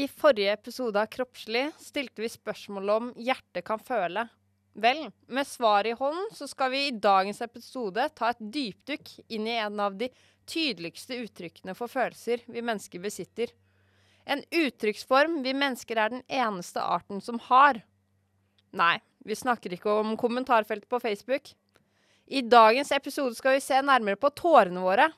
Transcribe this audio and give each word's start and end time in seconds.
I 0.00 0.06
forrige 0.08 0.52
episode 0.52 0.96
av 0.96 1.10
Kroppslig 1.12 1.66
stilte 1.76 2.22
vi 2.22 2.28
spørsmål 2.32 2.90
om 2.94 3.08
hjertet 3.20 3.66
kan 3.66 3.82
føle. 3.84 4.22
Vel, 4.80 5.02
med 5.28 5.48
svaret 5.48 5.90
i 5.90 5.98
hånden 5.98 6.30
så 6.32 6.46
skal 6.48 6.70
vi 6.72 6.86
i 6.86 6.94
dagens 6.94 7.42
episode 7.44 8.06
ta 8.16 8.30
et 8.30 8.40
dypdykk 8.54 9.10
inn 9.28 9.50
i 9.50 9.58
en 9.60 9.82
av 9.84 9.98
de 10.00 10.08
tydeligste 10.48 11.18
uttrykkene 11.20 11.74
for 11.76 11.92
følelser 11.92 12.46
vi 12.46 12.64
mennesker 12.64 13.02
besitter. 13.02 13.52
En 14.24 14.40
uttrykksform 14.62 15.42
vi 15.44 15.52
mennesker 15.58 16.00
er 16.00 16.14
den 16.14 16.24
eneste 16.32 16.80
arten 16.80 17.20
som 17.20 17.42
har. 17.50 17.82
Nei, 18.72 18.94
vi 19.26 19.36
snakker 19.36 19.74
ikke 19.76 20.00
om 20.00 20.16
kommentarfeltet 20.16 20.88
på 20.88 21.02
Facebook. 21.02 21.52
I 22.24 22.46
dagens 22.46 22.94
episode 22.96 23.36
skal 23.36 23.58
vi 23.58 23.66
se 23.68 23.82
nærmere 23.84 24.16
på 24.16 24.32
tårene 24.32 24.80
våre. 24.80 25.10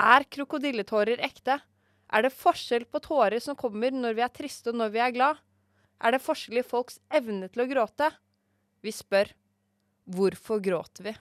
Er 0.00 0.24
krokodilletårer 0.32 1.20
ekte? 1.28 1.60
Er 2.08 2.24
det 2.24 2.32
forskjell 2.32 2.86
på 2.88 3.02
tårer 3.04 3.40
som 3.44 3.56
kommer 3.58 3.92
når 3.92 4.16
vi 4.16 4.24
er 4.24 4.32
triste 4.32 4.72
og 4.72 4.78
når 4.80 4.94
vi 4.94 5.04
er 5.04 5.12
glad? 5.12 5.40
Er 6.00 6.14
det 6.14 6.22
forskjell 6.24 6.62
i 6.62 6.64
folks 6.64 6.96
evne 7.12 7.50
til 7.52 7.66
å 7.66 7.68
gråte? 7.68 8.08
Vi 8.80 8.94
spør 8.94 9.34
hvorfor 10.08 10.62
gråter 10.64 11.10
vi? 11.10 11.14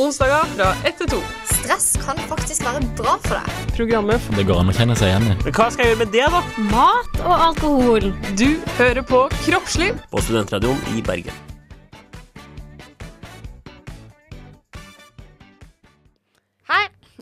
Onsdager 0.00 0.48
fra 0.56 0.72
1 0.88 0.96
til 1.02 1.12
2. 1.12 1.20
Stress 1.52 1.92
kan 2.02 2.18
faktisk 2.30 2.64
være 2.66 2.82
bra 2.98 3.14
for 3.26 3.36
deg. 3.36 3.70
Programmet 3.76 4.26
Det 4.34 4.46
går 4.48 4.64
an 4.64 4.72
å 4.72 4.74
kjenne 4.74 4.96
seg 4.98 5.12
igjen 5.12 5.30
i. 5.30 5.38
Men 5.44 5.54
hva 5.60 5.70
skal 5.70 5.84
jeg 5.84 5.92
gjøre 5.92 6.02
med 6.02 6.14
det, 6.16 6.26
da? 6.34 6.42
Mat 6.72 7.18
og 7.22 7.48
alkohol. 7.50 8.12
du 8.40 8.48
hører 8.80 9.04
på 9.06 9.26
Kroppsliv. 9.44 10.00
På 10.10 10.24
Studentradioen 10.24 10.80
i 10.96 11.04
Bergen. 11.04 11.53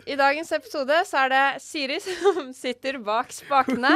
I 0.06 0.16
dagens 0.18 0.50
episode 0.52 0.96
så 1.06 1.20
er 1.26 1.28
det 1.32 1.42
Siri 1.62 1.98
som 2.02 2.50
sitter 2.62 2.98
bak 3.04 3.30
spakene. 3.34 3.92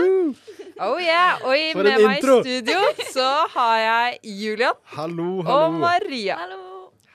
Oh 0.80 1.00
yeah! 1.02 1.40
Og 1.42 1.82
med 1.82 1.98
meg 2.04 2.20
i 2.22 2.22
studio 2.22 2.78
så 3.10 3.26
har 3.56 3.78
jeg 3.82 4.20
Julian 4.44 4.78
Hallo, 4.94 5.40
og. 5.42 5.74
Maria. 5.82 6.36
Hallo. 6.38 6.62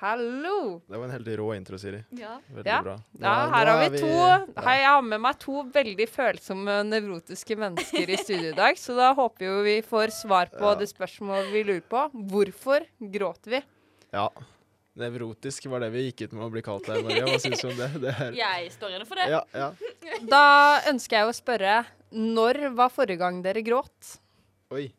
Hallo! 0.02 0.82
Det 0.90 0.98
var 0.98 1.04
en 1.06 1.12
helt 1.14 1.28
rå 1.38 1.52
intro, 1.54 1.78
Siri. 1.78 2.00
Ja. 2.18 2.40
Veldig 2.50 2.66
Ja. 2.72 2.80
bra. 2.82 2.96
Nå 2.98 3.22
Ja, 3.22 3.34
er- 3.46 3.52
her 3.54 3.70
har 3.70 3.90
vi 3.94 4.00
to 4.02 4.08
ja. 4.08 4.38
Jeg 4.58 4.86
har 4.90 5.02
med 5.06 5.22
meg 5.22 5.38
to 5.40 5.62
veldig 5.76 6.08
følsomme, 6.10 6.80
nevrotiske 6.90 7.56
mennesker 7.56 8.10
i 8.10 8.18
studio 8.18 8.50
i 8.50 8.56
dag. 8.58 8.76
Så 8.82 8.96
da 8.98 9.12
håper 9.14 9.46
jo 9.46 9.60
vi 9.64 9.76
får 9.86 10.10
svar 10.24 10.50
på 10.50 10.72
Ja. 10.72 10.76
det 10.76 10.90
spørsmålet 10.90 11.52
vi 11.54 11.64
lurer 11.64 11.86
på. 11.88 12.10
Hvorfor 12.34 12.82
gråter 13.00 13.50
vi? 13.60 13.62
Ja. 14.12 14.28
Nevrotisk 15.00 15.66
var 15.72 15.80
det 15.86 15.90
vi 15.94 16.02
gikk 16.10 16.26
ut 16.28 16.34
med 16.36 16.44
å 16.44 16.50
bli 16.52 16.62
kalt 16.66 16.88
der, 16.90 17.00
Maria. 17.06 17.24
Hva 17.30 17.38
syns 17.40 17.62
du 17.64 17.70
om 17.70 17.78
det? 17.80 17.90
det 18.04 18.12
er, 18.12 18.34
Jeg 18.36 18.72
står 18.76 18.98
inne 18.98 19.08
for 19.08 19.22
det. 19.22 19.28
ja, 19.32 19.44
ja. 19.56 19.70
Da 20.34 20.42
ønsker 20.92 21.22
jeg 21.22 21.30
å 21.30 21.36
spørre 21.38 21.76
når 22.12 22.66
var 22.76 22.92
forrige 22.92 23.22
gang 23.22 23.40
dere 23.46 23.64
gråt? 23.64 24.18
Oi. 24.76 24.90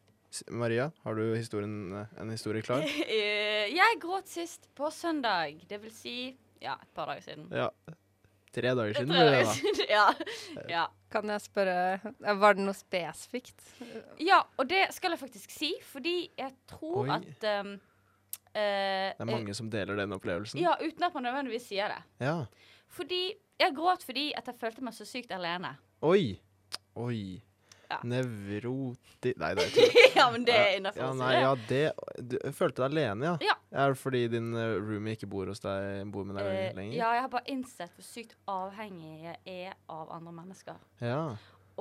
Maria, 0.49 0.87
har 1.05 1.19
du 1.19 1.27
historien, 1.37 1.75
eh, 1.93 2.15
en 2.23 2.31
historie 2.33 2.65
klar? 2.65 2.81
Eh, 3.05 3.69
Jeg 3.77 3.99
gråt 4.01 4.31
sist 4.33 4.65
på 4.79 4.89
søndag. 4.91 5.61
Det 5.69 5.77
vil 5.83 5.93
si 5.93 6.17
ja, 6.63 6.79
et 6.81 6.89
par 6.97 7.13
dager 7.13 7.27
siden. 7.29 7.51
Ja. 7.53 7.69
Tre 8.53 8.73
dager 8.77 8.97
siden, 8.97 9.13
Tre 9.13 9.29
dager 9.29 9.45
da. 9.45 9.53
siden, 9.59 9.87
ja. 9.93 10.07
ja. 10.73 10.83
Kan 11.13 11.29
jeg 11.33 11.41
spørre 11.45 11.77
Var 12.41 12.57
det 12.59 12.65
noe 12.67 12.77
spesifikt? 12.77 13.61
Ja, 14.21 14.43
og 14.61 14.69
det 14.73 14.87
skal 14.97 15.15
jeg 15.15 15.21
faktisk 15.23 15.53
si, 15.53 15.71
fordi 15.89 16.17
jeg 16.41 16.53
tror 16.69 17.07
Oi. 17.07 17.17
at 17.21 17.47
um, 17.65 17.75
eh, 18.55 19.13
Det 19.17 19.25
er 19.27 19.31
mange 19.33 19.55
som 19.55 19.71
deler 19.73 19.97
den 19.97 20.13
opplevelsen. 20.17 20.61
Ja, 20.61 20.75
uten 20.83 21.03
at 21.09 21.15
man 21.15 21.23
nødvendigvis 21.29 21.69
sier 21.71 21.89
det. 21.93 22.03
Ja. 22.27 22.37
Fordi 22.93 23.23
jeg 23.63 23.75
gråt 23.77 24.03
fordi 24.05 24.33
at 24.37 24.47
jeg 24.51 24.59
følte 24.61 24.83
meg 24.85 24.95
så 24.97 25.07
sykt 25.09 25.33
alene. 25.33 25.77
Oi. 26.03 26.39
Oi. 26.99 27.41
Ja. 27.93 27.99
Nevroti... 28.09 29.35
Nei, 29.37 29.51
det 29.55 29.65
er 29.67 29.73
tull. 29.77 29.97
ja, 30.17 30.25
men 30.33 30.45
det 30.49 30.55
er 30.57 30.71
innafor 30.79 31.03
Ja, 31.03 31.09
nei, 31.19 31.33
ja, 31.43 31.51
det 31.69 31.81
Du 32.31 32.37
følte 32.57 32.81
deg 32.81 32.87
alene, 32.95 33.27
ja? 33.27 33.35
Ja. 33.45 33.57
Er 33.85 33.93
det 33.93 33.99
fordi 34.01 34.23
din 34.33 34.49
uh, 34.57 34.79
roomie 34.81 35.13
ikke 35.17 35.29
bor 35.29 35.51
hos 35.53 35.61
deg, 35.61 36.01
bor 36.13 36.25
med 36.29 36.39
deg 36.41 36.49
Eh, 36.49 36.71
lenger? 36.79 36.97
ja, 36.97 37.11
jeg 37.19 37.25
har 37.27 37.33
bare 37.35 37.53
innsett 37.53 37.93
hvor 37.97 38.07
sykt 38.07 38.33
avhengig 38.49 39.13
jeg 39.27 39.37
er 39.69 39.77
av 39.93 40.09
andre 40.17 40.33
mennesker. 40.41 40.81
Ja. 41.05 41.19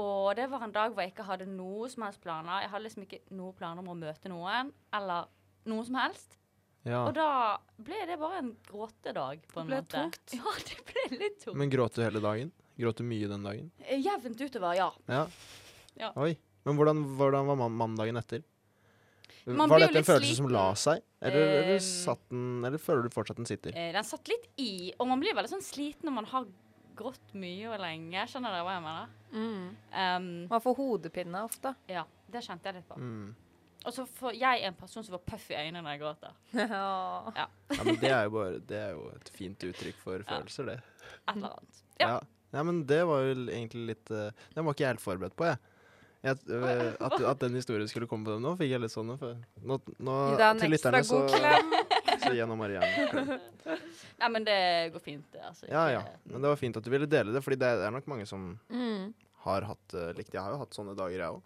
Og 0.02 0.36
det 0.40 0.50
var 0.52 0.64
en 0.68 0.76
dag 0.76 0.92
hvor 0.94 1.04
jeg 1.04 1.14
ikke 1.14 1.28
hadde 1.28 1.48
noe 1.52 1.88
som 1.92 2.04
helst 2.08 2.22
planer. 2.24 2.62
Jeg 2.66 2.72
hadde 2.76 2.86
liksom 2.90 3.08
ikke 3.08 3.22
noen 3.36 3.56
planer 3.60 3.84
om 3.84 3.92
å 3.92 3.98
møte 4.04 4.32
noen, 4.32 4.72
eller 4.96 5.28
noe 5.72 5.88
som 5.88 5.96
helst. 6.00 6.38
Ja. 6.84 7.02
Og 7.08 7.14
da 7.14 7.28
ble 7.78 8.00
det 8.10 8.18
bare 8.22 8.40
en 8.42 8.52
gråtedag, 8.68 9.44
på 9.52 9.62
en 9.62 9.70
måte. 9.70 9.82
Det 9.82 9.92
ble 9.92 10.06
måte. 10.06 10.06
tungt. 10.12 10.34
Ja, 10.40 10.54
det 10.70 10.78
ble 10.88 11.20
litt 11.20 11.40
tungt. 11.44 11.58
Men 11.62 11.70
gråt 11.74 11.98
du 11.98 12.04
hele 12.04 12.22
dagen? 12.24 12.52
Gråt 12.82 12.98
du 13.02 13.04
mye 13.06 13.28
den 13.30 13.44
dagen? 13.46 13.68
Eh, 13.86 14.00
Jevnt 14.02 14.42
utover, 14.42 14.74
ja. 14.80 14.88
Ja. 15.06 15.26
Ja. 16.00 16.10
Oi. 16.16 16.34
Men 16.66 16.78
hvordan, 16.78 17.04
hvordan 17.18 17.46
var 17.50 17.60
man 17.60 17.76
mandagen 17.78 18.18
etter? 18.22 18.42
Man 19.46 19.70
var 19.70 19.82
dette 19.82 19.98
en 19.98 20.06
følelse 20.06 20.12
følelse 20.14 20.38
som 20.38 20.50
la 20.54 20.66
seg? 20.78 21.02
Eller, 21.22 21.48
eller, 21.62 21.80
satt 21.82 22.22
den, 22.30 22.64
eller 22.66 22.82
føler 22.82 23.08
du 23.08 23.14
fortsatt 23.14 23.40
den 23.42 23.50
sitter? 23.50 23.74
Eh, 23.78 23.90
den 23.94 24.06
satt 24.06 24.30
litt 24.30 24.46
i, 24.62 24.92
og 24.98 25.10
man 25.10 25.22
blir 25.22 25.34
veldig 25.38 25.50
sånn 25.56 25.66
sliten 25.66 26.06
når 26.10 26.16
man 26.20 26.30
har 26.34 26.46
grått 26.98 27.34
mye 27.38 27.70
og 27.72 27.80
lenge. 27.82 28.26
Skjønner 28.30 28.54
dere 28.54 28.66
hva 28.68 28.76
jeg 28.76 28.84
mener? 28.86 29.16
Mm. 29.32 29.64
Um, 29.94 30.28
Man 30.52 30.62
får 30.66 30.76
hodepine 30.78 31.42
ofte. 31.48 31.74
ja, 31.90 32.04
det 32.32 32.44
kjente 32.46 32.70
jeg 32.70 32.80
litt 32.82 32.90
på. 32.90 33.00
Mm. 33.02 33.32
Og 33.86 33.94
så 33.96 34.06
får 34.06 34.36
jeg 34.38 34.62
en 34.68 34.76
person 34.78 35.04
som 35.04 35.16
får 35.16 35.24
puff 35.26 35.48
i 35.50 35.56
øynene 35.58 35.82
når 35.82 35.96
jeg 35.96 36.02
gråter. 36.04 36.34
Ja. 36.62 37.48
Ja, 37.72 37.84
men 37.88 37.96
det 38.02 38.12
er 38.14 38.24
jo 38.28 38.34
bare 38.36 38.60
Det 38.70 38.78
er 38.78 38.92
jo 38.94 39.08
et 39.16 39.30
fint 39.34 39.64
uttrykk 39.72 39.98
for 40.04 40.24
følelser, 40.28 40.68
det. 40.70 40.78
Et 41.12 41.36
eller 41.36 41.56
annet. 41.56 41.84
Ja. 42.00 42.08
Ja. 42.08 42.20
ja, 42.58 42.64
men 42.68 42.84
det 42.90 43.02
var 43.10 43.24
jo 43.26 43.36
egentlig 43.48 43.86
litt 43.94 44.12
uh, 44.14 44.30
Den 44.56 44.66
var 44.68 44.76
ikke 44.76 44.86
jeg 44.86 44.94
helt 44.96 45.04
forberedt 45.06 45.36
på, 45.40 45.48
jeg. 45.50 45.58
jeg 46.28 46.38
øh, 46.54 46.94
at, 47.08 47.16
at 47.32 47.40
den 47.42 47.58
historien 47.58 47.88
skulle 47.90 48.08
komme 48.10 48.26
på 48.28 48.36
dem 48.36 48.44
nå, 48.46 48.54
fikk 48.60 48.70
jeg 48.76 48.82
litt 48.84 48.94
sånn 48.94 49.16
for 49.18 49.38
Nå, 49.66 49.80
nå 49.98 50.18
til 50.62 50.74
lytterne 50.76 51.02
så, 51.08 51.24
så 52.26 52.34
gjennom 52.38 52.62
Marianne. 52.62 53.40
Nei, 54.22 54.30
men 54.30 54.46
det 54.46 54.60
går 54.94 55.02
fint, 55.06 55.26
det. 55.34 55.42
Altså, 55.48 55.66
Ja, 55.72 55.88
ja. 55.96 56.04
Men 56.30 56.42
det 56.46 56.52
var 56.54 56.60
fint 56.62 56.78
at 56.78 56.86
du 56.86 56.92
ville 56.94 57.10
dele 57.10 57.34
det, 57.34 57.42
Fordi 57.46 57.58
det 57.64 57.72
er 57.82 57.94
nok 57.98 58.06
mange 58.12 58.28
som 58.30 58.52
Mm. 58.70 59.14
har 59.48 59.66
hatt 59.72 59.96
uh, 59.98 60.12
likt. 60.18 60.34
Jeg 60.34 60.42
har 60.46 60.54
jo 60.54 60.60
hatt 60.62 60.78
sånne 60.78 60.94
dager, 60.98 61.18
jeg 61.18 61.38
òg. 61.40 61.42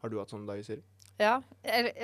Har 0.00 0.08
du 0.12 0.16
hatt 0.20 0.30
sånne 0.32 0.46
dager, 0.48 0.62
Siri? 0.64 0.82
Ja, 1.18 1.40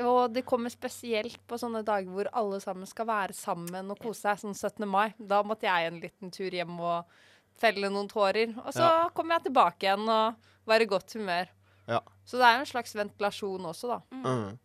og 0.03 0.33
det 0.35 0.43
kommer 0.45 0.73
spesielt 0.75 1.39
på 1.47 1.55
sånne 1.61 1.85
dager 1.87 2.11
hvor 2.11 2.27
alle 2.35 2.59
sammen 2.63 2.89
skal 2.91 3.07
være 3.07 3.37
sammen 3.39 3.93
og 3.95 4.01
kose 4.03 4.25
seg, 4.25 4.41
sånn 4.43 4.57
17. 4.59 4.89
mai. 4.91 5.13
Da 5.19 5.43
måtte 5.47 5.69
jeg 5.69 5.87
en 5.87 6.01
liten 6.03 6.33
tur 6.35 6.51
hjem 6.51 6.75
og 6.83 7.07
felle 7.55 7.87
noen 7.95 8.09
tårer. 8.11 8.57
Og 8.65 8.73
så 8.75 8.83
Ja. 8.83 9.09
kommer 9.15 9.37
jeg 9.39 9.45
tilbake 9.45 9.87
igjen 9.87 10.09
og 10.09 10.35
var 10.67 10.81
i 10.83 10.87
godt 10.91 11.13
humør. 11.15 11.47
Ja. 11.87 12.01
Så 12.27 12.39
det 12.41 12.43
er 12.49 12.55
jo 12.57 12.65
en 12.65 12.73
slags 12.73 12.95
ventilasjon 12.95 13.67
også, 13.71 13.89
da. 13.89 14.01
Mhm. 14.11 14.59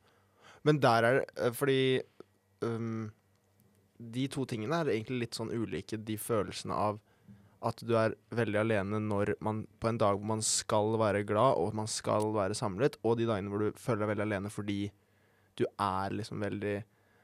Men 0.64 0.80
der 0.80 1.04
er 1.04 1.20
det 1.20 1.30
eh, 1.38 1.52
Fordi 1.52 2.02
um, 2.62 3.12
de 4.00 4.28
to 4.28 4.46
tingene 4.46 4.74
er 4.82 4.86
egentlig 4.86 5.20
litt 5.20 5.36
sånn 5.38 5.52
ulike. 5.54 5.98
De 6.04 6.18
følelsene 6.18 6.74
av 6.74 7.00
at 7.62 7.82
du 7.84 7.94
er 8.00 8.14
veldig 8.32 8.60
alene 8.62 9.00
når 9.04 9.34
man, 9.44 9.66
på 9.80 9.90
en 9.90 9.98
dag 10.00 10.16
hvor 10.18 10.26
man 10.32 10.42
skal 10.46 10.94
være 11.00 11.26
glad 11.28 11.58
og 11.60 11.74
man 11.76 11.88
skal 11.92 12.30
være 12.36 12.56
samlet, 12.56 12.96
og 13.04 13.18
de 13.20 13.26
dagene 13.28 13.50
hvor 13.52 13.60
du 13.66 13.72
føler 13.76 14.06
deg 14.06 14.14
veldig 14.14 14.28
alene 14.30 14.50
fordi 14.54 14.78
du 15.60 15.66
er 15.80 16.16
liksom 16.16 16.40
veldig 16.46 16.78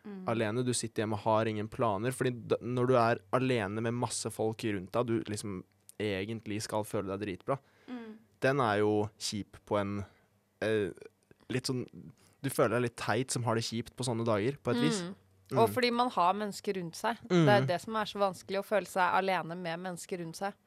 Mm. 0.06 0.28
alene. 0.30 0.62
Du 0.64 0.70
sitter 0.72 1.02
hjemme 1.02 1.16
og 1.18 1.24
har 1.26 1.48
ingen 1.50 1.68
planer. 1.68 2.12
Fordi 2.14 2.30
da, 2.48 2.58
når 2.62 2.88
du 2.88 2.94
er 2.94 3.18
alene 3.34 3.82
med 3.82 3.96
masse 3.98 4.30
folk 4.30 4.62
rundt 4.62 4.92
deg, 4.94 5.08
du 5.08 5.24
liksom 5.26 5.64
egentlig 5.98 6.60
skal 6.62 6.84
føle 6.86 7.10
deg 7.18 7.24
dritbra, 7.26 7.58
Mm. 7.90 8.12
den 8.40 8.60
er 8.62 8.78
jo 8.84 9.10
kjip 9.18 9.58
på 9.66 9.80
en 9.82 10.06
eh, 10.62 10.92
litt 11.50 11.66
sånn 11.66 11.88
Du 12.44 12.52
føler 12.52 12.76
deg 12.78 12.82
litt 12.84 12.96
teit 12.98 13.32
som 13.32 13.42
har 13.46 13.56
det 13.56 13.64
kjipt 13.66 13.96
på 13.98 14.06
sånne 14.06 14.24
dager, 14.24 14.60
på 14.62 14.76
et 14.76 14.84
vis. 14.84 15.02
Mm. 15.46 15.56
Mm. 15.56 15.62
Og 15.62 15.72
fordi 15.76 15.92
man 15.94 16.10
har 16.10 16.38
mennesker 16.38 16.80
rundt 16.80 16.98
seg. 16.98 17.20
Mm. 17.30 17.44
Det 17.46 17.56
er 17.56 17.68
det 17.70 17.80
som 17.84 17.98
er 18.00 18.10
så 18.10 18.22
vanskelig, 18.22 18.62
å 18.62 18.66
føle 18.66 18.90
seg 18.90 19.18
alene 19.20 19.58
med 19.60 19.84
mennesker 19.84 20.24
rundt 20.24 20.40
seg. 20.40 20.58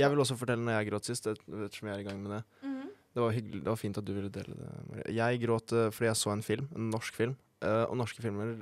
Jeg 0.00 0.08
vil 0.08 0.22
også 0.24 0.38
fortelle 0.40 0.64
når 0.64 0.78
jeg 0.78 0.88
gråt 0.88 1.08
sist, 1.10 1.28
ettersom 1.28 1.90
jeg 1.90 1.98
er 1.98 2.04
i 2.04 2.06
gang 2.06 2.20
med 2.22 2.38
det. 2.38 2.42
Mm. 2.64 2.82
Det 3.12 3.20
var 3.20 3.34
hyggelig, 3.36 3.60
det 3.60 3.68
var 3.68 3.80
fint 3.80 3.98
at 4.00 4.06
du 4.08 4.12
ville 4.16 4.32
dele 4.32 4.56
det. 4.56 4.68
Maria. 4.88 5.08
Jeg 5.18 5.42
gråt 5.42 5.74
uh, 5.76 5.88
fordi 5.92 6.08
jeg 6.08 6.20
så 6.22 6.32
en 6.32 6.44
film, 6.46 6.68
en 6.72 6.88
norsk 6.94 7.16
film. 7.16 7.34
Uh, 7.60 7.84
og 7.90 7.98
norske 8.00 8.24
filmer 8.24 8.54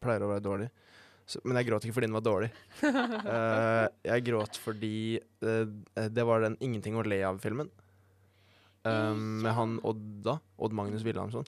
pleier 0.00 0.24
å 0.24 0.30
være 0.32 0.44
dårlige. 0.46 0.72
Så, 1.28 1.42
men 1.44 1.58
jeg 1.60 1.68
gråt 1.68 1.84
ikke 1.84 1.98
fordi 1.98 2.08
den 2.08 2.16
var 2.16 2.24
dårlig. 2.24 2.48
Uh, 2.80 3.84
jeg 4.14 4.24
gråt 4.30 4.56
fordi 4.62 4.94
det 5.38 6.24
var 6.24 6.40
den 6.40 6.56
'Ingenting 6.56 6.96
å 6.96 7.04
le 7.04 7.20
av'-filmen. 7.28 7.68
Um, 8.88 9.42
med 9.44 9.52
han 9.52 9.76
Odda, 9.84 10.38
Odd 10.56 10.72
Magnus 10.72 11.04
Wilhelmsson, 11.04 11.44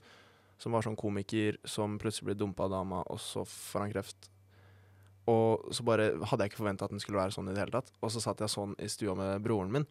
som 0.61 0.75
var 0.75 0.85
sånn 0.85 0.99
komiker 0.99 1.57
som 1.65 1.97
plutselig 2.01 2.31
ble 2.31 2.37
dumpa 2.37 2.67
av 2.67 2.75
dama, 2.75 3.01
og 3.09 3.17
så 3.21 3.45
får 3.47 3.85
han 3.85 3.95
kreft. 3.95 4.29
Og 5.31 5.73
så 5.73 5.85
bare 5.85 6.11
hadde 6.29 6.45
jeg 6.45 6.51
ikke 6.51 6.61
forventa 6.61 6.85
at 6.85 6.93
den 6.93 7.01
skulle 7.01 7.21
være 7.21 7.33
sånn 7.33 7.49
i 7.49 7.55
det 7.55 7.63
hele 7.63 7.73
tatt. 7.73 7.89
Og 8.01 8.13
så 8.13 8.21
satt 8.23 8.41
jeg 8.41 8.51
sånn 8.51 8.75
i 8.81 8.89
stua 8.89 9.15
med 9.17 9.41
broren 9.45 9.73
min. 9.73 9.87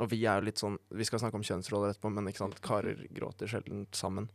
Og 0.00 0.08
vi 0.12 0.22
er 0.24 0.40
jo 0.40 0.46
litt 0.46 0.60
sånn 0.60 0.78
Vi 0.96 1.04
skal 1.04 1.20
snakke 1.20 1.36
om 1.36 1.44
kjønnsroller 1.44 1.92
etterpå, 1.92 2.12
men 2.14 2.30
ikke 2.30 2.44
sant, 2.44 2.60
karer 2.64 3.02
gråter 3.12 3.50
sjelden 3.50 3.84
sammen. 3.96 4.30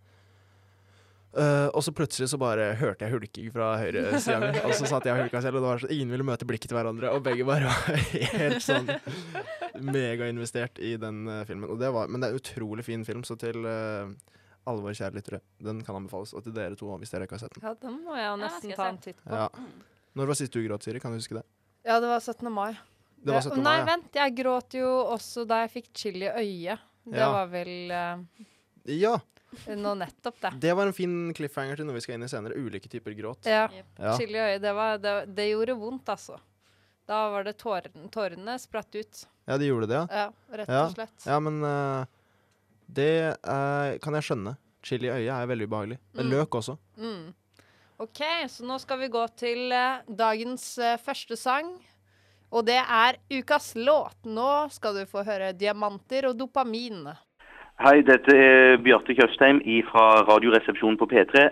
Uh, 1.36 1.68
og 1.76 1.82
så 1.84 1.92
plutselig 1.92 2.30
så 2.32 2.38
bare 2.40 2.70
hørte 2.80 3.04
jeg 3.04 3.12
hulking 3.12 3.50
fra 3.52 3.74
høyresida 3.82 4.38
mi, 4.40 4.54
og 4.64 4.72
så 4.78 4.88
satt 4.88 5.04
jeg 5.04 5.18
og 5.18 5.26
hulka 5.26 5.42
selv, 5.44 5.58
og 5.60 5.66
det 5.66 5.68
var 5.68 5.82
sånn, 5.84 5.92
ingen 5.92 6.14
ville 6.16 6.28
møte 6.30 6.48
blikket 6.48 6.72
til 6.72 6.78
hverandre, 6.78 7.10
og 7.12 7.26
begge 7.26 7.44
bare 7.44 7.68
var 7.68 7.98
helt 8.38 8.64
sånn 8.64 8.88
megainvestert 9.84 10.80
i 10.80 10.94
den 11.02 11.26
uh, 11.28 11.42
filmen. 11.50 11.74
Det 11.82 11.90
var, 11.92 12.08
men 12.08 12.24
det 12.24 12.30
er 12.30 12.38
en 12.38 12.40
utrolig 12.40 12.88
fin 12.88 13.04
film, 13.04 13.26
så 13.28 13.36
til 13.42 13.68
eh, 13.68 14.14
alle 14.66 14.82
våre 14.86 14.96
kjære 14.98 15.16
lyttere, 15.20 15.40
den 15.62 15.82
kan 15.86 15.96
anbefales. 16.00 16.34
Og 16.34 16.44
til 16.46 16.54
dere 16.56 16.76
to, 16.80 16.90
hvis 17.02 17.12
dere 17.14 17.28
ikke 17.28 17.38
har 17.38 17.44
sett 17.46 17.54
den. 17.58 17.66
Ja, 17.68 17.74
den 17.82 18.00
må 18.06 18.16
jeg 18.18 18.26
jo 18.26 18.32
Ja, 18.32 18.40
nesten 18.42 18.72
skal 18.72 18.80
ta 18.82 18.88
en 18.90 18.98
titt 19.04 19.20
på. 19.24 19.30
Ja. 19.36 19.48
Når 20.16 20.32
var 20.32 20.40
sist 20.40 20.54
du 20.56 20.62
gråt, 20.66 20.84
Siri? 20.88 21.00
Kan 21.04 21.12
du 21.14 21.20
huske 21.20 21.38
det? 21.38 21.44
Ja, 21.86 22.00
det 22.00 22.08
var 22.10 22.20
17. 22.24 22.50
mai. 22.54 22.72
Det 23.22 23.34
var 23.34 23.42
17. 23.46 23.58
Nei, 23.60 23.64
mai, 23.64 23.78
ja. 23.78 23.86
vent. 23.92 24.10
Jeg 24.18 24.36
gråt 24.38 24.76
jo 24.80 24.90
også 25.14 25.46
da 25.50 25.62
jeg 25.66 25.74
fikk 25.76 25.90
chili 25.94 26.26
i 26.26 26.34
øyet. 26.44 26.80
Det 27.06 27.20
Ja. 27.22 27.30
var 27.32 27.48
vel 27.52 27.92
uh, 27.92 28.46
Ja, 28.90 29.16
nå 29.68 29.94
nettopp, 29.98 30.40
det. 30.42 30.52
det 30.60 30.74
var 30.76 30.88
en 30.90 30.94
fin 30.94 31.34
cliffhanger 31.34 31.78
til 31.78 31.86
noe 31.86 31.96
vi 31.96 32.02
skal 32.02 32.16
inn 32.18 32.26
i 32.26 32.30
senere. 32.32 32.58
Ulike 32.58 32.90
typer 32.90 33.14
gråt. 33.18 33.46
Ja. 33.46 33.68
Ja. 34.00 34.18
Chili 34.18 34.38
i 34.38 34.42
øyet, 34.42 34.62
det, 34.62 34.74
var, 34.74 34.98
det, 34.98 35.14
det 35.38 35.50
gjorde 35.52 35.78
vondt, 35.80 36.10
altså. 36.10 36.40
Da 37.06 37.30
var 37.30 37.46
det 37.46 37.54
tårene, 37.62 38.10
tårene 38.10 38.58
spratt 38.60 38.96
ut. 38.98 39.26
ja, 39.46 39.58
de 39.62 39.68
gjorde 39.70 39.88
det, 39.88 39.96
ja. 39.96 40.08
Ja, 40.10 40.58
rett 40.58 40.70
og 40.74 40.96
slett. 40.96 41.26
Ja, 41.30 41.40
men 41.40 41.62
eh, 41.64 42.06
det 42.88 43.38
eh, 43.42 43.98
kan 44.04 44.18
jeg 44.18 44.28
skjønne. 44.30 44.56
Chili 44.86 45.10
i 45.10 45.16
øyet 45.16 45.34
er 45.34 45.50
veldig 45.50 45.68
ubehagelig. 45.68 45.98
Men 46.14 46.26
Mm. 46.26 46.32
Løk 46.32 46.56
også. 46.56 46.78
Mm. 46.98 47.34
OK, 48.00 48.22
så 48.48 48.66
nå 48.66 48.78
skal 48.80 49.00
vi 49.00 49.08
gå 49.08 49.26
til 49.38 49.72
eh, 49.72 50.02
dagens 50.08 50.78
eh, 50.78 50.98
første 50.98 51.36
sang. 51.36 51.74
Og 52.52 52.66
det 52.66 52.78
er 52.78 53.18
ukas 53.32 53.74
låt. 53.76 54.18
Nå 54.26 54.70
skal 54.70 54.94
du 54.96 55.06
få 55.06 55.24
høre 55.24 55.54
'Diamanter 55.54 56.28
og 56.30 56.38
dopamin'. 56.40 57.16
Hei, 57.76 58.02
dette 58.08 58.32
er 58.32 58.78
Bjarte 58.80 59.12
Tjøstheim 59.12 59.60
fra 59.92 60.24
Radioresepsjonen 60.24 60.96
på 60.98 61.10
P3. 61.12 61.50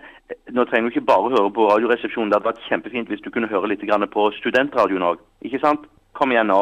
Nå 0.56 0.64
trenger 0.66 0.88
du 0.88 0.94
ikke 0.94 1.06
bare 1.12 1.34
høre 1.36 1.52
på 1.52 1.68
Radioresepsjonen. 1.68 2.30
Det 2.32 2.38
hadde 2.40 2.48
vært 2.52 2.70
kjempefint 2.70 3.10
hvis 3.12 3.24
du 3.26 3.30
kunne 3.30 3.50
høre 3.52 3.68
litt 3.68 3.84
grann 3.84 4.08
på 4.08 4.30
studentradioen 4.40 5.04
òg. 5.04 5.20
Ikke 5.44 5.60
sant? 5.60 5.84
Kom 6.14 6.32
igjen 6.32 6.48
nå. 6.48 6.62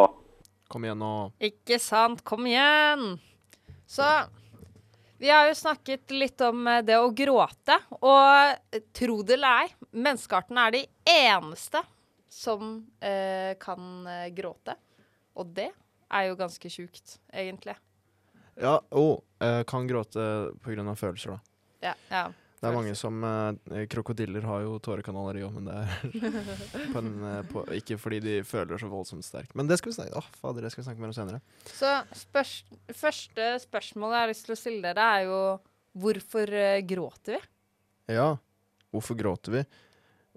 Kom 0.69 0.83
igjen 0.87 0.97
nå. 0.97 1.31
Ikke 1.39 1.77
sant? 1.77 2.23
Kom 2.25 2.47
igjen! 2.49 3.19
Så 3.85 4.07
vi 5.21 5.29
har 5.29 5.47
jo 5.47 5.55
snakket 5.55 6.11
litt 6.15 6.41
om 6.41 6.65
eh, 6.67 6.81
det 6.81 6.97
å 6.97 7.11
gråte. 7.13 7.77
Og 8.01 8.79
tro 8.97 9.19
det 9.21 9.35
eller 9.37 9.67
ei, 9.67 9.75
menneskearten 9.93 10.57
er 10.57 10.73
de 10.73 10.81
eneste 11.13 11.83
som 12.31 12.73
eh, 12.97 13.53
kan 13.61 14.07
eh, 14.09 14.31
gråte. 14.33 14.73
Og 15.37 15.53
det 15.53 15.69
er 16.09 16.25
jo 16.25 16.39
ganske 16.39 16.71
sjukt, 16.73 17.19
egentlig. 17.29 17.77
Ja, 18.57 18.79
og 18.97 19.21
eh, 19.45 19.61
kan 19.69 19.85
gråte 19.87 20.25
pga. 20.65 20.95
følelser, 20.97 21.37
da. 21.37 21.39
Ja, 21.85 21.93
ja. 22.09 22.23
Det 22.61 22.69
er 22.69 22.75
mange 22.75 22.91
som 22.93 23.15
eh, 23.25 23.85
Krokodiller 23.89 24.43
har 24.45 24.61
jo 24.61 24.75
tårekanaler, 24.85 25.39
i 25.39 25.45
òg, 25.47 25.55
men 25.55 25.65
det 25.65 25.77
er 25.81 26.35
på 26.93 26.99
en, 27.01 27.07
eh, 27.25 27.39
på, 27.49 27.63
ikke 27.73 27.97
fordi 27.97 28.19
de 28.21 28.35
føler 28.45 28.77
så 28.77 28.89
voldsomt 28.91 29.25
sterkt. 29.25 29.55
Men 29.57 29.65
det 29.69 29.79
skal 29.81 29.89
vi 29.89 29.95
snakke 29.97 30.19
oh, 30.21 30.27
fader, 30.37 30.61
det 30.61 30.69
skal 30.73 30.83
vi 30.83 30.87
snakke 30.91 31.01
mer 31.01 31.09
om 31.09 31.15
senere. 31.17 31.39
Så 31.73 31.89
spørs 32.19 32.51
første 32.93 33.47
spørsmålet 33.65 34.13
jeg 34.19 34.25
har 34.27 34.31
lyst 34.35 34.45
til 34.45 34.53
å 34.53 34.59
stille 34.61 34.83
dere, 34.91 35.07
er 35.17 35.25
jo 35.25 35.39
hvorfor 36.05 36.53
eh, 36.53 36.83
gråter 36.85 37.39
vi? 37.39 37.41
Ja, 38.13 38.27
hvorfor 38.93 39.17
gråter 39.17 39.55
vi? 39.57 39.63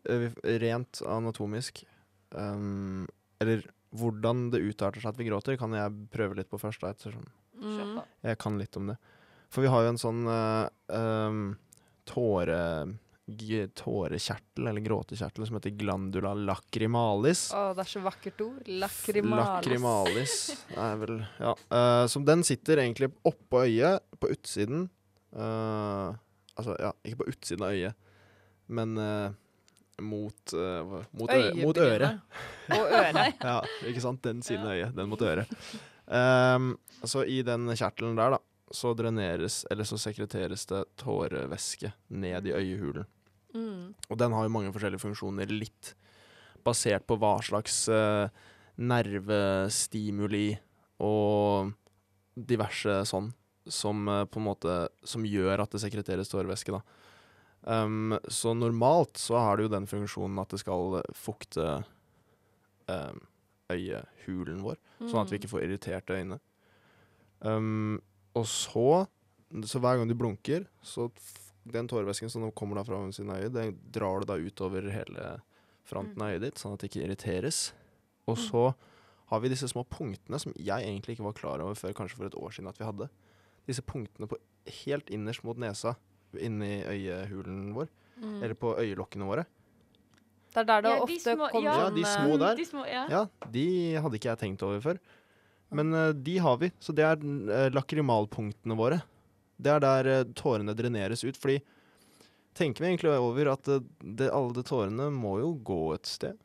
Eh, 0.09 0.25
vi- 0.25 0.57
Rent 0.65 1.03
anatomisk. 1.05 1.85
Um, 2.35 3.05
eller 3.45 3.67
hvordan 3.95 4.49
det 4.51 4.63
utarter 4.65 4.99
seg 5.05 5.13
at 5.13 5.21
vi 5.21 5.29
gråter, 5.29 5.59
kan 5.61 5.77
jeg 5.77 5.93
prøve 6.11 6.41
litt 6.41 6.49
på 6.51 6.59
først. 6.63 6.81
Da, 6.83 6.95
ettersom 6.97 7.29
Mm. 7.55 8.01
jeg 8.27 8.37
kan 8.43 8.57
litt 8.59 8.75
om 8.77 8.89
det. 8.91 8.97
For 9.55 9.63
vi 9.63 9.69
har 9.71 9.85
jo 9.85 9.93
en 9.93 10.01
sånn 10.01 10.25
um, 10.27 11.45
tåre... 12.09 12.61
Tårekjertel, 13.75 14.67
eller 14.67 14.81
gråtekjertel, 14.85 15.47
som 15.47 15.57
heter 15.57 15.73
glandula 15.81 16.35
lacrimalis. 16.37 17.47
Å, 17.57 17.71
det 17.73 17.87
er 17.87 17.89
så 17.89 18.03
vakkert 18.05 18.43
ord. 18.45 18.67
Lacrimalis. 18.69 19.47
Lacrimalis 19.49 20.35
er 20.87 20.99
vel 21.01 21.23
Ja. 21.41 21.55
Uh, 21.73 22.05
som 22.13 22.27
den 22.29 22.45
sitter 22.45 22.83
egentlig 22.83 23.09
oppå 23.25 23.63
øyet, 23.65 24.05
på 24.21 24.29
utsiden. 24.35 24.91
Uh, 25.33 26.13
altså, 26.53 26.77
ja, 26.77 26.93
ikke 27.01 27.23
på 27.23 27.31
utsiden 27.33 27.65
av 27.65 27.73
øyet, 27.73 28.13
men 28.69 28.93
uh, 29.01 29.33
mot, 30.05 30.57
mot, 31.17 31.33
øye, 31.33 31.55
mot 31.63 31.81
øret. 31.81 32.21
Og 32.77 32.95
øret. 33.01 33.41
Ja, 33.49 33.61
ikke 33.89 34.05
sant? 34.05 34.21
Den 34.27 34.45
siden 34.45 34.69
av 34.69 34.77
øyet. 34.77 34.97
Den 35.01 35.09
mot 35.09 35.23
øret. 35.25 35.49
Um, 36.05 36.75
så 37.09 37.25
i 37.25 37.41
den 37.47 37.71
kjertelen 37.73 38.19
der, 38.21 38.37
da, 38.37 38.43
så 38.75 38.93
dreneres, 38.99 39.63
eller 39.71 39.87
så 39.87 39.99
sekreteres 40.01 40.67
det 40.71 40.83
tårevæske 41.01 41.93
ned 42.09 42.49
i 42.51 42.55
øyehulen. 42.57 43.07
Mm. 43.55 43.95
Og 44.11 44.19
den 44.19 44.35
har 44.35 44.47
jo 44.47 44.55
mange 44.55 44.73
forskjellige 44.75 45.05
funksjoner, 45.05 45.53
litt 45.53 45.95
basert 46.67 47.07
på 47.07 47.17
hva 47.21 47.37
slags 47.45 47.85
uh, 47.93 48.27
nervestimuli 48.81 50.49
og 51.05 51.71
diverse 52.35 53.03
sånn 53.07 53.31
som 53.71 54.09
uh, 54.11 54.25
på 54.27 54.41
en 54.41 54.47
måte 54.49 54.73
Som 55.07 55.25
gjør 55.25 55.63
at 55.63 55.73
det 55.73 55.81
sekreteres 55.85 56.33
tårevæske, 56.33 56.75
da. 56.75 56.83
Um, 57.65 58.19
så 58.29 58.53
normalt 58.53 59.17
så 59.17 59.39
har 59.41 59.57
det 59.57 59.69
jo 59.69 59.73
den 59.73 59.87
funksjonen 59.89 60.41
at 60.43 60.51
det 60.53 60.61
skal 60.61 60.99
fukte 61.17 61.79
um, 62.91 63.23
øyehulen 63.73 64.61
vår, 64.65 64.77
sånn 65.01 65.23
at 65.23 65.33
vi 65.33 65.39
ikke 65.41 65.53
får 65.55 65.65
irriterte 65.65 66.19
øyne. 66.19 66.37
Um, 67.41 68.03
og 68.35 68.47
så 68.51 69.07
Så 69.65 69.79
hver 69.79 69.97
gang 70.01 70.09
du 70.09 70.15
blunker, 70.19 70.65
så 70.83 71.11
den 71.71 71.87
tårevæsken 71.87 72.29
som 72.29 72.51
kommer 72.53 72.75
da 72.75 72.83
fra 72.83 72.97
siden 73.13 73.31
av 73.31 73.37
øyet, 73.39 73.53
den 73.55 73.77
drar 73.93 74.21
du 74.21 74.27
da 74.27 74.35
utover 74.37 74.89
hele 74.91 75.41
fronten 75.87 76.21
av 76.21 76.33
øyet 76.35 76.41
ditt, 76.43 76.59
sånn 76.59 76.73
at 76.75 76.81
det 76.83 76.91
ikke 76.91 77.05
irriteres. 77.07 77.73
Og 78.27 78.37
så 78.37 78.75
har 79.31 79.41
vi 79.41 79.49
disse 79.53 79.69
små 79.71 79.85
punktene 79.87 80.41
som 80.41 80.53
jeg 80.59 80.83
egentlig 80.83 81.15
ikke 81.15 81.25
var 81.29 81.33
klar 81.39 81.61
over 81.63 81.75
før 81.79 81.95
kanskje 81.95 82.17
for 82.17 82.27
et 82.27 82.35
år 82.35 82.51
siden 82.51 82.69
at 82.69 82.79
vi 82.83 82.85
hadde. 82.85 83.09
Disse 83.69 83.83
punktene 83.87 84.27
på 84.27 84.37
helt 84.85 85.07
innerst 85.15 85.45
mot 85.45 85.57
nesa, 85.57 85.95
inni 86.35 86.83
øyehulen 86.83 87.73
vår, 87.75 87.87
Mm. 88.19 88.43
eller 88.43 88.55
på 88.55 88.75
øyelokkene 88.79 89.25
våre. 89.27 89.45
Det 90.55 90.57
er 90.57 90.65
der 90.65 90.81
det 90.83 90.91
Ja, 90.91 90.97
de 90.97 91.03
ofte 91.03 91.35
små- 91.37 91.51
kommer 91.51 91.71
ja. 91.71 91.79
Ja, 91.85 91.91
de 91.91 92.03
små 92.05 92.33
eh, 92.35 92.39
der. 92.39 92.55
De 92.57 92.65
små, 92.65 92.85
ja. 92.87 93.07
Ja, 93.09 93.27
de 93.51 93.95
hadde 94.03 94.15
ikke 94.19 94.29
jeg 94.31 94.39
tenkt 94.39 94.63
over 94.63 94.81
før. 94.81 94.99
Men 95.71 95.95
eh, 95.95 96.09
de 96.13 96.39
har 96.39 96.59
vi, 96.61 96.71
så 96.81 96.93
det 96.93 97.05
er 97.07 97.23
uh, 97.25 97.71
lakrimalpunktene 97.75 98.77
våre. 98.79 99.01
Det 99.57 99.71
er 99.71 99.81
der 99.83 100.11
eh, 100.11 100.25
tårene 100.37 100.75
dreneres 100.77 101.25
ut, 101.25 101.37
fordi 101.39 101.61
tenker 102.55 102.85
vi 102.85 102.91
egentlig 102.93 103.15
over 103.19 103.53
at 103.55 103.69
eh, 103.69 103.81
det, 104.03 104.29
alle 104.31 104.55
de 104.55 104.63
tårene 104.67 105.09
må 105.15 105.39
jo 105.41 105.53
gå 105.67 105.81
et 105.97 106.07
sted. 106.07 106.39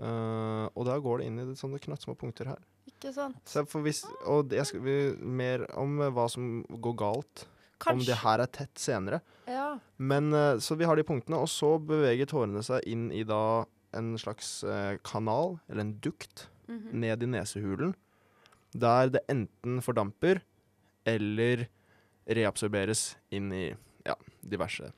Uh, 0.00 0.66
og 0.74 0.86
da 0.88 0.96
går 1.02 1.20
det 1.20 1.26
inn 1.28 1.40
i 1.42 1.46
det 1.50 1.58
sånne 1.60 1.80
knøttsmå 1.82 2.14
punkter 2.16 2.48
her. 2.54 2.60
Ikke 2.88 3.12
sant? 3.12 3.52
Hvis, 3.84 4.02
og 4.28 4.48
det 4.48 4.62
skal 4.68 4.80
vi 4.84 4.94
mer 5.20 5.66
om 5.78 5.98
eh, 6.00 6.12
hva 6.16 6.26
som 6.32 6.62
går 6.68 6.96
galt, 7.00 7.46
om 7.88 8.00
det 8.04 8.18
her 8.20 8.42
er 8.44 8.48
tett 8.52 8.76
senere. 8.80 9.22
Ja. 9.48 9.74
Men 9.96 10.32
eh, 10.36 10.58
Så 10.60 10.76
vi 10.76 10.84
har 10.88 10.96
de 11.00 11.04
punktene, 11.08 11.40
og 11.40 11.48
så 11.48 11.74
beveger 11.80 12.28
tårene 12.28 12.64
seg 12.64 12.84
inn 12.88 13.08
i 13.12 13.22
da 13.28 13.64
en 13.96 14.12
slags 14.20 14.60
eh, 14.64 14.96
kanal, 15.04 15.58
eller 15.68 15.86
en 15.86 15.96
dukt, 16.04 16.48
Mhm. 16.70 16.92
ned 17.02 17.22
i 17.24 17.26
nesehulen. 17.26 17.96
Der 18.72 19.10
det 19.10 19.24
enten 19.28 19.80
fordamper 19.82 20.42
eller 21.08 21.66
reabsorberes 22.30 23.16
inn 23.34 23.50
i 23.52 23.66
ja, 24.06 24.14
diverse 24.40 24.92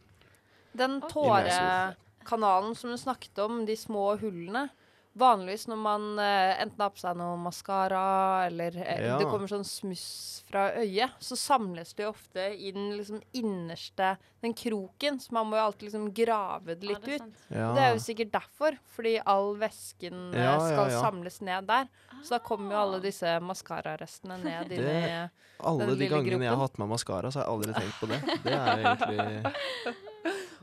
Den 0.76 1.00
tårekanalen 1.09 2.75
som 2.76 2.93
du 2.93 2.99
snakket 3.00 3.38
om, 3.45 3.62
de 3.67 3.76
små 3.76 4.17
hullene 4.21 4.69
Vanligvis 5.14 5.66
når 5.69 5.76
man 5.76 6.04
eh, 6.19 6.62
enten 6.62 6.81
har 6.81 6.88
på 6.95 7.02
seg 7.02 7.16
noe 7.21 7.37
maskara, 7.37 8.47
eller 8.47 8.76
eh, 8.81 9.02
Ja. 9.04 9.19
det 9.21 9.26
kommer 9.28 9.47
sånn 9.50 9.64
smuss 9.69 10.42
fra 10.49 10.71
øyet, 10.81 11.11
så 11.21 11.37
samles 11.37 11.92
det 11.95 12.07
jo 12.07 12.12
ofte 12.14 12.47
i 12.57 12.71
den 12.73 12.95
liksom 12.97 13.21
innerste 13.37 14.14
Den 14.42 14.54
kroken, 14.59 15.21
så 15.21 15.31
man 15.37 15.47
må 15.47 15.57
jo 15.57 15.62
alltid 15.66 15.87
liksom 15.90 16.09
grave 16.16 16.75
det 16.75 16.88
Ja, 16.88 16.95
litt 16.97 17.04
det 17.04 17.14
ut. 17.21 17.37
ja. 17.52 17.69
Det 17.76 17.83
er 17.85 17.92
jo 17.95 18.00
sikkert 18.02 18.33
derfor, 18.33 18.78
fordi 18.97 19.12
all 19.25 19.52
væsken 19.61 20.33
eh, 20.35 20.40
Ja, 20.42 20.54
ja, 20.57 20.64
skal 20.73 20.90
ja. 20.90 21.00
samles 21.04 21.40
ned 21.42 21.66
der. 21.69 21.87
Så 22.25 22.31
da 22.35 22.38
kommer 22.40 22.73
jo 22.75 22.81
alle 22.81 23.00
disse 23.04 23.37
maskararestene 23.40 24.40
ned 24.42 24.73
inn 24.73 24.83
Det- 24.83 25.11
i 25.11 25.31
Alle 25.62 25.78
den 25.87 25.88
de 25.90 25.95
lille 25.95 26.11
gangene 26.16 26.40
jeg 26.42 26.49
har 26.50 26.57
gropen. 26.57 26.61
hatt 26.61 26.78
med 26.78 26.88
maskara, 26.88 27.31
så 27.31 27.38
har 27.38 27.45
jeg 27.47 27.52
aldri 27.52 27.73
tenkt 27.75 28.00
på 28.00 28.09
det. 28.09 28.21
Det 28.42 28.52
er 28.52 28.76
egentlig 28.97 29.95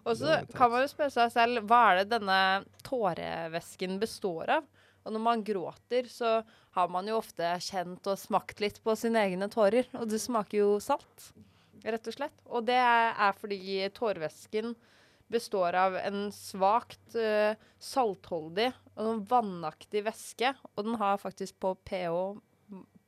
Og 0.03 0.17
så 0.19 0.39
kan 0.55 0.71
man 0.71 0.83
jo 0.83 0.91
spørre 0.91 1.13
seg 1.13 1.33
selv 1.33 1.63
hva 1.69 1.81
er 1.91 2.01
det 2.01 2.17
denne 2.17 2.41
tårevæsken 2.87 3.99
består 4.01 4.59
av? 4.59 4.67
Og 5.07 5.15
når 5.15 5.23
man 5.23 5.43
gråter, 5.45 6.09
så 6.11 6.39
har 6.75 6.89
man 6.91 7.07
jo 7.09 7.19
ofte 7.19 7.53
kjent 7.63 8.07
og 8.11 8.19
smakt 8.19 8.59
litt 8.61 8.81
på 8.83 8.95
sine 8.99 9.23
egne 9.25 9.47
tårer. 9.51 9.87
Og 9.97 10.09
det 10.11 10.19
smaker 10.21 10.59
jo 10.59 10.69
salt, 10.83 11.31
rett 11.85 12.09
og 12.11 12.17
slett. 12.17 12.35
Og 12.45 12.67
det 12.67 12.77
er 12.77 13.37
fordi 13.39 13.87
tårevæsken 13.95 14.75
består 15.29 15.77
av 15.77 15.95
en 16.01 16.27
svakt 16.33 17.15
uh, 17.15 17.53
saltholdig 17.79 18.71
og 18.99 19.23
vannaktig 19.29 20.03
væske. 20.07 20.53
Og 20.75 20.87
den 20.87 20.99
har 21.01 21.21
faktisk 21.21 21.59
på 21.61 21.75
pH 21.85 22.17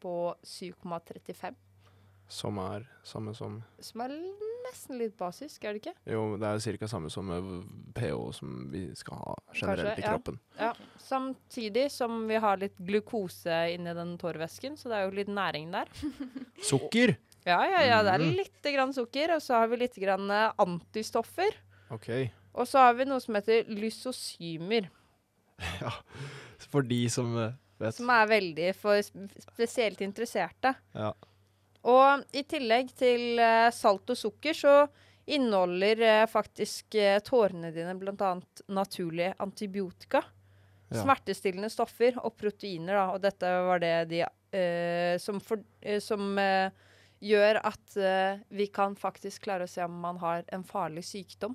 på 0.01 0.15
7,35. 0.45 1.53
Som 2.31 2.59
er 2.63 2.85
samme 3.03 3.33
som 3.35 3.59
Som 3.83 4.05
er 4.05 4.13
nesten 4.61 4.99
litt 5.01 5.17
basisk, 5.19 5.65
er 5.65 5.75
det 5.75 5.81
ikke? 5.81 5.93
Jo, 6.07 6.21
det 6.39 6.47
er 6.47 6.77
ca. 6.79 6.87
samme 6.87 7.09
som 7.11 7.31
pH 7.97 8.19
som 8.37 8.53
vi 8.71 8.85
skal 8.95 9.19
ha 9.19 9.33
generelt 9.57 9.99
i 9.99 10.05
ja. 10.05 10.13
kroppen. 10.13 10.37
Ja. 10.59 10.69
Samtidig 11.01 11.89
som 11.91 12.23
vi 12.29 12.37
har 12.39 12.61
litt 12.61 12.77
glukose 12.77 13.57
inni 13.73 13.95
den 13.97 14.15
tårvæsken, 14.21 14.77
så 14.79 14.91
det 14.91 14.99
er 14.99 15.09
jo 15.09 15.17
litt 15.17 15.33
næring 15.33 15.73
der. 15.73 15.91
Sukker! 16.71 17.17
Ja, 17.43 17.57
ja, 17.65 17.81
ja, 17.81 17.99
det 18.05 18.13
er 18.13 18.21
lite 18.21 18.37
litt 18.37 18.71
grann 18.75 18.93
sukker, 18.93 19.33
og 19.35 19.41
så 19.41 19.63
har 19.63 19.71
vi 19.71 19.81
litt 19.81 19.97
grann 19.97 20.29
eh, 20.29 20.51
antistoffer. 20.61 21.57
OK. 21.91 22.09
Og 22.53 22.67
så 22.69 22.85
har 22.85 22.93
vi 22.99 23.07
noe 23.09 23.21
som 23.23 23.35
heter 23.39 23.67
lysosymer, 23.71 24.91
Ja. 25.81 25.91
For 26.71 26.85
de 26.85 27.01
som 27.11 27.33
eh, 27.37 27.57
vet. 27.81 27.95
som 27.97 28.09
er 28.13 28.29
veldig 28.29 28.69
for 28.77 29.01
spesielt 29.01 30.01
interesserte. 30.05 30.75
Ja. 30.93 31.11
Og 31.89 32.25
i 32.37 32.43
tillegg 32.45 32.91
til 32.97 33.39
eh, 33.41 33.69
salt 33.73 34.11
og 34.13 34.17
sukker, 34.17 34.53
så 34.53 34.75
inneholder 35.31 36.01
eh, 36.05 36.27
faktisk 36.29 36.95
eh, 36.95 37.17
tårene 37.25 37.71
dine 37.73 37.95
bl.a. 37.97 38.35
naturlige 38.69 39.33
antibiotika. 39.41 40.23
Ja. 40.91 41.01
Smertestillende 41.05 41.71
stoffer 41.71 42.17
og 42.19 42.35
proteiner, 42.37 42.97
da. 42.97 43.05
Og 43.15 43.21
dette 43.23 43.51
var 43.65 43.79
det 43.79 43.93
de 44.11 44.25
uh, 44.27 45.15
som, 45.23 45.37
for, 45.39 45.61
uh, 45.85 45.99
som 46.03 46.33
uh, 46.35 46.67
gjør 47.23 47.61
at 47.63 47.95
vi 48.49 48.65
kan 48.73 48.95
faktisk 48.97 49.45
klare 49.45 49.67
å 49.67 49.69
se 49.69 49.83
om 49.85 49.99
man 50.03 50.17
har 50.19 50.41
en 50.51 50.65
farlig 50.65 51.03
sykdom. 51.05 51.53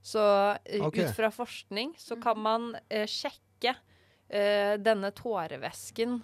Så 0.00 0.22
eh, 0.62 0.80
Ok. 0.86 1.00
ut 1.02 1.10
fra 1.16 1.32
forskning 1.34 1.96
så 1.98 2.16
kan 2.22 2.38
man 2.38 2.70
sjekke 3.10 3.74
denne 4.28 5.08
tårevæsken 5.16 6.18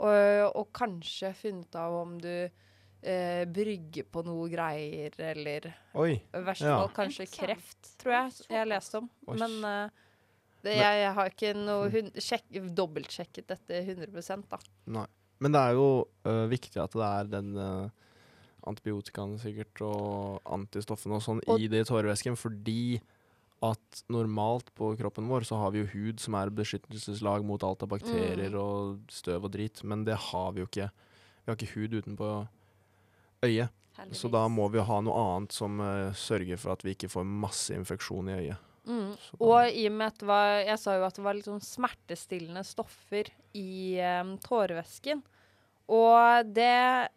og, 0.00 0.56
og 0.56 0.68
kanskje 0.76 1.30
funnet 1.36 1.76
av 1.78 1.94
om 2.00 2.16
du 2.22 2.30
eh, 2.32 3.44
brygger 3.48 4.06
på 4.12 4.22
noe 4.26 4.48
greier, 4.52 5.14
eller 5.30 5.70
Oi. 6.00 6.14
i 6.18 6.42
verste 6.46 6.68
Ja. 6.68 6.78
fall 6.82 6.92
kanskje 6.96 7.28
kreft, 7.32 7.94
tror 8.00 8.16
jeg 8.16 8.32
jeg 8.56 8.68
leste 8.72 8.98
om. 9.02 9.08
Oi. 9.28 9.38
Men 9.40 9.56
eh, 9.64 9.90
det, 10.64 10.74
jeg, 10.76 10.98
jeg 11.04 11.14
har 11.16 11.30
ikke 11.32 11.54
noe 11.56 11.88
hun, 11.94 12.10
sjekk, 12.20 12.50
dobbeltsjekket 12.76 13.46
dette 13.54 13.80
100% 13.86 14.48
da. 14.50 14.58
Nei. 14.98 15.06
Men 15.40 15.54
det 15.56 15.60
er 15.70 15.72
jo 15.78 15.86
øh, 16.28 16.46
viktig 16.52 16.76
at 16.82 16.92
det 16.92 17.06
er 17.06 17.30
den 17.32 17.54
øh, 17.56 17.86
antibiotikaen 18.68 19.38
sikkert 19.40 19.80
og 19.86 20.42
antistoffene 20.52 21.16
og 21.16 21.22
sånn 21.24 21.40
Og- 21.48 21.60
i 21.64 21.68
det 21.72 21.86
tårevæsken, 21.88 22.36
fordi 22.36 23.00
at 23.60 24.02
normalt 24.08 24.70
på 24.74 24.94
kroppen 24.96 25.28
vår 25.28 25.44
så 25.44 25.58
har 25.60 25.74
vi 25.74 25.82
jo 25.82 25.90
hud 25.92 26.22
som 26.22 26.36
er 26.38 26.52
beskyttelseslag 26.54 27.44
mot 27.44 27.60
alt 27.66 27.84
av 27.84 27.90
bakterier 27.92 28.48
Mm. 28.48 28.56
og 28.56 29.12
støv 29.12 29.44
og 29.44 29.52
drit, 29.52 29.82
men 29.84 30.04
det 30.04 30.16
har 30.16 30.52
vi 30.52 30.62
jo 30.62 30.68
ikke. 30.70 30.88
Vi 31.44 31.50
har 31.50 31.58
ikke 31.58 31.74
hud 31.74 31.98
utenpå 32.00 32.30
øyet, 33.44 33.68
så 34.16 34.30
da 34.32 34.46
må 34.48 34.68
vi 34.72 34.80
ha 34.80 35.00
noe 35.04 35.24
annet 35.36 35.52
som 35.52 35.80
uh, 35.80 36.12
sørger 36.16 36.56
for 36.56 36.72
at 36.72 36.84
vi 36.84 36.94
ikke 36.96 37.10
får 37.12 37.24
masse 37.24 37.74
infeksjon 37.76 38.28
i 38.32 38.38
øyet. 38.38 38.66
Mm. 38.88 39.12
Og 39.44 39.68
i 39.68 39.84
og 39.86 39.92
med 39.92 40.06
at 40.06 40.22
var, 40.24 40.52
jeg 40.64 40.78
sa 40.80 40.94
jo 40.96 41.04
at 41.04 41.18
det 41.18 41.24
var 41.24 41.40
sånn 41.44 41.60
smertestillende 41.60 42.62
stoffer 42.64 43.28
i 43.52 44.00
um, 44.00 44.38
tårevæsken. 44.40 45.20
Og 45.90 46.54
det 46.54 47.10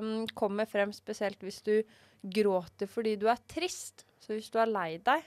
um, 0.00 0.24
kommer 0.38 0.68
frem 0.70 0.94
spesielt 0.94 1.42
hvis 1.44 1.60
du 1.66 1.74
gråter 2.22 2.88
fordi 2.88 3.16
du 3.20 3.28
er 3.28 3.40
trist. 3.50 4.06
Så 4.22 4.36
hvis 4.36 4.50
du 4.52 4.58
er 4.62 4.70
lei 4.70 4.94
deg, 5.04 5.26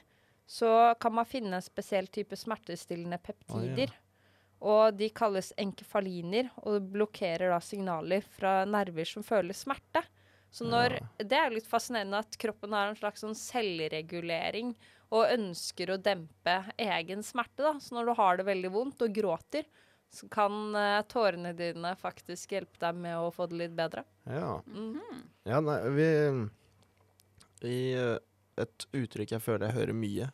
så 0.53 0.95
kan 1.01 1.15
man 1.17 1.25
finne 1.25 1.57
en 1.57 1.65
spesiell 1.65 2.07
type 2.13 2.37
smertestillende 2.37 3.17
peptider. 3.25 3.89
Og 4.63 4.93
de 4.95 5.07
kalles 5.09 5.49
enkefaliner, 5.59 6.51
og 6.61 6.91
blokkerer 6.93 7.49
da 7.51 7.57
signaler 7.63 8.23
fra 8.35 8.59
nerver 8.69 9.07
som 9.09 9.25
føler 9.25 9.57
smerte. 9.57 10.03
Så 10.53 10.67
når, 10.69 10.99
Det 11.17 11.39
er 11.39 11.49
litt 11.55 11.65
fascinerende 11.67 12.19
at 12.21 12.37
kroppen 12.37 12.75
har 12.77 12.91
en 12.91 12.99
slags 12.99 13.23
sånn 13.25 13.33
selvregulering 13.33 14.75
og 15.09 15.31
ønsker 15.33 15.89
å 15.89 15.97
dempe 15.97 16.59
egen 16.77 17.25
smerte. 17.25 17.63
da. 17.65 17.73
Så 17.81 17.97
når 17.97 18.11
du 18.11 18.13
har 18.21 18.37
det 18.37 18.45
veldig 18.45 18.71
vondt 18.75 19.01
og 19.01 19.15
gråter, 19.15 19.65
så 20.13 20.29
kan 20.29 20.75
uh, 20.77 21.01
tårene 21.09 21.55
dine 21.57 21.95
faktisk 21.97 22.53
hjelpe 22.53 22.77
deg 22.85 23.01
med 23.01 23.17
å 23.17 23.33
få 23.33 23.49
det 23.49 23.57
litt 23.63 23.73
bedre. 23.73 24.05
Ja. 24.29 24.59
Mm. 24.69 25.25
Ja, 25.49 25.63
nei, 25.65 25.79
vi 25.97 26.07
I 27.73 27.81
uh, 27.97 28.21
et 28.61 28.87
uttrykk 28.93 29.33
jeg 29.33 29.43
føler 29.43 29.71
jeg 29.71 29.79
hører 29.79 29.97
mye, 29.97 30.29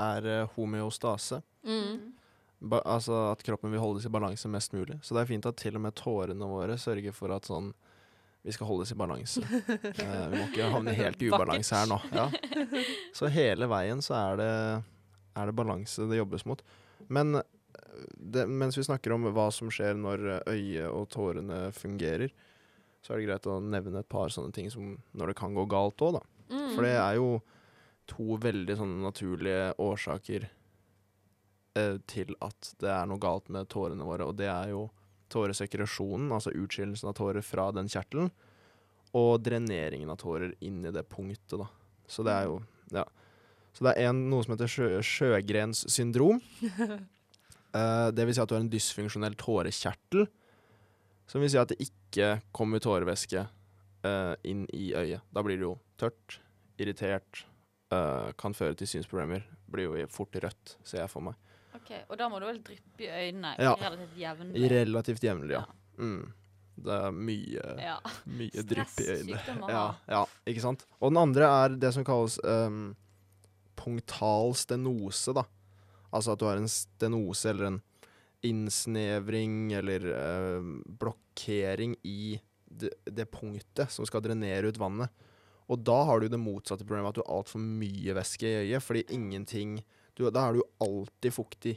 er 0.00 0.26
eh, 0.28 0.48
homeostase. 0.56 1.42
Mm. 1.66 2.10
Ba 2.70 2.82
altså 2.84 3.30
at 3.30 3.42
kroppen 3.44 3.72
vil 3.72 3.80
holdes 3.80 4.04
i 4.04 4.12
balanse 4.12 4.48
mest 4.52 4.74
mulig. 4.76 4.98
Så 5.02 5.16
det 5.16 5.22
er 5.22 5.30
fint 5.30 5.46
at 5.48 5.60
til 5.60 5.78
og 5.78 5.84
med 5.86 5.96
tårene 5.96 6.48
våre 6.48 6.76
sørger 6.80 7.14
for 7.16 7.32
at 7.36 7.48
sånn 7.48 7.72
vi 8.42 8.52
skal 8.52 8.70
holdes 8.70 8.92
i 8.92 8.96
balanse. 8.96 9.42
Eh, 10.00 10.26
vi 10.32 10.38
må 10.38 10.46
ikke 10.46 10.68
havne 10.72 10.94
helt 10.96 11.22
i 11.22 11.28
ubalanse 11.28 11.76
her 11.76 11.88
nå. 11.90 11.98
Ja. 12.14 12.28
Så 13.16 13.28
hele 13.32 13.68
veien 13.68 14.00
så 14.04 14.16
er 14.16 14.38
det, 14.40 14.52
er 15.36 15.50
det 15.50 15.56
balanse 15.56 16.06
det 16.08 16.20
jobbes 16.20 16.46
mot. 16.48 16.62
Men 17.12 17.36
eh, 17.40 18.06
det, 18.16 18.46
mens 18.48 18.78
vi 18.78 18.86
snakker 18.86 19.12
om 19.16 19.28
hva 19.34 19.50
som 19.52 19.72
skjer 19.72 19.98
når 20.00 20.24
eh, 20.38 20.54
øyet 20.54 20.88
og 20.88 21.08
tårene 21.12 21.66
fungerer, 21.76 22.32
så 23.04 23.12
er 23.12 23.20
det 23.20 23.28
greit 23.28 23.48
å 23.48 23.60
nevne 23.64 24.00
et 24.00 24.08
par 24.12 24.32
sånne 24.32 24.52
ting 24.56 24.68
som 24.72 24.94
når 25.16 25.32
det 25.32 25.40
kan 25.40 25.56
gå 25.56 25.64
galt 25.68 26.00
òg, 26.04 26.20
da. 26.20 26.24
Mm. 26.50 26.68
For 26.74 26.84
det 26.84 26.96
er 26.96 27.16
jo 27.20 27.28
to 28.10 28.36
veldig 28.42 28.76
sånne 28.78 29.04
naturlige 29.04 29.70
årsaker 29.80 30.48
eh, 31.78 31.96
til 32.10 32.34
at 32.44 32.72
det 32.82 32.90
er 32.92 33.08
noe 33.08 33.22
galt 33.22 33.50
med 33.52 33.70
tårene 33.72 34.06
våre, 34.06 34.26
og 34.28 34.38
det 34.40 34.50
er 34.50 34.72
jo 34.74 34.88
tåresekresjonen, 35.30 36.32
altså 36.34 36.52
utskillelsen 36.58 37.10
av 37.10 37.16
tårer 37.18 37.44
fra 37.46 37.68
den 37.74 37.88
kjertelen, 37.90 38.32
og 39.16 39.42
dreneringen 39.42 40.10
av 40.10 40.18
tårer 40.22 40.54
inn 40.66 40.82
i 40.86 40.92
det 40.94 41.06
punktet, 41.10 41.58
da. 41.60 41.70
Så 42.10 42.26
det 42.26 42.34
er 42.34 42.50
jo 42.50 42.60
Ja. 42.90 43.06
Så 43.70 43.84
det 43.86 43.92
er 43.94 44.08
en, 44.10 44.24
noe 44.32 44.42
som 44.42 44.56
heter 44.56 44.66
sjø, 44.70 44.88
Sjøgrens 45.06 45.86
syndrom. 45.92 46.42
Eh, 47.70 48.08
det 48.10 48.24
vil 48.26 48.34
si 48.34 48.40
at 48.42 48.50
du 48.50 48.56
har 48.56 48.64
en 48.64 48.70
dysfunksjonell 48.72 49.36
tårekjertel, 49.38 50.24
som 51.30 51.38
vil 51.38 51.52
si 51.52 51.58
at 51.60 51.70
det 51.70 51.76
ikke 51.84 52.40
kommer 52.50 52.82
tårevæske 52.82 53.44
eh, 53.46 54.32
inn 54.50 54.64
i 54.74 54.88
øyet. 54.90 55.22
Da 55.30 55.44
blir 55.46 55.54
det 55.54 55.68
jo 55.68 55.76
tørt, 56.00 56.40
irritert, 56.82 57.44
eh, 57.92 58.32
kan 58.40 58.54
føre 58.54 58.74
til 58.78 58.86
synsproblemer. 58.90 59.42
Blir 59.70 59.88
jo 59.90 60.06
fort 60.12 60.32
rødt, 60.42 60.76
ser 60.84 61.02
jeg 61.04 61.10
for 61.10 61.20
meg. 61.22 61.34
Ok, 61.74 61.90
Og 62.10 62.16
da 62.18 62.28
må 62.28 62.40
du 62.40 62.46
vel 62.46 62.58
dryppe 62.66 63.04
i 63.06 63.08
øynene 63.08 63.54
Ja. 63.58 63.74
relativt 63.78 64.16
jevnlig? 64.18 64.70
Relativt 64.70 65.22
jevnlig, 65.22 65.50
ja. 65.58 65.64
Mm. 65.98 66.32
Det 66.80 66.92
er 66.96 67.10
mye, 67.12 67.64
Ja. 67.78 67.98
mye 68.26 68.62
drypp 68.64 69.00
i 69.00 69.06
øynene. 69.16 69.68
Ja, 69.68 69.94
ja, 70.08 70.24
ikke 70.46 70.60
sant? 70.64 70.86
Og 71.00 71.10
den 71.12 71.18
andre 71.20 71.44
er 71.44 71.68
det 71.76 71.92
som 71.94 72.04
kalles 72.04 72.38
um, 72.44 72.96
punktal 73.76 74.54
stenose, 74.54 75.32
da. 75.34 75.44
Altså 76.12 76.32
at 76.32 76.38
du 76.40 76.46
har 76.46 76.56
en 76.56 76.68
stenose 76.68 77.44
eller 77.50 77.66
en 77.66 77.82
innsnevring 78.42 79.72
eller 79.76 80.06
uh, 80.10 80.62
blokkering 80.86 81.96
i 82.04 82.40
det, 82.70 82.90
det 83.04 83.26
punktet 83.30 83.90
som 83.90 84.06
skal 84.08 84.22
drenere 84.24 84.70
ut 84.70 84.78
vannet. 84.80 85.10
Og 85.70 85.84
da 85.86 86.00
har 86.08 86.20
du 86.20 86.26
det 86.28 86.40
motsatte 86.42 86.82
problemet, 86.84 87.12
at 87.12 87.20
du 87.20 87.22
har 87.22 87.36
altfor 87.40 87.62
mye 87.62 88.14
væske 88.16 88.42
i 88.48 88.56
øyet, 88.64 88.82
fordi 88.82 89.04
ingenting 89.14 89.76
du, 90.18 90.24
Da 90.30 90.48
er 90.50 90.58
du 90.58 90.62
alltid 90.82 91.32
fuktig 91.32 91.76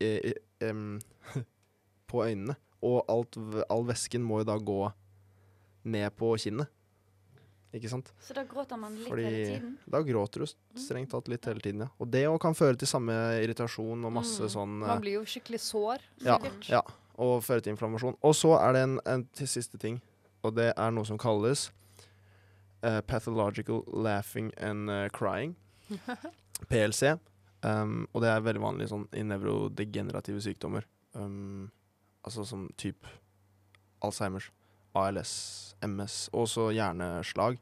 eh, 0.00 0.32
eh, 0.32 0.68
em, 0.70 0.98
på 2.10 2.22
øynene. 2.24 2.56
Og 2.82 3.04
alt, 3.12 3.36
all 3.70 3.84
væsken 3.88 4.22
må 4.24 4.40
jo 4.40 4.48
da 4.48 4.56
gå 4.58 4.80
ned 5.84 6.10
på 6.16 6.32
kinnet. 6.40 6.66
Ikke 7.76 7.90
sant? 7.92 8.08
Så 8.24 8.32
da 8.32 8.42
gråter 8.48 8.78
man 8.80 8.94
litt 8.96 9.08
Fordi 9.10 9.22
hele 9.26 9.46
tiden? 9.50 9.72
da 9.90 10.00
gråter 10.06 10.40
du 10.46 10.46
strengt 10.80 11.10
tatt 11.12 11.28
litt 11.28 11.44
hele 11.44 11.60
tiden, 11.60 11.82
ja. 11.84 11.88
Og 12.00 12.08
det 12.10 12.22
òg 12.30 12.38
kan 12.40 12.54
føre 12.56 12.78
til 12.80 12.88
samme 12.88 13.12
irritasjon 13.42 14.04
og 14.06 14.12
masse 14.16 14.40
Mm. 14.46 14.52
sånn 14.54 14.76
eh, 14.82 14.88
Man 14.88 15.00
blir 15.02 15.18
jo 15.18 15.24
skikkelig 15.28 15.60
sår. 15.60 16.00
ja, 16.24 16.38
sikkert. 16.38 16.68
ja, 16.72 16.80
og 17.18 17.42
føre 17.44 17.60
til 17.60 17.74
inflammasjon. 17.74 18.16
Og 18.22 18.34
så 18.34 18.54
er 18.62 18.72
det 18.72 18.82
en, 18.86 19.00
en 19.04 19.24
til 19.34 19.46
siste 19.46 19.78
ting, 19.78 20.00
og 20.42 20.54
det 20.56 20.72
er 20.76 20.90
noe 20.90 21.04
som 21.04 21.18
kalles 21.18 21.70
eh, 22.82 23.00
pathological 23.00 23.84
laughing 23.86 24.52
and 24.58 24.90
uh, 24.90 25.08
crying. 25.08 25.56
PLC. 26.70 27.16
Um, 27.62 28.06
og 28.12 28.22
det 28.22 28.30
er 28.30 28.44
veldig 28.44 28.62
vanlig 28.62 28.90
sånn, 28.90 29.06
i 29.16 29.24
nevrodegenerative 29.26 30.42
sykdommer. 30.44 30.86
Um, 31.16 31.70
altså 32.26 32.44
som 32.46 32.66
type 32.80 33.08
Alzheimers, 34.04 34.50
ALS, 34.96 35.32
MS, 35.84 36.26
og 36.32 36.44
også 36.46 36.68
hjerneslag. 36.76 37.58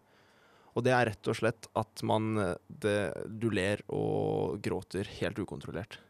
Og 0.75 0.83
det 0.83 0.95
er 0.95 1.09
rett 1.11 1.31
og 1.31 1.39
slett 1.39 1.69
at 1.79 2.03
man 2.07 2.35
eh, 2.41 2.57
det, 2.67 2.99
Du 3.31 3.47
ler 3.55 3.83
og 3.95 4.59
gråter 4.63 5.07
helt 5.21 5.39
ukontrollert. 5.39 6.01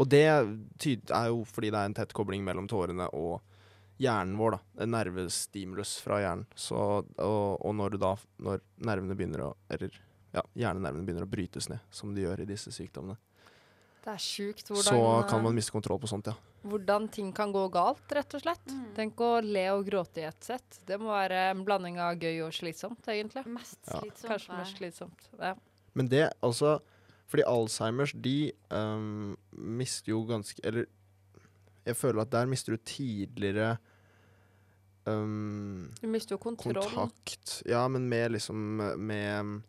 Og 0.00 0.08
det 0.08 0.24
er 0.28 1.28
jo 1.28 1.42
fordi 1.48 1.70
det 1.72 1.80
er 1.80 1.88
en 1.88 1.96
tett 1.96 2.12
kobling 2.16 2.44
mellom 2.44 2.68
tårene 2.68 3.08
og 3.16 3.40
hjernen 4.00 4.36
vår, 4.40 4.56
da. 4.56 4.82
En 4.84 4.94
nervestimulus 4.94 5.96
fra 6.00 6.20
hjernen. 6.22 6.46
Så, 6.56 6.76
og, 6.76 7.48
og 7.60 7.74
når, 7.76 7.96
du 7.96 8.04
da, 8.04 8.14
når 8.40 8.62
nervene 8.88 9.16
begynner 9.18 9.44
å 9.44 9.50
Eller 9.72 9.96
ja, 10.32 10.44
hjernenervene 10.54 11.04
begynner 11.06 11.26
å 11.26 11.30
brytes 11.30 11.68
ned, 11.70 11.82
som 11.90 12.14
de 12.14 12.22
gjør 12.24 12.44
i 12.44 12.48
disse 12.48 12.70
sykdommene, 12.72 13.18
Det 14.04 14.12
er 14.12 14.22
sjukt 14.22 14.70
hvordan 14.70 14.86
så 14.86 15.00
eh, 15.18 15.24
kan 15.28 15.42
man 15.44 15.56
miste 15.56 15.74
kontroll 15.74 15.98
på 16.00 16.08
sånt, 16.08 16.30
ja. 16.30 16.36
hvordan 16.62 17.08
ting 17.12 17.32
kan 17.36 17.50
gå 17.52 17.64
galt, 17.74 18.04
rett 18.14 18.36
og 18.38 18.44
slett. 18.44 18.62
Mm. 18.70 18.84
Tenk 18.96 19.20
å 19.26 19.32
le 19.44 19.64
og 19.74 19.82
gråte 19.88 20.22
i 20.22 20.28
ett 20.28 20.46
sett. 20.46 20.78
Det 20.86 21.00
må 21.02 21.10
være 21.10 21.50
en 21.50 21.64
blanding 21.66 21.98
av 22.00 22.14
gøy 22.22 22.44
og 22.46 22.54
slitsomt, 22.54 23.02
egentlig. 23.10 23.42
Mest 23.50 23.80
Ja. 23.90 23.98
slitsomt. 23.98 24.30
Kanskje 24.30 24.56
mest 24.60 24.78
slitsomt. 24.78 25.28
Ja. 25.40 25.54
Men 25.98 26.08
det, 26.08 26.30
altså 26.40 26.78
Fordi 27.30 27.44
Alzheimers, 27.46 28.12
de 28.14 28.52
um, 28.70 29.36
mister 29.50 30.10
jo 30.10 30.24
ganske 30.26 30.58
Eller 30.66 30.88
jeg 31.86 31.96
føler 31.96 32.22
at 32.22 32.32
der 32.32 32.46
mister 32.50 32.74
du 32.74 32.82
tidligere 32.86 33.76
ehm, 35.10 35.90
Du 36.00 36.06
mister 36.08 36.34
jo 36.36 36.38
kontroll. 36.38 36.74
kontakt 36.84 37.62
Ja, 37.66 37.86
men 37.88 38.08
med 38.08 38.32
liksom 38.32 38.56
Med 38.98 39.62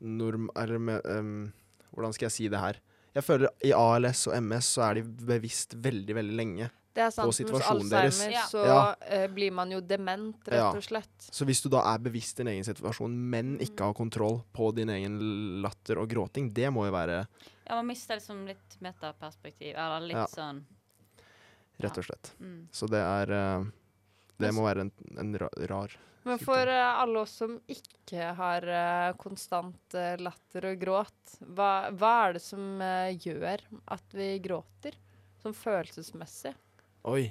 norm... 0.00 0.50
Eller 0.56 0.78
med 0.78 1.00
um, 1.06 1.52
Hvordan 1.92 2.12
skal 2.16 2.26
jeg 2.26 2.32
si 2.36 2.48
det 2.48 2.58
her? 2.60 2.78
Jeg 3.14 3.24
føler 3.26 3.50
i 3.64 3.72
ALS 3.76 4.26
og 4.30 4.36
MS 4.40 4.68
så 4.78 4.86
er 4.90 4.94
de 4.94 5.02
bevisst 5.28 5.74
veldig, 5.76 6.14
veldig 6.16 6.36
lenge. 6.38 6.70
Det 6.96 7.02
er 7.04 7.10
sant. 7.12 7.26
Hos 7.28 7.36
situasjonen 7.42 7.90
deres. 7.92 8.18
Alzheimer 8.20 8.32
Ja. 8.32 8.44
så 8.48 8.62
Ja. 8.64 8.78
Uh, 9.04 9.26
blir 9.34 9.52
man 9.52 9.70
jo 9.70 9.80
dement, 9.80 10.36
rett 10.48 10.56
Ja. 10.58 10.70
og 10.72 10.82
slett. 10.82 11.28
Så 11.30 11.44
hvis 11.44 11.60
du 11.62 11.68
da 11.68 11.82
er 11.92 11.98
bevisst 11.98 12.36
din 12.40 12.48
egen 12.48 12.64
situasjon, 12.64 13.12
men 13.14 13.58
ikke 13.60 13.84
har 13.84 13.92
kontroll 13.94 14.42
på 14.52 14.72
din 14.74 14.88
egen 14.88 15.18
latter 15.62 15.98
og 16.00 16.08
gråting, 16.08 16.48
det 16.52 16.70
må 16.72 16.86
jo 16.88 16.92
være 16.92 17.26
Ja, 17.68 17.76
man 17.76 17.86
mister 17.92 18.16
liksom 18.16 18.46
litt 18.46 18.78
metaperspektiv, 18.80 19.74
eller 19.76 20.00
litt 20.00 20.16
Ja. 20.16 20.26
sånn 20.26 20.64
Rett 21.80 21.98
og 21.98 22.04
slett. 22.04 22.32
mm. 22.40 22.68
Så 22.72 22.88
det 22.88 23.00
er 23.00 23.30
eh, 23.32 23.64
Det 24.40 24.50
må 24.54 24.64
være 24.66 24.86
en, 24.86 24.92
en 25.20 25.36
rar 25.38 25.96
Men 26.24 26.40
for 26.40 26.70
uh, 26.70 27.00
alle 27.02 27.22
oss 27.24 27.34
som 27.42 27.58
ikke 27.70 28.32
har 28.38 28.66
uh, 28.68 29.16
konstant 29.20 29.96
uh, 29.98 30.14
latter 30.22 30.70
og 30.70 30.80
gråt, 30.80 31.36
hva, 31.52 31.90
hva 31.90 32.12
er 32.26 32.38
det 32.38 32.44
som 32.44 32.82
gjør 33.18 33.66
at 33.96 34.16
vi 34.16 34.28
gråter? 34.44 34.96
Sånn 35.42 35.56
følelsesmessig. 35.58 36.52
Oi. 37.10 37.26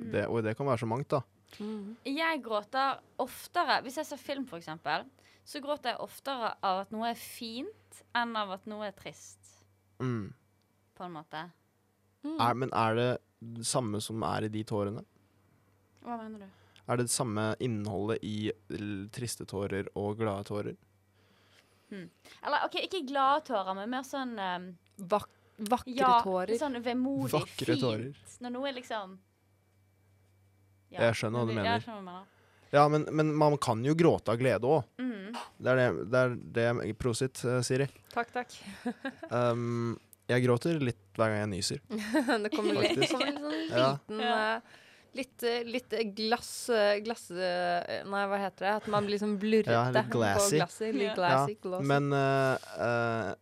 Det, 0.00 0.26
og 0.26 0.42
det 0.44 0.56
kan 0.56 0.68
være 0.68 0.80
så 0.82 0.88
mangt, 0.88 1.12
da. 1.12 1.20
Jeg 2.08 2.40
gråter 2.44 3.00
oftere 3.20 3.82
Hvis 3.84 3.98
jeg 4.00 4.08
ser 4.08 4.20
film, 4.20 4.46
for 4.48 4.56
eksempel, 4.56 5.04
så 5.44 5.60
gråter 5.60 5.92
jeg 5.92 6.00
oftere 6.00 6.54
av 6.64 6.84
at 6.84 6.92
noe 6.94 7.10
er 7.10 7.18
fint, 7.18 8.02
enn 8.16 8.32
av 8.38 8.54
at 8.56 8.68
noe 8.70 8.88
er 8.88 8.96
trist, 8.96 9.38
Mm. 10.02 10.32
på 10.98 11.04
en 11.04 11.12
måte. 11.14 11.40
Mm. 12.24 12.38
Er, 12.40 12.54
men 12.58 12.72
er 12.74 12.94
det 12.96 13.10
det 13.38 13.66
samme 13.66 14.00
som 14.02 14.22
er 14.26 14.46
i 14.46 14.50
de 14.50 14.64
tårene? 14.66 15.04
Hva 16.02 16.16
mener 16.20 16.44
du? 16.44 16.48
Er 16.90 16.98
det 16.98 17.06
det 17.06 17.14
samme 17.14 17.52
innholdet 17.62 18.24
i 18.26 18.50
triste 19.14 19.46
tårer 19.48 19.86
og 19.98 20.18
glade 20.18 20.48
tårer? 20.48 20.74
Eller 21.92 22.64
OK, 22.66 22.80
ikke 22.86 23.04
glade 23.06 23.44
tårer, 23.46 23.74
men 23.76 23.90
mer 23.92 24.04
sånn 24.06 24.32
um, 24.40 24.68
Vak 25.12 25.28
vakre 25.68 25.94
Ja, 25.94 26.20
tårer. 26.24 26.56
sånn 26.58 26.78
vemodig, 26.82 27.32
Vakre 27.32 27.74
fint. 27.74 27.82
tårer. 27.82 28.22
Når 28.42 28.54
noe 28.54 28.68
er 28.70 28.76
liksom 28.78 29.18
Jeg 30.92 31.18
skjønner 31.18 31.42
hva 31.42 31.48
du 31.48 31.54
mener. 31.54 31.68
Ja, 31.68 31.74
jeg 31.76 31.84
skjønner 31.86 32.00
hva 32.00 32.04
du 32.04 32.12
mener. 32.12 32.30
Ja, 32.72 32.86
men, 32.88 33.04
men 33.12 33.34
man 33.36 33.58
kan 33.60 33.82
jo 33.84 33.92
gråte 33.94 34.32
av 34.32 34.38
glede 34.40 34.64
òg. 34.64 34.86
Mm. 34.96 35.34
Det 35.60 35.72
er 35.72 35.80
det, 35.80 36.06
det, 36.12 36.22
er 36.22 36.78
det 36.80 36.94
Prosit, 36.96 37.42
eh, 37.44 37.60
Siri. 37.64 37.86
Takk, 38.14 38.32
takk. 38.32 38.54
Um, 39.28 39.98
jeg 40.32 40.44
gråter 40.46 40.80
litt 40.80 41.02
hver 41.18 41.34
gang 41.34 41.42
jeg 41.44 41.50
nyser. 41.52 41.82
det 42.46 42.52
kommer 42.54 42.80
litt, 42.80 42.96
som 43.10 43.20
kommer 43.20 43.28
litt 43.28 43.74
sånn 43.76 43.92
liten 44.08 44.24
Ja. 44.24 44.46
Litt, 45.14 45.42
eh, 45.44 45.62
litt 45.68 45.92
eh, 45.92 46.04
glass, 46.16 46.68
eh, 46.72 46.98
glass 47.04 47.26
Nei, 47.30 48.22
hva 48.30 48.38
heter 48.40 48.64
det? 48.64 48.74
At 48.80 48.86
man 48.88 49.04
blir 49.04 49.20
sånn 49.20 49.34
blurrete 49.38 49.68
Ja, 49.74 49.90
litt 49.92 50.08
glassy. 50.10 50.56
på 50.56 50.62
glasset. 50.62 50.94
Litt 50.94 51.02
Ja. 51.10 51.14
glassy, 51.14 51.56
ja, 51.62 51.80
Men 51.80 52.12
uh, 52.12 52.56
eh, 52.80 53.34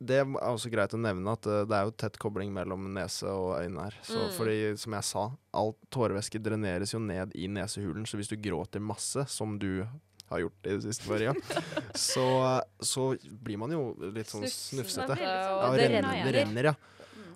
det 0.00 0.20
er 0.20 0.24
også 0.26 0.70
greit 0.70 0.94
å 0.94 1.00
nevne 1.02 1.32
at 1.34 1.42
det 1.42 1.74
er 1.74 1.84
jo 1.88 1.90
tett 1.90 2.18
kobling 2.22 2.52
mellom 2.54 2.84
nese 2.94 3.26
og 3.26 3.56
øyne 3.58 3.82
her. 3.88 3.94
Så 4.06 4.14
Mm. 4.28 4.32
fordi, 4.36 4.78
som 4.78 4.92
jeg 4.94 5.02
sa, 5.04 5.24
all 5.52 5.74
tårevæske 5.90 6.38
dreneres 6.40 6.92
jo 6.94 7.00
ned 7.00 7.32
i 7.34 7.48
nesehulen, 7.48 8.06
så 8.06 8.14
hvis 8.16 8.28
du 8.30 8.36
gråter 8.36 8.78
masse, 8.80 9.26
som 9.28 9.58
du 9.58 9.82
har 10.30 10.38
gjort 10.38 10.66
i 10.66 10.76
det 10.76 10.82
siste, 10.84 11.08
Maria, 11.08 11.32
så, 11.96 12.62
så 12.80 13.18
blir 13.42 13.58
man 13.58 13.70
jo 13.72 13.96
litt 14.12 14.26
sånn 14.30 14.44
Snufsete. 14.46 15.16
sånn- 15.16 15.18
Ja, 15.18 15.72
det 15.74 15.90
renner, 15.90 16.62
ja. 16.62 16.74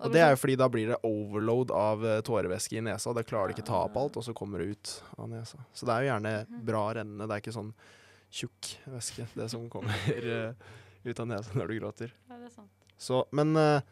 Og 0.03 0.13
det 0.15 0.23
er 0.23 0.33
jo 0.35 0.39
fordi 0.41 0.59
da 0.59 0.69
blir 0.73 0.93
det 0.93 1.01
overload 1.07 1.73
av 1.77 2.05
eh, 2.07 2.21
tårevæske 2.27 2.79
i 2.79 2.85
nesa. 2.85 3.15
Det 3.15 3.27
klarer 3.29 3.51
du 3.51 3.57
ikke 3.57 3.67
ta 3.69 3.85
opp 3.87 3.99
alt, 4.01 4.19
og 4.19 4.27
så 4.27 4.35
kommer 4.37 4.63
det 4.63 4.75
ut 4.77 4.93
av 5.17 5.31
nesa. 5.31 5.63
Så 5.73 5.87
det 5.89 5.95
er 5.95 6.05
jo 6.05 6.11
gjerne 6.11 6.63
bra 6.67 6.85
rennende. 6.99 7.29
Det 7.29 7.37
er 7.37 7.45
ikke 7.45 7.55
sånn 7.55 7.73
tjukk 8.33 8.71
væske, 8.95 9.27
det 9.37 9.49
som 9.53 9.67
kommer 9.71 9.95
eh, 10.35 10.71
ut 11.05 11.21
av 11.23 11.29
nesa 11.29 11.59
når 11.59 11.71
du 11.71 11.79
gråter. 11.81 12.15
Ja, 12.29 12.39
det 12.39 12.49
er 12.51 12.55
sant. 12.55 12.87
Så, 13.03 13.25
men 13.35 13.57
eh, 13.57 13.83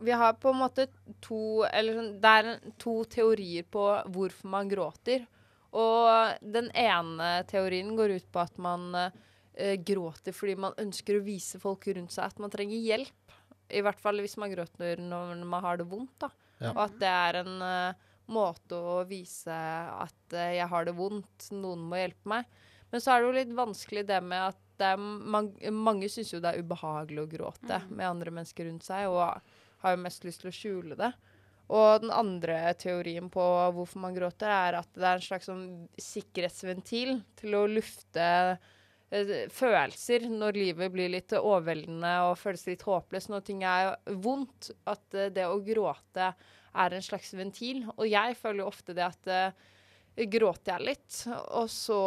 Vi 0.00 0.12
har 0.16 0.36
på 0.40 0.48
en 0.48 0.62
måte 0.62 0.86
to 1.20 1.64
Eller 1.68 1.98
sånn, 1.98 2.14
det 2.22 2.36
er 2.38 2.54
to 2.80 2.94
teorier 3.04 3.66
på 3.68 3.84
hvorfor 4.08 4.52
man 4.52 4.70
gråter. 4.70 5.26
Og 5.76 6.40
den 6.42 6.70
ene 6.74 7.32
teorien 7.50 7.92
går 7.98 8.16
ut 8.18 8.30
på 8.32 8.40
at 8.42 8.56
man 8.58 8.88
eh, 8.96 9.76
gråter 9.86 10.34
fordi 10.34 10.56
man 10.58 10.74
ønsker 10.80 11.18
å 11.18 11.24
vise 11.24 11.60
folk 11.62 11.86
rundt 11.94 12.16
seg 12.16 12.26
at 12.26 12.40
man 12.42 12.50
trenger 12.52 12.80
hjelp. 12.80 13.19
I 13.72 13.82
hvert 13.84 14.00
fall 14.02 14.22
hvis 14.22 14.38
man 14.40 14.52
gråter 14.52 15.00
når 15.02 15.44
man 15.48 15.66
har 15.66 15.80
det 15.80 15.88
vondt. 15.90 16.16
da. 16.22 16.30
Ja. 16.60 16.72
Og 16.74 16.82
at 16.86 16.96
det 17.00 17.10
er 17.10 17.40
en 17.40 17.62
uh, 17.64 18.08
måte 18.30 18.76
å 18.76 18.98
vise 19.08 19.54
at 19.54 20.36
uh, 20.36 20.50
jeg 20.54 20.68
har 20.70 20.88
det 20.88 20.96
vondt, 20.98 21.50
noen 21.56 21.86
må 21.88 22.00
hjelpe 22.00 22.34
meg. 22.34 22.60
Men 22.90 23.02
så 23.02 23.14
er 23.14 23.22
det 23.22 23.28
jo 23.28 23.38
litt 23.38 23.56
vanskelig 23.56 24.04
det 24.08 24.18
med 24.26 24.50
at 24.50 24.60
det 24.80 24.94
er 24.94 25.00
man, 25.00 25.50
mange 25.76 26.08
syns 26.08 26.32
jo 26.32 26.40
det 26.42 26.54
er 26.54 26.64
ubehagelig 26.64 27.22
å 27.22 27.30
gråte 27.30 27.82
med 27.90 28.06
andre 28.08 28.32
mennesker 28.32 28.66
rundt 28.66 28.86
seg, 28.86 29.10
og 29.12 29.42
har 29.82 29.94
jo 29.94 30.00
mest 30.00 30.24
lyst 30.24 30.42
til 30.42 30.50
å 30.50 30.56
skjule 30.56 30.96
det. 30.98 31.10
Og 31.70 32.02
den 32.02 32.10
andre 32.10 32.72
teorien 32.80 33.28
på 33.30 33.44
hvorfor 33.76 34.02
man 34.02 34.16
gråter, 34.16 34.50
er 34.50 34.80
at 34.80 34.90
det 34.96 35.06
er 35.06 35.20
en 35.20 35.26
slags 35.26 35.46
sånn 35.46 35.66
sikkerhetsventil 36.00 37.20
til 37.38 37.56
å 37.60 37.66
lufte 37.70 38.26
følelser 39.10 40.28
når 40.30 40.58
livet 40.58 40.92
blir 40.94 41.10
litt 41.10 41.34
overveldende 41.34 42.12
og 42.28 42.38
føles 42.38 42.66
litt 42.68 42.84
håpløst, 42.86 43.30
når 43.32 43.44
ting 43.46 43.64
er 43.66 43.96
vondt. 44.22 44.70
At 44.90 45.16
eh, 45.18 45.32
det 45.34 45.48
å 45.48 45.58
gråte 45.66 46.30
er 46.30 46.94
en 46.94 47.04
slags 47.04 47.34
ventil. 47.34 47.82
Og 47.96 48.06
jeg 48.06 48.38
føler 48.38 48.62
jo 48.62 48.70
ofte 48.70 48.94
det 48.94 49.06
at 49.08 49.30
eh, 49.34 49.68
gråter 50.30 50.76
jeg 50.76 50.86
litt, 50.90 51.18
og 51.56 51.70
så 51.72 52.00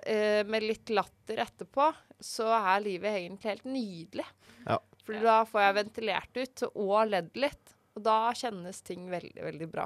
eh, 0.00 0.42
med 0.48 0.66
litt 0.66 0.90
latter 0.94 1.44
etterpå, 1.44 1.90
så 2.24 2.48
er 2.56 2.84
livet 2.84 3.20
egentlig 3.20 3.52
helt 3.52 3.68
nydelig. 3.68 4.26
Ja. 4.64 4.80
For 5.04 5.20
da 5.20 5.40
får 5.46 5.66
jeg 5.66 5.78
ventilert 5.78 6.38
ut 6.40 6.66
og 6.72 6.96
ledd 7.10 7.34
litt. 7.36 7.74
Og 7.94 8.02
da 8.02 8.32
kjennes 8.34 8.80
ting 8.82 9.06
veldig, 9.10 9.38
veldig 9.44 9.68
bra. 9.70 9.84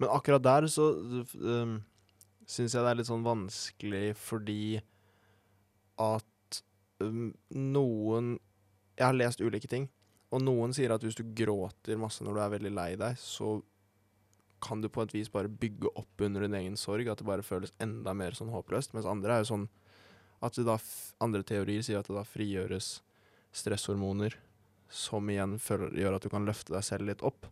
Men 0.00 0.12
akkurat 0.14 0.40
der 0.40 0.64
så 0.72 0.86
um, 1.36 1.74
syns 2.48 2.72
jeg 2.72 2.80
det 2.80 2.92
er 2.92 2.96
litt 2.96 3.10
sånn 3.10 3.26
vanskelig 3.26 4.14
fordi 4.16 4.78
at 6.00 6.60
um, 7.04 7.30
noen 7.54 8.38
Jeg 8.98 9.06
har 9.06 9.16
lest 9.16 9.40
ulike 9.40 9.68
ting, 9.70 9.86
og 10.30 10.42
noen 10.44 10.74
sier 10.76 10.92
at 10.92 11.04
hvis 11.04 11.16
du 11.16 11.24
gråter 11.36 11.98
masse 11.98 12.24
når 12.24 12.36
du 12.36 12.40
er 12.42 12.54
veldig 12.54 12.72
lei 12.76 12.90
deg, 13.00 13.16
så 13.16 13.58
kan 14.60 14.82
du 14.82 14.90
på 14.92 15.02
et 15.06 15.14
vis 15.14 15.30
bare 15.32 15.48
bygge 15.48 15.88
opp 15.96 16.20
under 16.20 16.44
din 16.44 16.56
egen 16.58 16.76
sorg, 16.76 17.08
at 17.08 17.22
det 17.22 17.28
bare 17.28 17.46
føles 17.46 17.72
enda 17.80 18.12
mer 18.12 18.36
sånn 18.36 18.52
håpløst. 18.52 18.92
Mens 18.92 19.08
andre 19.08 19.38
er 19.38 19.44
jo 19.44 19.54
sånn 19.54 19.70
at 20.44 20.56
det 20.56 20.66
da 20.68 20.76
andre 21.24 21.42
teorier 21.46 21.84
sier 21.84 22.00
at 22.00 22.10
det 22.10 22.16
da 22.16 22.26
frigjøres 22.28 22.98
stresshormoner, 23.56 24.36
som 24.90 25.28
igjen 25.30 25.56
føler, 25.62 25.94
gjør 26.02 26.18
at 26.18 26.26
du 26.26 26.32
kan 26.32 26.46
løfte 26.48 26.74
deg 26.74 26.84
selv 26.86 27.08
litt 27.08 27.24
opp. 27.26 27.48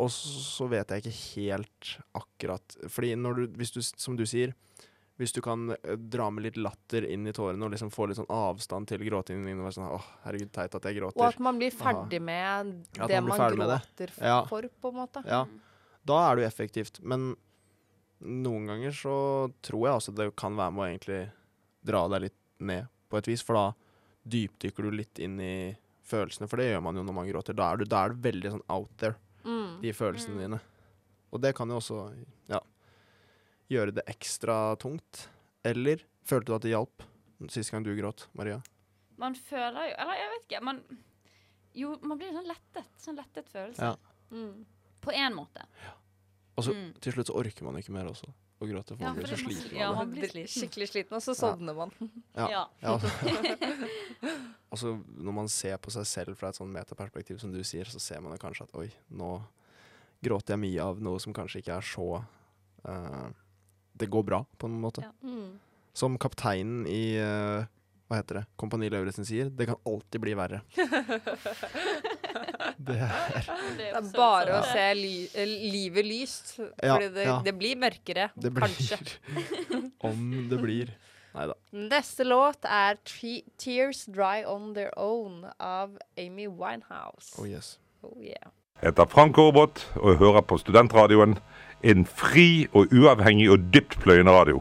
Og 0.00 0.08
så, 0.14 0.64
vet 0.72 0.88
jeg 0.88 1.02
ikke 1.02 1.18
helt 1.18 1.88
akkurat 2.16 2.76
Fordi 2.88 3.10
du, 3.20 3.42
hvis 3.58 3.74
du, 3.74 3.82
som 3.84 4.14
du 4.16 4.22
sier, 4.24 4.54
hvis 5.20 5.34
du 5.36 5.40
kan 5.44 5.68
eh, 5.76 5.96
dra 6.00 6.30
med 6.32 6.46
litt 6.46 6.56
latter 6.60 7.04
inn 7.12 7.26
i 7.28 7.32
tårene 7.36 7.66
og 7.66 7.74
liksom 7.74 7.90
få 7.92 8.06
litt 8.08 8.16
sånn 8.18 8.30
avstand 8.32 8.88
til 8.88 9.02
gråtingen 9.04 9.44
din 9.50 9.58
og 9.60 9.66
være 9.68 9.76
sånn 9.76 9.90
åh, 9.92 10.06
herregud, 10.24 10.50
teit 10.56 10.74
at 10.78 10.88
jeg 10.88 10.96
gråter. 10.96 11.20
Og 11.20 11.26
at 11.28 11.42
man 11.44 11.60
blir 11.60 11.74
ferdig 11.76 12.22
med 12.24 12.72
Aha. 12.96 13.08
det 13.10 13.20
man 13.20 13.34
man, 13.34 13.58
gråter 13.58 14.08
det. 14.08 14.08
Ja. 14.24 14.38
for, 14.48 14.64
på 14.80 14.92
en 14.94 14.98
måte. 15.02 15.22
Ja, 15.28 15.44
da 16.08 16.18
er 16.30 16.40
du 16.40 16.46
effektivt. 16.46 17.02
Men 17.04 17.34
noen 18.20 18.66
ganger 18.68 18.96
så 18.96 19.14
tror 19.64 19.86
jeg 19.86 20.00
også 20.00 20.14
det 20.16 20.30
kan 20.40 20.56
være 20.58 20.74
med 20.76 20.82
å 20.82 20.88
egentlig 20.90 21.20
dra 21.86 22.02
deg 22.12 22.26
litt 22.28 22.38
ned 22.60 22.88
på 23.10 23.20
et 23.20 23.28
vis, 23.30 23.44
for 23.44 23.56
da 23.56 23.68
dypdykker 24.30 24.84
du 24.84 24.90
litt 24.98 25.20
inn 25.24 25.38
i 25.40 25.54
følelsene, 26.10 26.48
for 26.50 26.60
det 26.60 26.68
gjør 26.72 26.82
man 26.84 26.98
jo 26.98 27.04
når 27.06 27.16
man 27.16 27.28
gråter. 27.30 27.56
Da 27.56 27.70
er 27.72 27.80
du, 27.80 27.86
da 27.88 28.04
er 28.04 28.12
du 28.12 28.24
veldig 28.26 28.56
sånn 28.56 28.66
out 28.72 28.90
there, 29.00 29.16
Mm. 29.40 29.78
de 29.80 29.92
følelsene 29.96 30.36
dine. 30.36 30.58
Og 31.32 31.40
det 31.40 31.54
kan 31.56 31.70
jo 31.72 31.78
også 31.80 32.00
ja, 32.50 32.58
gjøre 33.70 33.94
det 33.94 34.04
ekstra 34.10 34.76
tungt. 34.82 35.28
Eller 35.64 36.02
følte 36.26 36.50
du 36.50 36.56
at 36.56 36.62
det 36.66 36.72
hjalp 36.74 37.06
sist 37.52 37.72
gang 37.72 37.84
du 37.86 37.94
gråt, 37.96 38.26
Maria? 38.36 38.58
Man 39.20 39.34
føler 39.36 39.90
jo 39.90 39.94
Eller 40.00 40.18
jeg 40.18 40.28
vet 40.34 40.44
ikke. 40.48 40.60
Man, 40.64 40.82
jo, 41.76 41.94
man 42.02 42.18
blir 42.20 42.32
sånn 42.36 42.48
lettet. 42.48 42.90
Sånn 43.00 43.16
lettet 43.20 43.48
følelse. 43.52 43.90
Ja. 43.92 43.96
Mm. 44.32 44.64
På 45.00 45.12
én 45.16 45.34
måte. 45.36 45.64
Og 46.58 46.64
så 46.66 46.74
Mm. 46.74 46.92
til 47.00 47.12
slutt 47.14 47.26
så 47.30 47.36
orker 47.40 47.64
man 47.64 47.76
ikke 47.80 47.92
mer 47.96 48.04
også. 48.10 48.28
å 48.60 48.66
gråte, 48.68 48.92
for 48.92 49.00
Ja, 49.00 49.08
man 49.08 49.16
blir 49.16 49.26
så 49.30 49.36
sliten 49.40 49.76
ja, 49.78 49.86
man 49.96 50.10
blir 50.12 50.28
sliten. 50.28 50.52
Skikkelig 50.52 50.88
sliten, 50.90 51.14
og 51.16 51.22
så 51.24 51.32
sovner 51.34 51.72
man. 51.74 51.90
Ja. 52.36 52.48
Ja. 52.50 52.64
Ja, 52.82 52.90
altså. 53.00 53.08
og 54.70 54.78
så 54.78 54.92
når 55.16 55.32
man 55.32 55.48
ser 55.48 55.78
på 55.78 55.90
seg 55.94 56.04
selv 56.04 56.36
fra 56.36 56.50
et 56.50 56.58
sånn 56.58 56.68
metaperspektiv, 56.72 57.38
som 57.40 57.50
du 57.54 57.62
sier, 57.64 57.88
så 57.88 57.98
ser 57.98 58.20
man 58.20 58.36
kanskje 58.36 58.66
at 58.68 58.74
oi, 58.76 58.90
nå 59.16 59.30
gråter 60.22 60.52
jeg 60.52 60.60
mye 60.66 60.82
av 60.84 61.00
noe 61.00 61.18
som 61.18 61.32
kanskje 61.32 61.62
ikke 61.62 61.78
er 61.78 61.88
så 61.88 62.06
eh, 62.84 63.30
Det 64.00 64.08
går 64.10 64.24
bra, 64.26 64.44
på 64.58 64.70
en 64.70 64.78
måte. 64.80 65.04
Ja. 65.04 65.12
Mm. 65.28 65.58
Som 65.96 66.16
kapteinen 66.22 66.86
i 66.88 67.18
uh, 67.20 67.66
hva 68.10 68.18
heter 68.18 68.40
det? 68.40 68.44
Kompani 68.58 68.88
Lauritzen 68.90 69.22
sier, 69.26 69.46
det 69.54 69.68
kan 69.68 69.76
alltid 69.86 70.18
bli 70.22 70.32
verre. 70.34 70.64
det 72.88 72.96
er 73.06 73.50
Det 73.78 73.90
er 73.92 74.08
bare 74.16 74.56
å 74.58 74.64
se 74.66 74.86
ly 74.98 75.12
eh, 75.30 75.52
livet 75.70 76.08
lyst, 76.08 76.56
Ja, 76.58 76.96
fordi 76.96 77.12
det, 77.14 77.26
ja. 77.28 77.36
det 77.46 77.54
blir 77.54 77.78
mørkere, 77.78 78.26
Det 78.34 78.50
blir 78.56 78.66
kanskje. 78.66 78.98
Om 80.10 80.26
det 80.50 80.58
blir. 80.58 80.90
Nei 81.36 81.46
da. 81.52 81.54
Neste 81.70 82.26
låt 82.26 82.66
er 82.66 82.98
'Tears 83.06 84.06
Dry 84.10 84.42
On 84.42 84.74
Their 84.74 84.90
Own' 84.98 85.46
av 85.60 85.94
Amy 86.18 86.48
Winehouse. 86.50 87.38
Oh 87.38 87.46
yes. 87.46 87.78
Oh, 88.02 88.18
yeah. 88.18 88.50
Jeg 88.80 88.90
heter 88.90 89.06
Frank 89.06 89.38
Aarbot 89.38 89.86
og 90.00 90.18
hører 90.18 90.42
på 90.42 90.58
Studentradioen. 90.58 91.38
En 91.80 92.04
fri 92.04 92.66
og 92.76 92.92
uavhengig 92.92 93.48
og 93.52 93.70
dyptpløyende 93.72 94.34
radio. 94.34 94.60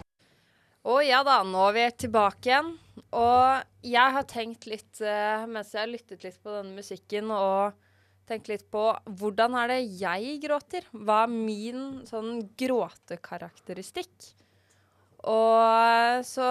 Å 0.87 1.01
ja 1.03 1.19
da, 1.27 1.41
nå 1.43 1.65
er 1.67 1.75
vi 1.75 1.85
tilbake 2.05 2.49
igjen. 2.49 2.71
Og 3.15 3.85
jeg 3.85 4.15
har 4.15 4.25
tenkt 4.29 4.67
litt, 4.69 5.01
eh, 5.01 5.45
mens 5.49 5.73
jeg 5.73 5.83
har 5.83 5.91
lyttet 5.91 6.23
litt 6.23 6.39
på 6.43 6.53
denne 6.53 6.75
musikken, 6.77 7.31
og 7.33 7.75
tenkt 8.29 8.49
litt 8.51 8.65
på 8.71 8.83
hvordan 9.19 9.55
er 9.57 9.73
det 9.73 9.79
jeg 9.99 10.37
gråter? 10.43 10.85
Hva 10.93 11.23
er 11.25 11.33
min 11.33 11.87
sånn 12.07 12.43
gråtekarakteristikk? 12.59 14.29
Og 15.27 16.23
så 16.23 16.49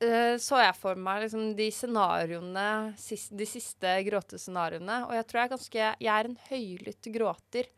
eh, 0.00 0.38
så 0.40 0.62
jeg 0.62 0.76
for 0.78 0.96
meg 0.96 1.26
liksom 1.26 1.50
de 1.58 1.66
scenarioene, 1.74 2.68
de 2.96 3.48
siste 3.48 3.96
gråtescenarioene, 4.06 5.02
og 5.10 5.12
jeg 5.18 5.26
tror 5.28 5.40
jeg 5.40 5.48
er 5.48 5.52
ganske 5.52 5.90
Jeg 6.06 6.14
er 6.14 6.30
en 6.30 6.38
høylytt 6.48 7.10
gråter 7.12 7.68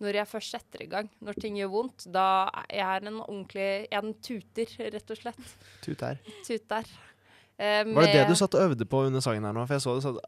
når 0.00 0.20
jeg 0.20 0.28
først 0.30 0.54
setter 0.54 0.82
i 0.84 0.88
gang. 0.90 1.08
Når 1.24 1.38
ting 1.42 1.56
gjør 1.58 1.70
vondt, 1.72 2.06
da 2.14 2.26
er 2.68 2.78
jeg 2.78 3.02
en 3.08 3.20
ordentlig 3.24 3.66
Jeg 3.90 3.98
er 3.98 4.04
en 4.06 4.14
tuter, 4.22 4.74
rett 4.94 5.10
og 5.14 5.20
slett. 5.20 5.54
Tuter. 5.82 6.18
Tuter. 6.46 6.90
Eh, 7.58 7.82
Var 7.90 8.06
det 8.06 8.12
det 8.14 8.28
du 8.30 8.36
satt 8.38 8.54
og 8.54 8.68
øvde 8.68 8.86
på 8.86 9.00
under 9.08 9.18
sangen 9.24 9.42
her 9.42 9.52
nå? 9.56 9.64
For 9.66 9.74
jeg 9.74 9.82
så 9.82 9.94
du 9.96 10.02
satt 10.04 10.20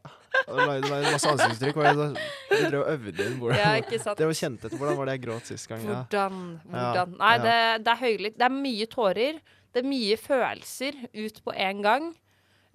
og 0.51 0.57
lagde 0.67 0.89
lagde 0.91 1.13
masse 1.13 1.29
ansiktsuttrykk. 1.31 1.77
Jeg, 1.85 1.95
du 1.95 2.65
drev 2.73 2.81
og 2.81 2.89
øvde 2.97 3.27
inn 3.29 3.37
hvordan 3.39 3.61
Ja, 3.61 3.69
ikke 3.79 3.99
sant. 4.03 4.19
Det 4.19 4.27
var 4.27 4.35
kjent 4.41 4.65
etter. 4.67 4.75
Hvordan 4.81 4.97
var 4.99 5.07
det 5.07 5.15
jeg 5.15 5.23
gråt 5.29 5.47
sist 5.53 5.69
gang? 5.71 5.85
Ja. 5.87 6.01
Hvordan? 6.01 6.41
Ja, 6.67 6.73
Hvordan? 6.81 7.15
Nei, 7.21 7.31
det, 7.45 7.55
det 7.85 7.93
er 7.95 8.01
høylytt. 8.03 8.35
Det 8.41 8.47
er 8.49 8.57
mye 8.57 8.89
tårer. 8.91 9.39
Det 9.71 9.79
er 9.85 9.87
mye 9.87 10.17
følelser 10.19 10.99
ut 11.15 11.39
på 11.47 11.55
en 11.69 11.81
gang. 11.87 12.11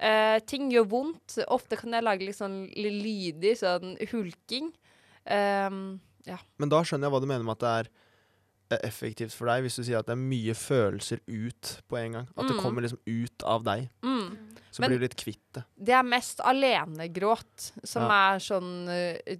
Eh, 0.00 0.38
ting 0.48 0.70
gjør 0.72 0.88
vondt. 0.88 1.36
Ofte 1.52 1.76
kan 1.76 1.92
jeg 1.92 2.04
lage 2.08 2.24
litt 2.24 2.40
sånn 2.40 2.62
lydig 2.72 3.52
sånn 3.60 3.92
hulking. 4.08 4.72
Ehm, 5.28 5.98
ja. 6.26 6.38
Men 6.58 6.68
da 6.72 6.82
skjønner 6.82 7.06
jeg 7.08 7.12
hva 7.16 7.20
du 7.22 7.26
mener 7.30 7.44
med 7.46 7.56
at 7.56 7.64
det 7.64 7.72
er 7.78 7.88
eh, 8.76 8.80
effektivt 8.88 9.32
for 9.36 9.46
deg, 9.46 9.62
hvis 9.62 9.76
du 9.78 9.84
sier 9.86 10.00
at 10.00 10.06
det 10.08 10.16
er 10.16 10.22
mye 10.22 10.54
følelser 10.58 11.20
ut 11.26 11.76
på 11.88 11.98
en 12.00 12.12
gang. 12.18 12.26
At 12.36 12.48
det 12.48 12.56
Mm. 12.56 12.62
kommer 12.64 12.82
liksom 12.82 12.98
ut 13.06 13.42
av 13.46 13.62
deg. 13.64 13.88
Mm. 14.02 14.56
Så 14.72 14.80
Men- 14.82 14.90
blir 14.90 14.98
du 14.98 15.04
litt 15.06 15.16
kvitt 15.16 15.52
det. 15.54 15.62
Det 15.78 15.94
er 15.94 16.02
mest 16.02 16.40
alenegråt 16.40 17.70
som 17.84 18.02
Ja. 18.02 18.34
er 18.34 18.38
sånn 18.42 18.88
uh, 18.88 19.36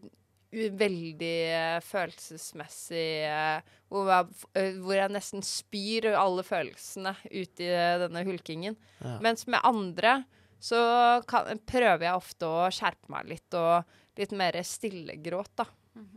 veldig 0.53 1.35
uh, 1.53 1.81
følelsesmessig 1.85 3.09
uh, 3.29 3.61
hvor, 3.91 4.09
jeg, 4.09 4.27
eh, 4.55 4.79
hvor 4.83 4.95
jeg 4.97 5.11
nesten 5.15 5.43
spyr 5.45 6.09
alle 6.17 6.43
følelsene 6.47 7.13
ut 7.27 7.61
i 7.63 7.69
denne 8.03 8.23
hulkingen. 8.27 8.77
Ja. 9.03 9.19
Mens 9.21 9.47
med 9.47 9.61
andre 9.67 10.25
så 10.63 10.81
kan, 11.29 11.59
prøver 11.69 12.07
jeg 12.09 12.17
ofte 12.17 12.49
å 12.49 12.65
skjerpe 12.73 13.11
meg 13.13 13.29
litt, 13.29 13.55
og 13.55 13.85
litt 14.19 14.33
mer 14.33 14.57
stillegråt, 14.67 15.53
da. 15.61 15.67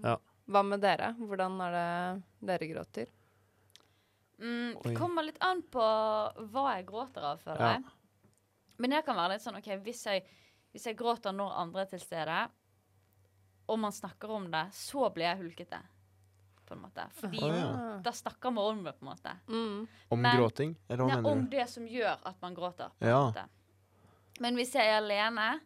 Ja. 0.04 0.16
Hva 0.50 0.64
med 0.66 0.82
dere? 0.82 1.12
Hvordan 1.20 1.60
er 1.62 1.76
det 1.76 2.24
dere 2.50 2.68
gråter? 2.72 3.12
Mm, 4.40 4.78
det 4.84 4.94
kommer 4.98 5.26
litt 5.28 5.38
an 5.44 5.62
på 5.68 5.84
hva 6.54 6.64
jeg 6.78 6.86
gråter 6.88 7.26
av, 7.34 7.42
føler 7.44 7.60
Ja. 7.60 7.72
jeg. 7.74 7.84
Men 8.80 8.92
jeg 8.96 9.06
kan 9.06 9.16
være 9.20 9.34
litt 9.36 9.42
sånn 9.44 9.58
OK, 9.60 9.68
hvis 9.84 10.06
jeg, 10.08 10.24
hvis 10.72 10.86
jeg 10.88 10.96
gråter 10.98 11.34
når 11.36 11.52
andre 11.60 11.82
er 11.82 11.86
til 11.92 12.00
stede, 12.00 12.38
og 13.70 13.80
man 13.80 13.92
snakker 13.92 14.30
om 14.32 14.50
det, 14.50 14.64
så 14.74 15.10
blir 15.14 15.26
jeg 15.28 15.38
hulkete. 15.44 15.82
På 16.66 16.74
en 16.78 16.82
måte. 16.86 17.04
Fordi 17.18 17.40
Å, 17.42 17.54
ja. 17.54 18.00
da 18.06 18.12
snakker 18.12 18.52
man 18.54 18.66
om 18.78 18.84
det, 18.86 18.94
på 19.00 19.06
en 19.06 19.10
måte. 19.12 19.32
Mm. 19.48 19.88
Om 20.12 20.22
Men- 20.22 20.38
gråting? 20.38 20.76
Eller 20.88 21.04
hva 21.04 21.08
Nei, 21.08 21.16
mener 21.22 21.32
om 21.32 21.50
det 21.50 21.70
som 21.70 21.86
gjør 21.88 22.18
at 22.26 22.42
man 22.42 22.56
gråter. 22.56 22.90
På 23.00 23.06
Ja. 23.08 23.20
måte. 23.32 23.46
Men 24.40 24.56
hvis 24.56 24.72
jeg 24.74 24.88
er 24.88 24.98
alene, 25.02 25.60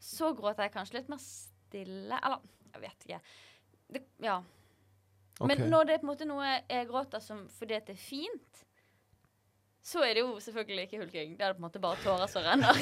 så 0.00 0.32
gråter 0.34 0.62
jeg 0.64 0.72
kanskje 0.72 0.94
litt 0.94 1.08
mer 1.08 1.18
stille. 1.18 2.18
Eller 2.24 2.38
jeg 2.72 2.80
vet 2.80 3.04
ikke. 3.06 3.20
Det, 3.88 4.04
ja. 4.22 4.42
Okay. 5.38 5.56
Men 5.56 5.70
når 5.70 5.84
det 5.84 5.94
er 5.94 6.00
på 6.02 6.08
en 6.08 6.12
måte 6.12 6.26
noe 6.28 6.46
jeg 6.48 6.88
gråter 6.88 7.22
som 7.22 7.44
fordi 7.54 7.78
det 7.86 7.94
er 7.94 8.00
fint, 8.00 8.64
så 9.88 10.02
er 10.04 10.18
det 10.18 10.24
jo 10.24 10.34
selvfølgelig 10.42 10.88
ikke 10.88 11.02
hulking. 11.02 11.36
Det 11.38 11.44
er 11.44 11.52
det 11.52 11.56
på 11.56 11.62
en 11.62 11.68
måte 11.68 11.80
bare 11.82 12.00
tårer 12.02 12.28
som 12.28 12.44
renner. 12.44 12.80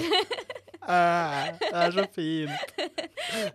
Æh, 0.86 1.52
det 1.60 1.82
er 1.82 1.94
så 1.94 2.06
fint. 2.14 2.80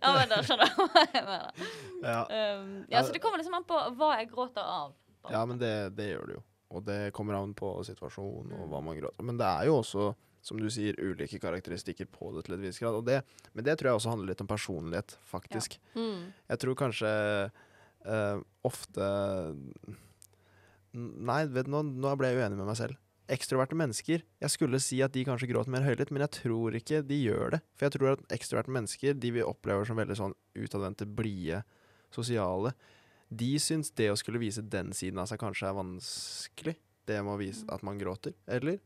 ja, 0.01 0.13
men 0.15 0.31
da 0.31 0.39
skjønner 0.45 0.71
du 0.71 0.83
hva 0.85 1.03
jeg 1.07 1.25
mener. 1.25 1.65
Ja. 2.05 2.21
Um, 2.29 2.71
ja, 2.91 3.03
så 3.03 3.11
det 3.11 3.21
kommer 3.23 3.41
liksom 3.41 3.57
an 3.57 3.67
på 3.67 3.81
hva 3.97 4.13
jeg 4.19 4.29
gråter 4.31 4.63
av. 4.63 4.95
Ja, 5.29 5.43
men 5.45 5.59
det, 5.61 5.73
det 5.97 6.11
gjør 6.13 6.29
det 6.29 6.37
jo. 6.37 6.45
Og 6.71 6.85
det 6.87 6.99
kommer 7.15 7.35
an 7.35 7.51
på 7.57 7.73
situasjonen 7.83 8.55
og 8.55 8.69
hva 8.71 8.79
man 8.85 8.95
gråter. 8.99 9.25
Men 9.27 9.39
det 9.41 9.49
er 9.49 9.67
jo 9.67 9.81
også, 9.81 10.11
som 10.41 10.60
du 10.60 10.67
sier, 10.73 10.97
ulike 10.97 11.39
karakteristikker 11.41 12.10
på 12.12 12.32
det 12.36 12.45
til 12.47 12.58
et 12.58 12.63
visst 12.63 12.82
grad. 12.82 12.97
Og 12.97 13.06
det, 13.08 13.21
men 13.54 13.65
det 13.67 13.77
tror 13.77 13.91
jeg 13.91 13.99
også 13.99 14.13
handler 14.15 14.34
litt 14.34 14.41
om 14.43 14.49
personlighet, 14.49 15.15
faktisk. 15.30 15.77
Mm. 15.93 16.32
Jeg 16.49 16.63
tror 16.63 16.80
kanskje 16.80 17.12
uh, 18.08 18.41
ofte 18.67 19.12
Nei, 20.91 21.45
vet 21.47 21.69
du, 21.69 21.71
nå, 21.71 21.86
nå 22.04 22.10
ble 22.19 22.34
jeg 22.34 22.41
uenig 22.41 22.58
med 22.60 22.67
meg 22.67 22.75
selv. 22.75 22.97
Ekstroverte 23.32 23.77
mennesker 23.80 24.25
Jeg 24.43 24.51
skulle 24.51 24.80
si 24.84 24.97
at 25.06 25.13
de 25.15 25.21
kanskje 25.23 25.47
gråter 25.47 25.71
mer 25.71 25.86
høylytt, 25.86 26.10
men 26.12 26.25
jeg 26.25 26.34
tror 26.41 26.75
ikke 26.75 26.99
de 27.08 27.21
gjør 27.21 27.56
det. 27.56 27.62
For 27.77 27.88
jeg 27.88 27.95
tror 27.95 28.10
at 28.17 28.36
ekstroverte 28.36 28.73
mennesker, 28.75 29.15
de 29.15 29.32
vi 29.38 29.45
opplever 29.45 29.88
som 29.88 29.99
veldig 30.01 30.17
sånn 30.19 30.36
utadvendte, 30.60 31.08
blide, 31.08 31.62
sosiale, 32.12 32.73
de 33.32 33.54
syns 33.63 33.93
det 33.95 34.10
å 34.12 34.17
skulle 34.19 34.41
vise 34.41 34.63
den 34.67 34.91
siden 34.95 35.21
av 35.23 35.30
seg 35.32 35.39
kanskje 35.39 35.69
er 35.69 35.77
vanskelig. 35.77 36.75
Det 37.08 37.21
med 37.23 37.38
å 37.38 37.39
vise 37.39 37.63
at 37.71 37.86
man 37.88 38.01
gråter. 38.01 38.36
Eller 38.51 38.82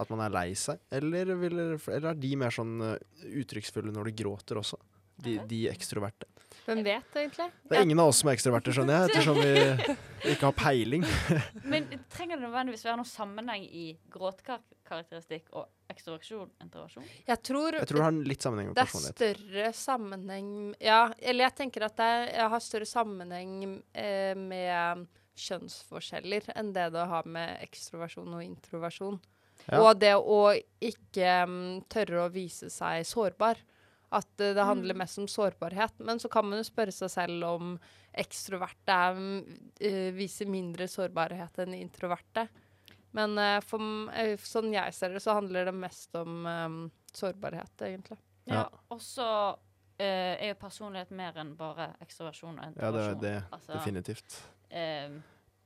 at 0.00 0.10
man 0.12 0.24
er 0.24 0.34
lei 0.34 0.48
seg. 0.58 0.80
Eller, 0.96 1.34
vil, 1.40 1.58
eller 1.60 2.10
er 2.12 2.18
de 2.18 2.32
mer 2.40 2.54
sånn 2.54 2.78
eh, 2.86 3.26
uttrykksfulle 3.42 3.92
når 3.94 4.10
de 4.10 4.16
gråter 4.22 4.60
også? 4.60 4.80
De, 5.20 5.36
de 5.44 5.66
ekstroverte. 5.68 6.28
Hvem 6.64 6.80
vet, 6.84 7.16
egentlig? 7.16 7.46
Det 7.68 7.76
er 7.76 7.84
ingen 7.84 8.00
av 8.00 8.10
oss 8.10 8.20
som 8.22 8.30
er 8.30 8.36
ekstroverte, 8.38 8.72
skjønner 8.74 8.96
jeg, 8.96 9.10
ettersom 9.10 9.38
vi 9.40 10.32
ikke 10.32 10.48
har 10.48 10.54
peiling. 10.56 11.04
Men 11.72 11.88
trenger 12.12 12.38
det 12.38 12.44
nødvendigvis 12.46 12.84
være 12.86 12.98
noen 13.00 13.08
sammenheng 13.10 13.64
i 13.66 13.84
gråtekarakteristikk 14.12 15.50
og 15.56 15.68
ekstroversjon? 15.90 16.50
Introversjon? 16.64 17.06
Jeg 17.26 17.42
tror, 17.46 17.78
Jeg 17.80 17.90
tror 17.90 18.00
det 18.00 18.06
har 18.06 18.20
litt 18.32 18.46
sammenheng 18.46 18.70
med 18.70 18.78
det 18.78 18.86
er 18.86 19.06
større 19.18 19.72
sammenheng 19.76 20.52
Ja, 20.82 21.00
eller 21.18 21.48
jeg 21.48 21.56
tenker 21.62 21.88
at 21.88 21.96
det 21.98 22.10
er, 22.20 22.46
har 22.52 22.64
større 22.64 22.88
sammenheng 22.88 23.80
eh, 23.92 24.36
med 24.38 25.08
kjønnsforskjeller 25.40 26.52
enn 26.54 26.74
det 26.76 26.90
det 26.94 27.06
har 27.10 27.28
med 27.28 27.56
ekstroversjon 27.64 28.36
og 28.36 28.44
introversjon. 28.44 29.20
Ja. 29.66 29.80
Og 29.82 29.98
det 30.00 30.14
å 30.16 30.40
ikke 30.80 31.34
um, 31.46 31.58
tørre 31.90 32.24
å 32.24 32.32
vise 32.32 32.70
seg 32.72 33.04
sårbar. 33.08 33.60
At 34.10 34.30
uh, 34.42 34.52
det 34.56 34.66
handler 34.66 34.98
mest 34.98 35.20
om 35.22 35.28
sårbarhet. 35.30 36.00
Men 36.06 36.22
så 36.22 36.30
kan 36.32 36.48
man 36.48 36.60
jo 36.60 36.66
spørre 36.66 36.94
seg 36.94 37.12
selv 37.12 37.46
om 37.50 37.76
ekstroverte 38.10 38.96
um, 39.14 39.20
mm, 39.38 39.68
eh, 39.86 40.08
viser 40.16 40.50
mindre 40.50 40.88
sårbarhet 40.90 41.62
enn 41.62 41.76
introverte. 41.78 42.48
Men 43.14 43.38
uh, 43.38 43.58
for, 43.62 43.82
sånn 44.46 44.72
jeg 44.74 44.96
ser 44.96 45.14
det, 45.14 45.22
så 45.22 45.38
handler 45.38 45.70
det 45.70 45.76
mest 45.78 46.14
om 46.18 46.46
um, 46.46 46.80
sårbarhet, 47.14 47.74
egentlig. 47.86 48.18
Ja. 48.50 48.64
Ja. 48.64 48.64
Og 48.90 49.02
så 49.02 49.26
eh, 50.00 50.34
er 50.40 50.52
jo 50.52 50.58
personlighet 50.60 51.12
mer 51.14 51.36
enn 51.42 51.52
bare 51.58 51.92
ekstroversjon 52.04 52.56
og 52.58 52.70
introversjon. 52.70 52.96
Ja, 52.96 52.96
det 52.96 53.04
er 53.04 53.20
det. 53.22 53.36
Altså, 53.54 53.72
Definitivt. 53.76 54.38
eh, 54.70 55.20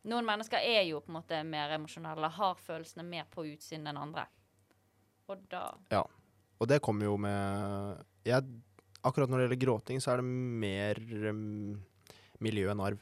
noen 0.04 0.26
mennesker 0.28 0.58
er 0.60 0.82
jo 0.88 1.00
på 1.00 1.10
en 1.12 1.18
måte 1.20 1.40
mer 1.46 1.70
emosjonelle, 1.78 2.30
har 2.36 2.54
følelsene 2.60 3.04
mer 3.08 3.24
på 3.32 3.44
utsiden 3.54 3.86
enn 3.90 3.96
andre. 4.00 4.26
Og 5.28 5.40
da 5.50 5.72
Og 6.60 6.68
det 6.68 6.80
kommer 6.82 7.04
jo 7.08 7.16
med 7.16 8.04
jeg, 8.24 8.42
Akkurat 9.04 9.28
når 9.28 9.38
det 9.42 9.44
gjelder 9.50 9.66
gråting, 9.66 9.98
så 10.00 10.12
er 10.14 10.16
det 10.22 10.24
mer 10.24 10.96
um, 11.28 11.74
miljø 12.40 12.70
enn 12.72 12.80
arv. 12.80 12.98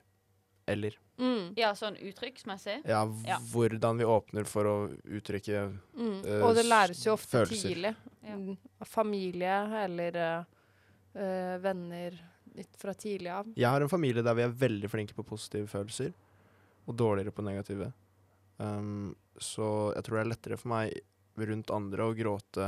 Eller 0.66 0.96
Mm, 1.18 1.52
Ja, 1.56 1.72
sånn 1.74 1.94
uttrykksmessig. 2.00 2.80
ja, 2.88 3.04
Ja. 3.26 3.36
hvordan 3.52 3.98
vi 3.98 4.04
åpner 4.04 4.44
for 4.46 4.64
å 4.64 4.74
uttrykke 5.04 5.78
mm. 5.94 6.24
Eh, 6.26 6.42
Og 6.42 6.54
det 6.56 6.64
læres 6.64 7.04
jo 7.04 7.12
ofte 7.12 7.44
følelser. 7.46 7.68
tidlig. 7.68 7.94
Ja. 8.24 8.34
Mm, 8.36 8.56
Familie 8.84 9.84
eller 9.84 10.16
eh, 10.16 10.44
eh, 11.14 11.58
venner 11.58 12.18
fra 12.76 12.94
tidlig 12.94 13.30
av. 13.30 13.46
Jeg 13.54 13.68
har 13.70 13.80
en 13.82 13.88
familie 13.88 14.22
der 14.22 14.34
vi 14.34 14.42
er 14.42 14.48
veldig 14.48 14.90
flinke 14.90 15.14
på 15.14 15.22
positive 15.24 15.66
følelser, 15.68 16.12
og 16.86 16.96
dårligere 16.98 17.32
på 17.34 17.42
negative. 17.46 17.88
Um, 18.58 19.14
så 19.40 19.92
jeg 19.96 20.04
tror 20.06 20.16
det 20.18 20.22
er 20.24 20.30
lettere 20.32 20.58
for 20.60 20.68
meg 20.74 20.86
rundt 21.48 21.70
andre 21.72 22.02
å 22.06 22.14
gråte 22.16 22.64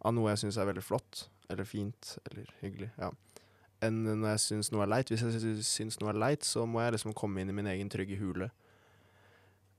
av 0.00 0.14
noe 0.16 0.30
jeg 0.32 0.40
syns 0.44 0.58
er 0.58 0.66
veldig 0.70 0.82
flott, 0.84 1.14
eller 1.52 1.64
fint, 1.68 2.14
eller 2.30 2.44
hyggelig, 2.62 2.88
ja. 2.98 3.10
enn 3.84 3.98
når 4.06 4.30
jeg 4.34 4.40
syns 4.46 4.70
noe 4.72 4.82
er 4.86 4.92
leit. 4.94 5.08
Hvis 5.12 5.22
jeg 5.26 5.32
sy- 5.42 5.66
syns 5.66 5.96
noe 6.00 6.10
er 6.14 6.18
leit, 6.22 6.42
så 6.46 6.60
må 6.66 6.78
jeg 6.82 6.92
liksom 6.96 7.12
komme 7.16 7.40
inn 7.42 7.50
i 7.52 7.56
min 7.56 7.68
egen 7.70 7.90
trygge 7.92 8.16
hule 8.20 8.48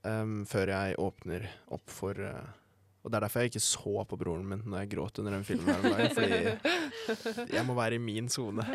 um, 0.06 0.42
før 0.48 0.66
jeg 0.74 0.98
åpner 1.02 1.42
opp 1.74 1.88
for 1.90 2.14
uh, 2.22 2.46
Og 3.02 3.10
det 3.10 3.16
er 3.18 3.24
derfor 3.26 3.40
jeg 3.42 3.50
ikke 3.52 3.66
så 3.66 3.94
på 4.06 4.16
broren 4.20 4.46
min 4.46 4.62
når 4.62 4.78
jeg 4.84 4.92
gråt 4.94 5.18
under 5.18 5.32
den 5.34 5.44
filmen. 5.46 5.82
her 5.82 6.14
Fordi 6.14 6.40
jeg 7.56 7.64
må 7.66 7.74
være 7.74 7.94
i 7.98 8.02
min 8.02 8.28
sone. 8.30 8.62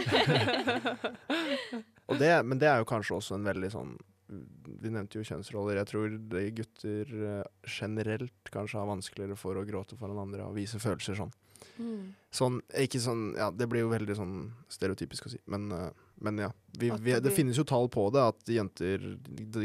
Men 2.07 2.59
det 2.59 2.67
er 2.67 2.81
jo 2.81 2.87
kanskje 2.89 3.15
også 3.15 3.35
en 3.37 3.45
veldig 3.47 3.69
sånn 3.71 3.93
Vi 4.27 4.91
nevnte 4.91 5.19
jo 5.19 5.25
kjønnsroller. 5.27 5.79
Jeg 5.79 5.89
tror 5.91 6.15
det 6.31 6.43
gutter 6.57 7.11
eh, 7.15 7.43
generelt 7.63 8.51
kanskje 8.51 8.81
har 8.81 8.89
vanskeligere 8.89 9.37
for 9.39 9.59
å 9.59 9.65
gråte 9.67 9.97
foran 9.99 10.19
andre 10.19 10.47
og 10.47 10.57
vise 10.57 10.81
følelser 10.83 11.19
sånn. 11.19 11.31
Mm. 11.77 12.13
Sånn, 12.33 12.59
ikke 12.77 12.99
sånn 13.01 13.31
Ja, 13.37 13.47
det 13.53 13.65
blir 13.69 13.83
jo 13.83 13.89
veldig 13.89 14.15
sånn 14.17 14.35
stereotypisk 14.71 15.25
å 15.25 15.31
si, 15.33 15.39
men, 15.49 15.71
eh, 15.73 15.89
men 16.25 16.41
ja. 16.43 16.51
Vi, 16.77 16.91
vi, 16.91 17.15
det 17.15 17.23
det 17.25 17.33
finnes 17.33 17.57
jo 17.57 17.65
tall 17.67 17.89
på 17.93 18.07
det, 18.13 18.25
at 18.33 18.51
jenter 18.51 19.03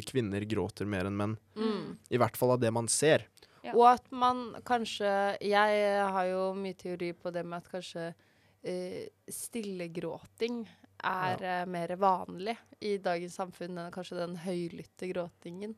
Kvinner 0.08 0.46
gråter 0.48 0.88
mer 0.88 1.08
enn 1.10 1.18
menn. 1.18 1.36
Mm. 1.58 1.96
I 2.12 2.20
hvert 2.22 2.38
fall 2.40 2.54
av 2.54 2.62
det 2.62 2.72
man 2.74 2.88
ser. 2.92 3.26
Ja. 3.62 3.74
Og 3.76 3.84
at 3.92 4.08
man 4.10 4.56
kanskje 4.66 5.08
Jeg 5.38 5.82
har 6.02 6.24
jo 6.26 6.48
mye 6.58 6.74
teori 6.74 7.12
på 7.14 7.30
det 7.34 7.44
med 7.46 7.62
at 7.62 7.68
kanskje 7.70 8.08
uh, 8.10 9.02
stillegråting 9.30 10.64
er 11.06 11.42
eh, 11.46 11.64
mer 11.70 11.94
vanlig 12.00 12.56
i 12.80 12.96
dagens 13.02 13.36
samfunn 13.38 13.78
enn 13.78 13.94
kanskje 13.94 14.20
den 14.20 14.36
høylytte 14.44 15.08
gråtingen. 15.10 15.74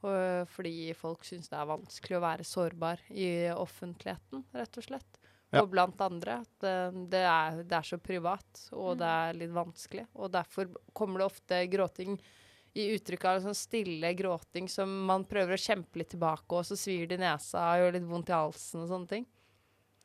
Og, 0.00 0.12
eh, 0.14 0.44
fordi 0.48 0.74
folk 0.96 1.26
syns 1.28 1.50
det 1.50 1.58
er 1.58 1.70
vanskelig 1.70 2.18
å 2.18 2.24
være 2.24 2.46
sårbar 2.46 3.02
i 3.12 3.50
offentligheten, 3.52 4.46
rett 4.56 4.80
og 4.80 4.86
slett. 4.86 5.20
Ja. 5.50 5.64
Og 5.64 5.72
blant 5.72 5.98
andre. 6.04 6.40
At 6.44 6.66
eh, 6.66 7.00
det, 7.10 7.24
er, 7.26 7.62
det 7.66 7.80
er 7.80 7.88
så 7.88 7.98
privat, 7.98 8.66
og 8.72 9.00
det 9.00 9.10
er 9.24 9.40
litt 9.40 9.54
vanskelig. 9.54 10.06
Og 10.14 10.30
derfor 10.32 10.70
kommer 10.96 11.22
det 11.22 11.30
ofte 11.32 11.64
gråting 11.72 12.20
i 12.78 12.86
uttrykk 12.94 13.24
av 13.26 13.40
sånn 13.42 13.56
stille 13.58 14.12
gråting 14.14 14.68
som 14.70 14.90
man 15.08 15.24
prøver 15.26 15.56
å 15.56 15.60
kjempe 15.60 15.98
litt 15.98 16.12
tilbake, 16.14 16.54
og 16.54 16.68
så 16.68 16.78
svir 16.78 17.08
det 17.10 17.18
i 17.18 17.24
nesa 17.24 17.64
og 17.72 17.82
gjør 17.82 17.96
litt 17.96 18.06
vondt 18.06 18.30
i 18.30 18.36
halsen 18.36 18.84
og 18.84 18.92
sånne 18.92 19.10
ting. 19.10 19.26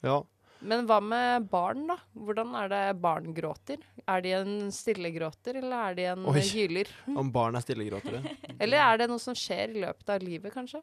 Ja. 0.05 0.23
Men 0.59 0.87
hva 0.87 1.01
med 1.03 1.47
barn, 1.51 1.83
da? 1.89 1.97
Hvordan 2.15 2.55
er 2.61 2.71
det 2.71 2.81
barn 3.03 3.33
gråter? 3.35 3.83
Er 4.07 4.23
de 4.23 4.33
en 4.37 4.55
stillegråter, 4.73 5.59
eller 5.61 5.91
er 5.91 5.97
de 5.97 6.07
en 6.13 6.25
Oi. 6.31 6.39
hyler? 6.53 6.89
Om 7.21 7.31
barn 7.33 7.59
er 7.59 7.65
stillegråtere. 7.65 8.35
Eller 8.57 8.81
er 8.81 9.03
det 9.03 9.09
noe 9.11 9.21
som 9.21 9.37
skjer 9.37 9.75
i 9.75 9.85
løpet 9.85 10.11
av 10.15 10.25
livet, 10.25 10.53
kanskje? 10.55 10.81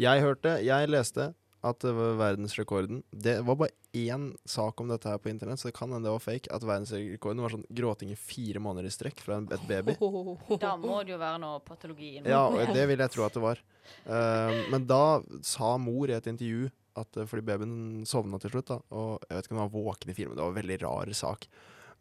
Jeg 0.00 0.20
hørte, 0.24 0.58
jeg 0.64 0.92
leste 0.92 1.30
at 1.66 1.78
det 1.80 1.92
var 1.96 2.18
verdensrekorden 2.20 3.00
Det 3.10 3.38
var 3.46 3.56
bare 3.58 3.74
én 3.96 4.26
sak 4.44 4.80
om 4.80 4.90
dette 4.90 5.08
her 5.08 5.18
på 5.18 5.30
internett, 5.32 5.58
så 5.58 5.70
det 5.70 5.76
kan 5.78 5.90
hende 5.90 6.04
det 6.04 6.12
var 6.12 6.20
fake. 6.20 6.50
At 6.52 6.64
verdensrekorden 6.66 7.40
var 7.42 7.54
sånn 7.54 7.64
gråting 7.78 8.12
i 8.12 8.18
fire 8.20 8.60
måneder 8.62 8.90
i 8.90 8.92
strekk 8.92 9.22
fra 9.24 9.38
en, 9.40 9.48
et 9.48 9.64
baby. 9.68 9.96
Da 10.62 10.74
må 10.76 11.00
det 11.02 11.14
jo 11.14 11.20
være 11.22 11.40
noe 11.42 11.62
patologi 11.64 12.18
Ja, 12.20 12.44
og 12.44 12.74
det 12.76 12.84
vil 12.90 13.00
jeg 13.00 13.14
tro 13.14 13.24
at 13.26 13.38
det 13.38 13.42
var. 13.42 13.62
Uh, 14.04 14.66
men 14.74 14.84
da 14.86 15.22
sa 15.46 15.76
mor 15.80 16.12
i 16.12 16.16
et 16.18 16.28
intervju 16.28 16.68
at 16.96 17.16
eh, 17.20 17.26
fordi 17.30 17.46
babyen 17.46 18.04
sovna 18.08 18.40
til 18.42 18.52
slutt, 18.54 18.72
da, 18.72 18.80
og 18.96 19.24
jeg 19.28 19.36
vet 19.38 19.48
ikke 19.48 19.56
om 19.56 19.62
han 19.64 19.72
var 19.72 19.86
våken 19.90 20.12
i 20.12 20.16
filmen, 20.18 20.36
det 20.38 20.44
var 20.44 20.52
en 20.54 20.60
veldig 20.62 20.78
rar 20.84 21.12
sak. 21.16 21.48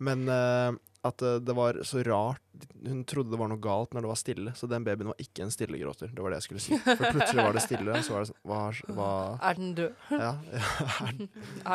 Men 0.04 0.28
uh, 0.28 0.76
at 1.08 1.22
eh, 1.22 1.36
det 1.40 1.54
var 1.56 1.78
så 1.88 2.02
rart 2.04 2.42
Hun 2.86 3.04
trodde 3.08 3.32
det 3.32 3.40
var 3.40 3.48
noe 3.48 3.62
galt 3.64 3.94
når 3.96 4.04
det 4.06 4.10
var 4.10 4.18
stille, 4.20 4.54
så 4.58 4.68
den 4.68 4.84
babyen 4.86 5.08
var 5.12 5.22
ikke 5.22 5.46
en 5.46 5.54
stillegråter. 5.54 6.12
Det 6.16 6.24
var 6.24 6.34
det 6.34 6.40
jeg 6.42 6.48
skulle 6.48 6.64
si. 6.66 6.80
For 6.84 7.04
plutselig 7.16 7.46
var 7.46 7.56
det 7.56 7.64
stille, 7.64 7.94
og 7.96 8.04
så 8.06 8.16
var 8.16 8.26
det 8.26 8.30
sånn 8.32 8.42
Hva, 8.50 8.60
hva 8.98 9.10
Er 9.50 9.60
den 9.60 9.72
død? 9.78 10.04
Ja. 10.12 10.32
Er, 11.06 11.22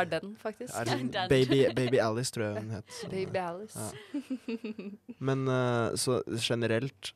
Er 0.02 0.10
den, 0.12 0.34
faktisk? 0.40 0.74
er 0.74 0.90
Den. 0.90 1.10
baby, 1.32 1.62
baby 1.76 2.02
Alice, 2.02 2.32
tror 2.34 2.48
jeg 2.50 2.64
hun 2.64 2.74
het. 2.76 2.92
så- 2.98 3.10
Baby 3.12 3.42
Alice. 3.44 3.88
Ja. 3.88 5.16
Men 5.18 5.46
uh, 5.48 5.96
så 5.98 6.20
generelt 6.36 7.14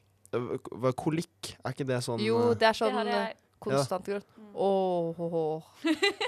Kolikk, 0.99 1.53
er 1.62 1.75
ikke 1.77 1.87
det 1.87 2.01
sånn 2.03 2.19
Jo, 2.25 2.38
det 2.59 2.67
er 2.73 2.75
sånn 2.75 2.97
jeg 3.07 3.37
konstant 3.64 4.11
gråt. 4.12 4.29
Åh, 4.55 5.20
oh, 5.24 5.35
åh. 5.40 5.62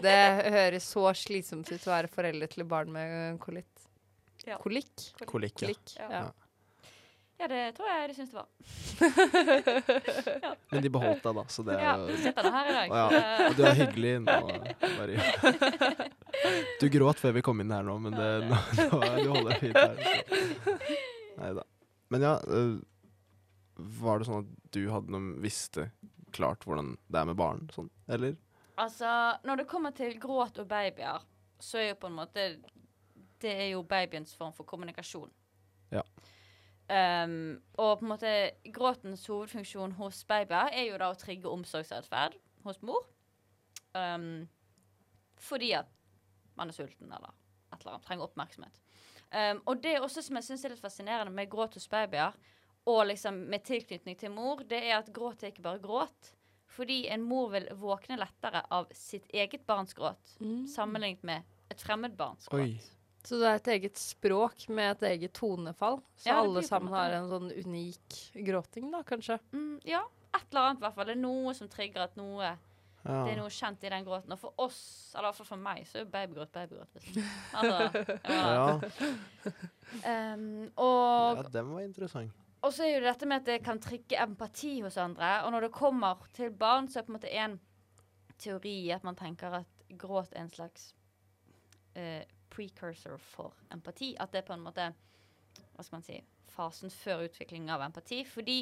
Det 0.02 0.16
høres 0.56 0.88
så 0.90 1.04
slitsomt 1.14 1.70
ut 1.70 1.86
å 1.86 1.92
være 1.92 2.10
foreldre 2.10 2.48
til 2.50 2.66
barn 2.68 2.90
med 2.94 3.38
kolitt. 3.42 3.86
Ja. 4.46 4.58
Kolikk? 4.62 4.92
Kolikk, 5.26 5.62
ja. 5.62 5.66
Kolikk. 5.66 5.94
Ja. 5.98 6.10
Ja. 6.10 6.26
Ja, 7.36 7.48
det 7.52 7.74
tror 7.76 7.88
jeg 7.90 8.08
de 8.08 8.14
syns 8.16 8.30
det 8.32 8.38
var. 8.38 8.48
Men 10.72 10.84
de 10.86 10.90
beholdt 10.92 11.20
deg, 11.26 11.36
da, 11.36 11.42
så 11.52 11.64
det 11.66 11.74
Ja, 11.76 11.92
er 11.92 12.08
jo 12.08 12.20
sitter 12.22 12.46
nå 12.46 12.52
her 12.54 12.70
i 12.70 12.76
dag. 12.76 12.94
Ja. 12.96 13.24
Og 13.50 13.58
du 13.58 13.62
er 13.68 13.76
hyggelig 13.82 14.12
nå. 14.24 14.36
Marie. 14.96 15.20
Du 16.80 16.84
gråt 16.92 17.20
før 17.20 17.32
vi 17.36 17.42
kom 17.44 17.60
inn 17.62 17.72
her 17.72 17.84
nå, 17.84 17.94
men 18.04 18.12
det, 18.12 18.26
nå, 18.44 18.56
nå, 18.76 18.98
du 19.24 19.28
holder 19.32 19.56
fint 19.56 19.78
her. 19.78 19.94
Nei 21.40 21.48
da. 21.56 21.64
Men 22.12 22.26
ja, 22.26 22.34
øh, 22.44 22.74
var 24.00 24.20
det 24.20 24.28
sånn 24.28 24.44
at 24.44 24.50
du 24.76 24.82
hadde 24.92 25.14
noe 25.14 25.40
visste 25.40 25.88
klart 26.36 26.64
hvordan 26.66 26.94
det 27.08 27.20
er 27.20 27.28
med 27.28 27.38
barn? 27.38 27.64
Sånn, 27.74 27.90
eller? 28.12 28.36
Altså, 28.76 29.08
når 29.44 29.62
det 29.62 29.70
kommer 29.70 29.94
til 29.96 30.18
gråt 30.20 30.58
og 30.60 30.68
babyer, 30.68 31.24
så 31.60 31.80
er 31.80 31.90
jo 31.90 32.00
på 32.00 32.10
en 32.10 32.18
måte 32.18 32.48
Det 33.40 33.52
er 33.52 33.70
jo 33.70 33.82
babyens 33.84 34.32
form 34.36 34.52
for 34.56 34.64
kommunikasjon. 34.64 35.30
Ja. 35.92 36.02
Um, 36.88 37.58
og 37.76 37.98
på 37.98 38.06
en 38.06 38.08
måte 38.08 38.32
gråtens 38.72 39.26
hovedfunksjon 39.26 39.92
hos 39.98 40.22
babyer 40.24 40.70
er 40.72 40.86
jo 40.88 40.98
da 41.02 41.10
å 41.12 41.18
trigge 41.18 41.50
omsorgsatferd 41.50 42.38
hos 42.64 42.80
mor. 42.80 43.04
Um, 43.92 44.46
fordi 45.36 45.72
at 45.76 45.90
man 46.56 46.72
er 46.72 46.78
sulten 46.78 47.12
eller 47.12 47.34
et 47.74 47.80
eller 47.80 47.96
annet, 47.96 48.06
trenger 48.06 48.24
oppmerksomhet. 48.24 48.80
Um, 49.34 49.60
og 49.66 49.82
det 49.82 49.96
er 49.96 50.04
også 50.06 50.22
som 50.22 50.38
jeg 50.38 50.48
syns 50.48 50.64
er 50.64 50.72
litt 50.72 50.82
fascinerende 50.84 51.34
med 51.34 51.50
gråt 51.50 51.76
hos 51.76 51.88
babyer, 51.92 52.36
og 52.86 53.06
liksom 53.10 53.38
med 53.50 53.64
tilknytning 53.66 54.18
til 54.18 54.30
mor, 54.30 54.62
det 54.68 54.78
er 54.86 55.00
at 55.00 55.12
gråt 55.14 55.42
er 55.42 55.50
ikke 55.52 55.64
bare 55.66 55.82
gråt. 55.82 56.32
Fordi 56.76 57.06
en 57.08 57.22
mor 57.24 57.48
vil 57.54 57.68
våkne 57.78 58.18
lettere 58.20 58.60
av 58.74 58.90
sitt 58.94 59.26
eget 59.32 59.64
barns 59.66 59.94
gråt 59.96 60.36
sammenlignet 60.68 61.22
med 61.24 61.72
et 61.72 61.82
fremmed 61.82 62.16
barns 62.18 62.48
gråt. 62.52 62.66
Oi. 62.66 62.96
Så 63.26 63.40
det 63.40 63.48
er 63.48 63.58
et 63.58 63.70
eget 63.74 63.98
språk 63.98 64.68
med 64.70 64.92
et 64.92 65.08
eget 65.08 65.32
tonefall. 65.34 65.98
Så 66.14 66.28
Ja, 66.30 66.36
alle 66.44 66.62
sammen 66.62 66.92
har 66.94 67.10
en 67.16 67.26
sånn 67.30 67.48
unik 67.50 68.20
gråting, 68.46 68.92
da, 68.92 69.00
kanskje. 69.02 69.40
Mm, 69.50 69.80
ja, 69.88 70.04
et 70.36 70.44
eller 70.52 70.68
annet 70.68 70.78
i 70.78 70.86
hvert 70.86 70.94
fall. 70.94 71.08
Det 71.10 71.16
er 71.16 71.22
noe 71.24 71.54
som 71.58 71.70
trigger 71.72 72.06
at 72.06 72.16
noe 72.20 72.54
Det 73.06 73.32
er 73.32 73.36
noe 73.38 73.50
kjent 73.54 73.84
i 73.86 73.90
den 73.90 74.06
gråten. 74.06 74.32
Og 74.34 74.38
for 74.40 74.62
oss, 74.62 74.78
eller 75.14 75.28
i 75.28 75.30
hvert 75.30 75.38
fall 75.40 75.46
for 75.46 75.62
meg, 75.62 75.84
så 75.86 75.98
er 75.98 76.04
jo 76.04 76.10
babygråt 76.10 76.52
babygråt. 76.54 76.94
Liksom. 76.94 77.28
Altså, 77.54 78.06
ja. 78.30 78.46
Ja. 78.56 80.34
Um, 80.34 80.64
og 80.86 81.38
ja, 81.38 81.44
den 81.54 81.70
var 81.70 81.84
interessant. 81.86 82.45
Og 82.64 82.72
så 82.74 82.86
er 82.86 82.94
jo 82.96 83.04
dette 83.04 83.28
med 83.28 83.42
at 83.42 83.48
det 83.50 83.64
kan 83.64 83.80
trykke 83.82 84.18
empati 84.22 84.80
hos 84.80 84.96
andre. 84.98 85.42
Og 85.44 85.52
når 85.52 85.66
det 85.66 85.74
kommer 85.76 86.22
til 86.34 86.50
barn, 86.50 86.88
så 86.88 86.98
er 86.98 87.04
det 87.04 87.08
på 87.08 87.12
en 87.12 87.18
måte 87.18 87.34
en 87.42 87.58
teori 88.40 88.76
at 88.92 89.04
man 89.06 89.18
tenker 89.18 89.60
at 89.60 89.84
gråt 90.00 90.32
er 90.32 90.44
en 90.44 90.50
slags 90.52 90.88
uh, 91.96 92.22
precursor 92.50 93.20
for 93.22 93.54
empati. 93.74 94.14
At 94.18 94.32
det 94.32 94.42
er 94.42 94.48
på 94.48 94.56
en 94.56 94.64
måte 94.64 94.90
Hva 95.76 95.84
skal 95.84 95.98
man 95.98 96.04
si 96.06 96.18
fasen 96.56 96.92
før 96.92 97.26
utvikling 97.26 97.70
av 97.70 97.84
empati. 97.84 98.22
Fordi 98.24 98.58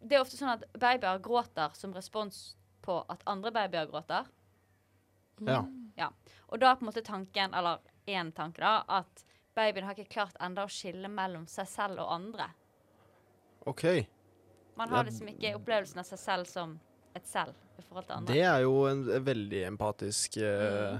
det 0.00 0.16
er 0.16 0.22
ofte 0.22 0.38
sånn 0.38 0.54
at 0.54 0.66
babyer 0.78 1.20
gråter 1.24 1.74
som 1.76 1.94
respons 1.96 2.56
på 2.84 3.00
at 3.10 3.24
andre 3.28 3.52
babyer 3.54 3.88
gråter. 3.90 4.28
Ja. 5.98 6.10
Og 6.48 6.60
da 6.60 6.70
er 6.70 6.78
på 6.78 6.84
en 6.86 6.90
måte 6.90 7.04
tanken, 7.06 7.54
eller 7.54 7.82
én 8.08 8.32
tanke, 8.34 8.62
da, 8.62 8.84
at 9.00 9.24
babyen 9.58 9.88
har 9.88 9.98
ikke 9.98 10.14
klart 10.14 10.38
enda 10.42 10.66
å 10.66 10.72
skille 10.72 11.10
mellom 11.10 11.46
seg 11.50 11.68
selv 11.70 12.04
og 12.04 12.12
andre. 12.14 12.48
OK. 13.66 13.84
Man 14.78 14.88
har 14.92 15.04
liksom 15.08 15.28
ikke 15.32 15.54
opplevelsen 15.58 15.98
av 15.98 16.06
seg 16.06 16.18
selv 16.22 16.46
som 16.46 16.76
et 17.16 17.26
selv 17.26 17.54
i 17.78 17.82
forhold 17.82 18.06
til 18.06 18.16
andre. 18.16 18.34
Det 18.34 18.42
er 18.46 18.60
jo 18.62 18.74
en 18.86 19.04
veldig 19.26 19.62
empatisk 19.72 20.36
eh, 20.38 20.98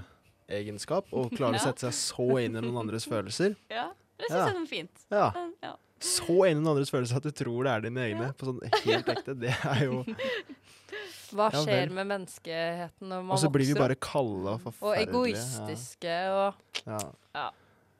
egenskap. 0.59 1.07
Å 1.15 1.29
klare 1.31 1.55
å 1.59 1.63
sette 1.63 1.87
seg 1.87 1.95
så 1.95 2.27
inn 2.43 2.57
i 2.59 2.63
noen 2.65 2.81
andres 2.85 3.07
følelser. 3.07 3.55
Ja, 3.71 3.89
det 4.19 4.27
syns 4.27 4.35
Ja. 4.35 4.41
jeg 4.43 4.49
er 4.51 4.57
sånn 4.57 4.67
fint. 4.67 5.05
Ja. 5.13 5.29
Mm, 5.35 5.53
ja. 5.63 5.75
Så 5.99 6.35
inn 6.47 6.57
i 6.57 6.59
noen 6.61 6.73
andres 6.73 6.91
følelser 6.91 7.19
at 7.19 7.27
du 7.27 7.31
tror 7.35 7.63
det 7.67 7.71
er 7.71 7.85
dine 7.87 8.03
egne. 8.09 8.27
På 8.39 8.49
sånn 8.49 8.59
helt 8.83 9.09
ekte. 9.15 9.35
Det 9.39 9.51
er 9.55 9.85
jo 9.87 10.03
Hva 11.29 11.51
skjer 11.53 11.83
ja, 11.85 11.93
med 11.93 12.07
menneskeheten 12.09 13.05
når 13.11 13.25
man 13.27 13.35
Og 13.35 13.41
så 13.43 13.49
blir 13.53 13.67
vi 13.69 13.75
bare 13.77 13.93
kalde 14.01 14.55
og 14.55 14.63
Og 14.65 14.73
forferdelige. 14.73 15.09
egoistiske 15.37 16.15
og 16.33 16.79
Ja. 16.87 16.97
Ja. 16.97 17.01
Ja. 17.37 17.47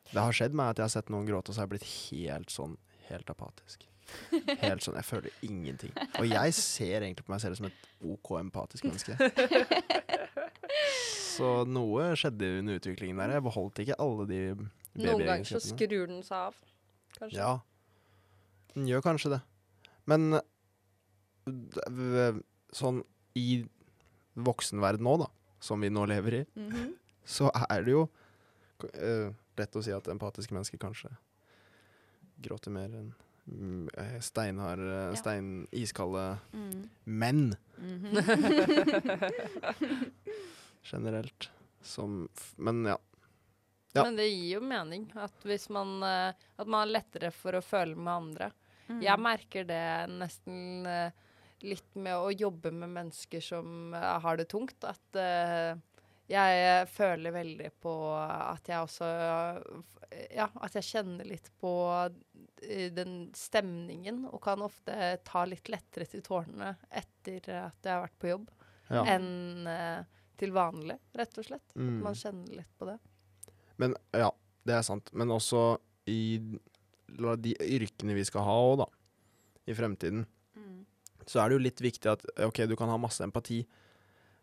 Det 0.09 0.23
har 0.25 0.33
skjedd 0.33 0.55
meg 0.57 0.71
at 0.73 0.79
jeg 0.81 0.87
har 0.87 0.93
sett 0.95 1.11
noen 1.13 1.27
gråte, 1.27 1.51
og 1.51 1.55
så 1.55 1.61
har 1.61 1.67
jeg 1.67 1.73
blitt 1.75 1.89
helt 2.09 2.49
sånn 2.49 2.75
Helt 3.11 3.29
apatisk. 3.29 3.85
Helt 4.61 4.83
sånn, 4.85 4.95
Jeg 4.99 5.05
føler 5.07 5.29
ingenting. 5.45 5.93
Og 6.19 6.25
jeg 6.29 6.53
ser 6.57 7.01
egentlig 7.05 7.25
på 7.27 7.33
meg 7.33 7.41
selv 7.43 7.55
som 7.59 7.67
et 7.69 7.87
OK 8.05 8.31
empatisk 8.39 8.85
menneske. 8.89 9.15
Så 11.39 11.49
noe 11.69 12.09
skjedde 12.19 12.49
under 12.59 12.79
utviklingen 12.79 13.17
der. 13.21 13.35
Jeg 13.37 13.45
beholdt 13.45 13.79
ikke 13.83 13.97
alle 14.03 14.25
de 14.29 14.39
Noen 14.99 15.21
ganger 15.23 15.45
så 15.47 15.59
skrur 15.63 16.07
den 16.09 16.23
seg 16.25 16.49
av, 16.49 16.55
kanskje. 17.19 17.37
Ja. 17.37 17.51
Den 18.73 18.87
gjør 18.89 19.03
kanskje 19.05 19.31
det. 19.37 19.41
Men 20.09 20.39
Sånn 22.75 22.99
i 23.39 23.63
voksenverden 24.39 25.01
nå, 25.05 25.15
da, 25.23 25.27
som 25.63 25.81
vi 25.81 25.89
nå 25.89 26.03
lever 26.09 26.41
i, 26.41 26.45
Mhm. 26.59 26.91
så 27.25 27.49
er 27.69 27.83
det 27.83 27.91
jo 27.95 28.03
uh, 28.83 29.31
lett 29.57 29.75
å 29.75 29.81
si 29.83 29.91
at 29.91 30.07
empatiske 30.07 30.53
mennesker 30.53 30.77
kanskje 30.79 31.09
gråter 32.41 32.71
mer 32.71 32.85
enn 32.95 33.09
mm, 33.51 33.89
eh, 33.97 34.19
Ja. 35.09 35.15
stein, 35.15 35.67
iskalde 35.71 36.37
Mm. 36.53 36.89
menn 37.05 37.55
Mhm. 37.79 38.11
generelt. 40.83 41.49
Som 41.81 42.29
f- 42.35 42.53
Men 42.57 42.85
ja. 42.85 42.97
Ja. 43.93 44.03
Men 44.03 44.15
det 44.19 44.27
gir 44.29 44.59
jo 44.59 44.61
mening 44.61 45.07
at 45.17 45.33
hvis 45.47 45.69
man 45.73 46.03
eh, 46.03 46.33
At 46.57 46.67
man 46.67 46.83
har 46.83 46.91
lettere 46.99 47.31
for 47.33 47.57
å 47.57 47.61
føle 47.65 47.95
med 47.97 48.13
andre. 48.13 48.51
Mm. 48.89 49.01
Jeg 49.05 49.19
merker 49.21 49.65
det 49.69 50.09
nesten 50.11 50.85
eh, 50.89 51.11
litt 51.61 51.95
med 51.95 52.15
å 52.15 52.29
jobbe 52.31 52.71
med 52.71 52.89
mennesker 52.89 53.41
som 53.43 53.93
eh, 53.93 54.19
har 54.23 54.37
det 54.39 54.47
tungt. 54.49 54.77
At 54.87 55.15
eh, 55.19 55.73
jeg 56.29 56.87
føler 56.93 57.33
veldig 57.33 57.71
på 57.81 57.93
at 58.21 58.69
jeg 58.69 58.83
også 58.85 59.07
Ja, 60.35 60.47
at 60.61 60.75
jeg 60.77 60.85
kjenner 60.87 61.27
litt 61.29 61.49
på 61.61 61.71
eh, 62.63 62.87
den 62.93 63.29
stemningen, 63.37 64.23
og 64.29 64.41
kan 64.41 64.61
ofte 64.65 65.19
ta 65.25 65.43
litt 65.45 65.69
lettere 65.69 66.07
til 66.09 66.23
tårene 66.25 66.71
etter 66.89 67.45
at 67.59 67.85
jeg 67.85 67.93
har 67.93 68.05
vært 68.07 68.17
på 68.21 68.31
jobb, 68.31 68.47
ja. 68.89 69.03
enn 69.05 69.67
eh, 69.69 70.01
til 70.39 70.53
vanlig, 70.55 70.95
rett 71.13 71.37
og 71.37 71.45
slett. 71.45 71.75
Mm. 71.75 71.99
Man 72.05 72.17
kjenner 72.17 72.61
litt 72.61 72.71
på 72.79 72.87
det. 72.89 72.97
Men 73.77 73.93
ja, 74.15 74.31
det 74.65 74.77
er 74.79 74.85
sant. 74.87 75.11
Men 75.13 75.33
også 75.35 75.77
i 76.09 76.39
de 76.39 77.53
yrkene 77.59 78.15
vi 78.17 78.25
skal 78.27 78.45
ha 78.47 78.55
òg, 78.71 78.81
da, 78.85 78.89
i 79.69 79.77
fremtiden, 79.77 80.25
Mm. 80.59 80.85
så 81.25 81.39
er 81.39 81.49
det 81.49 81.55
jo 81.55 81.61
litt 81.63 81.81
viktig 81.81 82.09
at 82.11 82.23
OK, 82.43 82.63
du 82.67 82.75
kan 82.75 82.89
ha 82.91 82.97
masse 82.99 83.23
empati, 83.23 83.61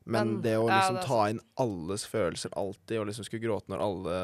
men, 0.06 0.28
Men- 0.36 0.42
det 0.42 0.54
å 0.56 0.68
ja, 0.68 0.76
liksom 0.78 0.94
det 0.94 1.02
er 1.02 1.08
ta 1.10 1.22
inn 1.32 1.40
alles 1.66 2.06
følelser 2.06 2.54
alltid, 2.56 2.98
og 3.02 3.06
liksom 3.10 3.26
skulle 3.26 3.42
gråte 3.44 3.68
når 3.74 3.82
alle 3.84 4.20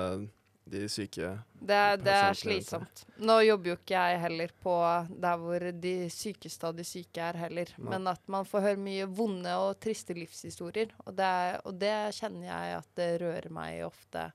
de 0.73 0.85
syke 0.89 1.33
Det, 1.59 1.79
det 2.05 2.13
er 2.15 2.37
slitsomt. 2.39 3.01
Nå 3.19 3.41
jobber 3.43 3.73
jo 3.73 3.75
ikke 3.81 3.99
jeg 3.99 4.21
heller 4.23 4.53
på 4.63 4.75
der 5.21 5.41
hvor 5.43 5.65
de 5.83 5.95
sykeste 6.15 6.69
av 6.71 6.77
de 6.79 6.85
syke 6.87 7.19
er 7.19 7.35
heller. 7.43 7.73
Nei. 7.79 7.91
Men 7.91 8.07
at 8.13 8.23
man 8.31 8.47
får 8.47 8.63
høre 8.69 8.79
mye 8.79 9.09
vonde 9.11 9.51
og 9.59 9.81
triste 9.83 10.15
livshistorier. 10.15 10.95
Og 11.05 11.17
det, 11.19 11.33
og 11.67 11.75
det 11.83 12.15
kjenner 12.15 12.47
jeg 12.47 12.79
at 12.79 12.89
det 12.95 13.11
rører 13.25 13.51
meg 13.51 13.83
ofte. 13.85 14.29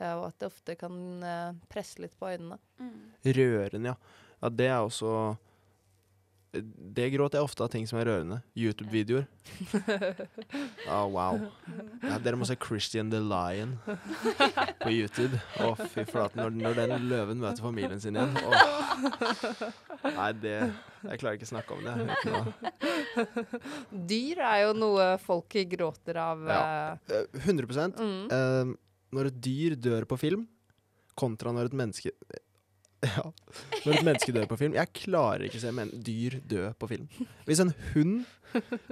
eh, 0.00 0.14
Og 0.16 0.26
at 0.30 0.38
det 0.40 0.46
ofte 0.48 0.76
kan 0.80 1.22
eh, 1.22 1.52
presse 1.68 2.00
litt 2.00 2.16
på 2.18 2.32
øynene. 2.32 2.58
Mm. 2.80 3.12
Rørende, 3.36 3.92
ja. 3.92 3.96
Ja, 4.42 4.48
det 4.48 4.66
er 4.72 4.80
også 4.80 5.36
Det 6.96 7.06
gråter 7.12 7.38
jeg 7.40 7.46
ofte 7.46 7.64
av 7.66 7.70
ting 7.72 7.84
som 7.88 7.98
er 8.00 8.06
rørende. 8.08 8.38
YouTube-videoer. 8.58 9.26
Oh, 10.88 11.06
wow. 11.16 11.38
Ja, 12.02 12.16
dere 12.22 12.38
må 12.40 12.46
se 12.48 12.56
Christian 12.60 13.10
the 13.12 13.20
Lion 13.22 13.76
på 14.82 14.90
YouTube. 14.92 15.38
Å, 15.62 15.72
fy 15.92 16.04
flate. 16.08 16.38
Når, 16.38 16.54
når 16.56 16.80
den 16.80 17.06
løven 17.10 17.42
møter 17.42 17.64
familien 17.64 18.00
sin 18.02 18.16
igjen. 18.18 18.34
Oh. 18.42 18.54
Nei, 20.06 20.30
det 20.42 20.54
Jeg 20.56 21.20
klarer 21.22 21.36
ikke 21.38 21.48
å 21.48 21.52
snakke 21.52 21.76
om 21.76 21.84
det. 21.86 21.94
Dyr 24.10 24.42
er 24.46 24.58
jo 24.66 24.72
noe 24.76 25.12
folk 25.22 25.56
gråter 25.70 26.18
av. 26.22 26.44
Ja. 26.48 26.64
eh, 27.10 27.26
Eh, 27.36 27.46
100 27.46 27.92
mm. 27.96 28.28
Eh, 28.32 28.74
Når 29.16 29.30
et 29.30 29.40
dyr 29.42 29.76
dør 29.78 30.04
på 30.08 30.18
film, 30.20 30.46
kontra 31.16 31.52
når 31.54 31.70
et 31.70 31.76
menneske 31.78 32.12
Ja. 33.06 33.24
Når 33.84 33.92
et 33.92 34.06
menneske 34.06 34.32
dør 34.34 34.48
på 34.50 34.58
film 34.60 34.74
Jeg 34.76 34.90
klarer 34.96 35.46
ikke 35.46 35.60
å 35.60 35.62
se 35.62 35.72
men 35.74 35.92
dyr 36.06 36.38
dø 36.48 36.64
på 36.80 36.88
film. 36.90 37.06
Hvis 37.46 37.62
en 37.62 37.72
hund 37.92 38.24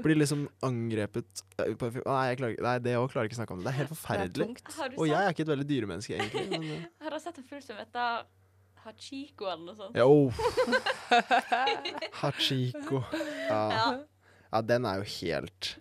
blir 0.05 0.19
liksom 0.19 0.47
angrepet 0.67 1.43
eh, 1.63 1.75
på 1.79 1.91
film 1.97 2.07
Nei, 2.07 2.37
klarer, 2.39 2.63
nei 2.67 2.77
det 2.85 2.97
òg 3.01 3.11
klarer 3.13 3.27
jeg 3.27 3.33
ikke 3.33 3.39
å 3.39 3.43
snakke 3.43 3.57
om. 3.57 3.65
Det 3.65 3.73
er 3.73 3.79
helt 3.81 3.93
forferdelig. 3.93 4.49
er 4.85 4.97
Og 4.99 5.11
jeg 5.11 5.21
er 5.21 5.35
ikke 5.37 5.47
et 5.47 5.53
veldig 5.53 5.69
dyremenneske, 5.69 6.19
egentlig. 6.19 6.47
Men, 6.53 6.67
eh, 6.77 6.89
har 7.05 7.15
du 7.15 7.21
sett 7.23 7.41
en 7.41 7.49
fugl 7.49 7.63
som 7.65 7.81
heter 7.81 8.25
Hachiko 8.85 9.49
eller 9.49 9.65
noe 9.65 9.79
sånt? 9.79 9.97
ja, 9.97 10.05
oh. 10.05 10.33
Hachiko. 12.23 13.05
Ja. 13.45 13.63
Ja. 13.71 13.89
ja, 14.51 14.61
den 14.65 14.87
er 14.89 15.01
jo 15.01 15.09
helt 15.21 15.75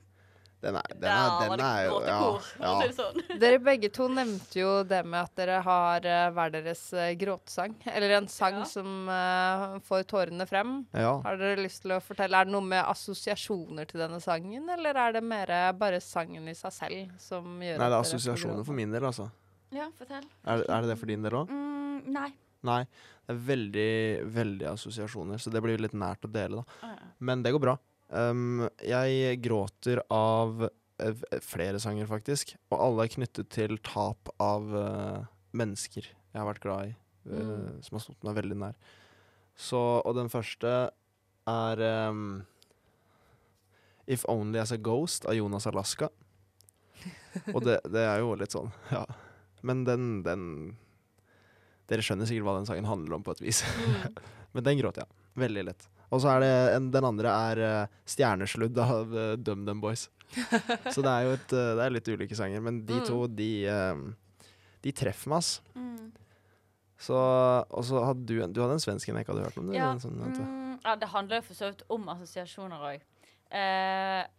Den 0.63 0.77
er, 0.79 0.85
den 0.93 1.01
Der 1.03 1.11
er, 1.11 1.49
den 1.51 1.61
er 1.65 1.79
jo 1.89 1.95
ja, 2.07 2.17
ja. 2.63 2.91
sånn. 2.95 3.17
Dere 3.41 3.59
begge 3.63 3.89
to 3.91 4.07
nevnte 4.11 4.61
jo 4.61 4.69
det 4.87 5.01
med 5.03 5.19
at 5.25 5.33
dere 5.39 5.57
har 5.65 6.07
eh, 6.07 6.27
hver 6.35 6.53
deres 6.53 6.83
eh, 6.95 7.09
gråtesang. 7.19 7.75
Eller 7.91 8.15
en 8.21 8.29
sang 8.31 8.61
Ja. 8.61 8.67
som 8.69 9.09
uh, 9.09 9.79
får 9.83 10.05
tårene 10.11 10.45
frem. 10.47 10.75
ja. 10.95 11.17
Har 11.25 11.39
dere 11.41 11.59
lyst 11.65 11.83
til 11.83 11.95
å 11.95 11.99
fortelle, 12.03 12.39
Er 12.39 12.47
det 12.47 12.53
noe 12.55 12.63
med 12.63 12.79
assosiasjoner 12.85 13.89
til 13.89 13.99
denne 14.05 14.21
sangen, 14.23 14.69
eller 14.69 14.95
er 14.95 15.17
det 15.17 15.23
mer 15.25 15.51
bare 15.75 15.99
sangen 16.03 16.47
i 16.47 16.55
seg 16.55 16.71
selv 16.75 17.17
som 17.19 17.57
gjør 17.59 17.81
Nei, 17.81 17.89
det 17.89 17.91
er 17.91 17.99
assosiasjoner 17.99 18.63
for 18.63 18.77
min 18.77 18.93
del, 18.93 19.03
altså. 19.09 19.27
Ja, 19.73 19.89
fortell. 19.97 20.23
Er, 20.45 20.63
er 20.69 20.85
det 20.85 20.93
det 20.93 20.99
for 21.01 21.09
din 21.09 21.23
del 21.25 21.35
òg? 21.43 21.51
Mm, 21.51 22.03
nei. 22.13 22.29
Nei. 22.63 22.83
Det 23.23 23.33
er 23.35 23.39
veldig, 23.47 23.91
veldig 24.35 24.67
assosiasjoner, 24.73 25.39
så 25.41 25.51
det 25.51 25.61
blir 25.63 25.81
litt 25.81 25.95
nært 25.97 26.23
å 26.27 26.31
dele, 26.31 26.61
da. 26.61 26.79
Ah, 26.87 26.93
ja. 26.99 27.09
Men 27.19 27.43
det 27.43 27.51
går 27.55 27.63
bra. 27.63 27.75
Um, 28.13 28.67
jeg 28.85 29.39
gråter 29.41 30.03
av 30.13 30.67
eh, 31.01 31.23
flere 31.41 31.81
sanger, 31.81 32.05
faktisk. 32.09 32.55
Og 32.69 32.77
alle 32.77 33.07
er 33.07 33.13
knyttet 33.15 33.49
til 33.53 33.79
tap 33.85 34.29
av 34.43 34.69
uh, 34.69 35.23
mennesker 35.57 36.05
jeg 36.05 36.39
har 36.39 36.49
vært 36.49 36.65
glad 36.65 36.91
i. 36.91 36.93
uh, 36.93 36.99
Mm. 37.23 37.81
Som 37.85 37.95
har 37.95 38.01
stått 38.03 38.25
meg 38.27 38.35
veldig 38.35 38.57
nær. 38.59 38.73
Så, 39.55 39.79
og 39.79 40.15
den 40.17 40.27
første 40.33 40.71
er 41.47 41.83
um, 42.09 42.41
If 44.07 44.25
Only 44.27 44.59
As 44.59 44.73
A 44.75 44.77
Ghost 44.77 45.25
av 45.29 45.37
Jonas 45.37 45.67
Alaska. 45.69 46.09
Og 47.53 47.63
det, 47.65 47.79
det 47.89 48.03
er 48.03 48.19
jo 48.21 48.35
litt 48.37 48.53
sånn, 48.53 48.73
ja. 48.95 49.05
Men 49.63 49.85
den, 49.87 50.07
den 50.25 50.43
Dere 51.87 52.03
skjønner 52.03 52.27
sikkert 52.27 52.47
hva 52.47 52.57
den 52.57 52.67
sangen 52.67 52.87
handler 52.87 53.17
om, 53.17 53.23
på 53.23 53.33
et 53.35 53.43
vis. 53.43 53.63
Mm. 53.79 54.19
Men 54.57 54.67
den 54.67 54.79
gråter 54.79 55.03
jeg. 55.05 55.21
Veldig 55.39 55.63
lett. 55.69 55.87
Og 56.13 56.21
så 56.21 56.29
er 56.35 56.43
det 56.43 56.51
en, 56.75 56.91
den 56.93 57.07
andre 57.07 57.31
er 57.49 57.61
uh, 57.63 58.01
'Stjernesludd' 58.05 58.77
av 58.83 59.13
uh, 59.13 59.33
DumDum 59.35 59.81
Boys. 59.81 60.07
så 60.93 61.01
det 61.01 61.11
er 61.11 61.23
jo 61.27 61.31
et, 61.35 61.53
eh, 61.53 61.71
det 61.77 61.83
er 61.83 61.93
litt 61.93 62.07
ulike 62.09 62.35
sanger, 62.37 62.61
men 62.65 62.79
de 62.87 62.95
Mm. 62.99 63.05
to, 63.05 63.27
de, 63.27 63.49
eh, 63.69 64.47
de 64.81 64.91
treffer 64.91 65.29
meg, 65.29 65.37
ass. 65.43 65.61
Mm. 65.75 66.11
Så, 66.97 67.13
og 67.69 67.83
så 67.85 68.01
hadde 68.05 68.25
du 68.25 68.33
du 68.39 68.61
hadde 68.63 68.77
en 68.79 68.81
svensk 68.81 69.09
en 69.09 69.19
jeg 69.19 69.25
ikke 69.25 69.33
hadde 69.35 69.45
hørt 69.45 69.57
om. 69.59 69.67
Det, 69.67 69.75
Ja, 69.77 69.93
sånn, 69.99 70.15
mm, 70.17 70.79
ja, 70.83 70.95
det 70.95 71.09
handler 71.09 71.35
jo 71.37 71.41
for 71.49 71.53
så 71.59 71.69
vidt 71.69 71.83
om 71.89 72.07
assosiasjoner 72.09 72.79
òg. 72.79 73.01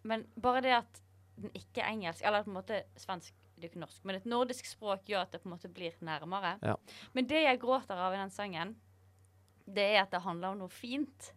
men 0.02 0.26
bare 0.40 0.62
det 0.62 0.72
at 0.72 1.00
den 1.36 1.50
ikke 1.54 1.82
er 1.82 1.92
engelsk, 1.92 2.22
eller 2.24 2.42
på 2.42 2.50
en 2.50 2.58
måte 2.62 2.82
svensk, 2.96 3.32
det 3.58 3.64
er 3.64 3.70
ikke 3.70 3.84
norsk, 3.84 4.00
men 4.04 4.16
et 4.16 4.26
nordisk 4.26 4.66
språk 4.66 5.04
gjør 5.06 5.22
at 5.22 5.32
det 5.32 5.42
på 5.42 5.46
en 5.46 5.54
måte 5.56 5.70
blir 5.72 5.92
nærmere. 6.02 6.58
Ja. 6.62 6.74
Men 7.14 7.26
det 7.26 7.44
jeg 7.44 7.60
gråter 7.60 7.94
av 7.94 8.12
i 8.14 8.16
den 8.16 8.30
sangen, 8.30 8.74
det 9.66 9.94
er 9.94 10.02
at 10.02 10.10
det 10.10 10.22
handler 10.22 10.48
om 10.52 10.58
noe 10.58 10.68
fint. 10.68 11.32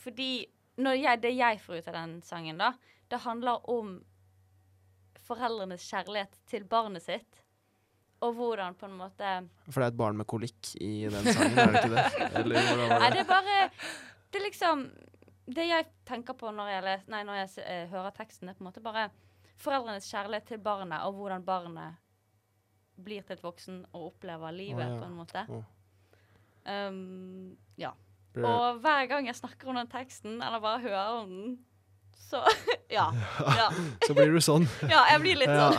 Fordi 0.00 0.46
når 0.82 0.98
jeg, 0.98 1.22
det 1.22 1.32
jeg 1.36 1.60
får 1.62 1.78
ut 1.80 1.88
av 1.92 1.96
den 2.00 2.18
sangen, 2.26 2.58
da, 2.60 2.72
det 3.10 3.22
handler 3.22 3.64
om 3.70 3.96
foreldrenes 5.24 5.84
kjærlighet 5.88 6.38
til 6.50 6.66
barnet 6.68 7.04
sitt. 7.04 7.40
Og 8.24 8.36
hvordan 8.38 8.76
på 8.78 8.88
en 8.88 8.96
måte 8.96 9.30
For 9.68 9.80
det 9.82 9.86
er 9.86 9.92
et 9.92 9.98
barn 10.00 10.16
med 10.16 10.28
kolikk 10.30 10.70
i 10.80 11.08
den 11.12 11.26
sangen, 11.28 11.58
er 11.58 11.72
det 11.72 11.82
ikke 11.82 11.96
det? 11.96 12.04
Eller 12.40 12.68
hvordan 12.68 12.92
Nei, 12.94 13.00
var 13.00 13.10
det 13.10 13.18
det? 13.18 13.24
er 13.24 13.28
bare 13.28 13.56
Det 14.30 14.38
er 14.38 14.44
liksom 14.46 14.84
Det 15.58 15.66
jeg 15.68 15.88
tenker 16.08 16.38
på 16.38 16.52
når 16.54 16.70
jeg, 16.72 16.84
les, 16.86 17.04
nei, 17.12 17.20
når 17.28 17.40
jeg 17.42 17.66
eh, 17.66 17.82
hører 17.90 18.14
teksten, 18.16 18.48
er 18.48 18.56
på 18.56 18.64
en 18.64 18.70
måte 18.70 18.84
bare 18.84 19.08
foreldrenes 19.60 20.08
kjærlighet 20.08 20.48
til 20.48 20.62
barnet, 20.64 21.04
og 21.04 21.18
hvordan 21.18 21.44
barnet 21.44 22.00
blir 23.04 23.22
til 23.26 23.36
et 23.36 23.44
voksen 23.44 23.82
og 23.92 24.08
opplever 24.08 24.54
livet, 24.56 24.88
ja. 24.88 24.96
på 24.98 25.04
en 25.04 25.18
måte. 25.18 25.44
Oh. 25.52 25.62
Um, 26.64 27.56
ja. 27.78 27.92
Og 28.42 28.80
hver 28.82 29.06
gang 29.10 29.28
jeg 29.28 29.36
snakker 29.38 29.70
om 29.70 29.76
den 29.78 29.90
teksten, 29.92 30.40
eller 30.42 30.58
bare 30.62 30.80
hører 30.82 31.20
om 31.20 31.28
den, 31.30 31.52
så 32.30 32.40
Ja. 32.96 33.10
Ja, 33.60 33.68
Så 34.06 34.14
blir 34.16 34.32
du 34.34 34.40
sånn. 34.42 34.66
ja 34.94 35.04
jeg 35.12 35.22
blir 35.22 35.38
litt 35.44 35.54
sånn. 35.54 35.78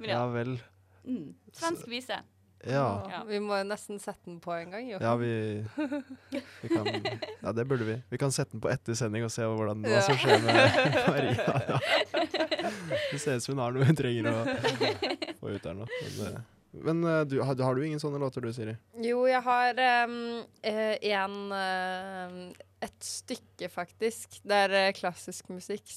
Men 0.00 0.10
Ja 0.10 0.18
ja. 0.18 0.26
vel. 0.34 0.58
Mm. 1.08 1.30
Svensk 1.54 1.86
vise. 1.90 2.18
Ja. 2.66 2.86
Ja. 3.10 3.20
Vi 3.28 3.38
må 3.40 3.54
nesten 3.62 4.00
sette 4.02 4.26
den 4.26 4.40
på 4.42 4.50
en 4.56 4.72
gang, 4.74 4.88
jo. 4.90 4.98
Ja, 5.00 5.12
vi, 5.16 5.62
vi 5.78 6.68
kan 6.72 6.88
Ja, 7.40 7.52
det 7.54 7.64
burde 7.70 7.86
vi. 7.86 7.94
Vi 8.10 8.18
kan 8.18 8.34
sette 8.34 8.56
den 8.56 8.62
på 8.64 8.70
etter 8.72 8.98
sending 8.98 9.22
og 9.24 9.30
se 9.30 9.46
hvordan, 9.46 9.86
hva 9.86 10.02
som 10.02 10.18
skjer 10.18 10.42
med 10.42 10.58
Maria. 11.06 11.54
Ja. 11.70 11.78
Det 13.12 13.20
ser 13.22 13.38
ut 13.38 13.46
som 13.46 13.54
hun 13.54 13.62
har 13.62 13.76
noe 13.76 13.86
hun 13.86 13.98
trenger 13.98 14.26
å 14.32 14.38
få 15.38 15.54
ut 15.54 15.62
der 15.62 15.78
nå. 15.78 15.86
Men, 16.18 16.34
eh, 16.34 16.40
men 16.70 17.04
eh, 17.04 17.20
du, 17.20 17.40
har, 17.40 17.56
har 17.62 17.74
du 17.74 17.86
ingen 17.86 18.00
sånne 18.00 18.20
låter 18.20 18.44
du, 18.44 18.50
Siri? 18.52 18.74
Jo, 19.04 19.22
jeg 19.28 19.40
har 19.44 19.80
um, 20.08 20.16
en 20.62 21.36
eh, 21.56 22.34
Et 22.84 22.98
stykke, 23.02 23.70
faktisk. 23.72 24.38
Det 24.46 24.58
er 24.68 24.92
klassisk 24.94 25.48
musikk. 25.50 25.88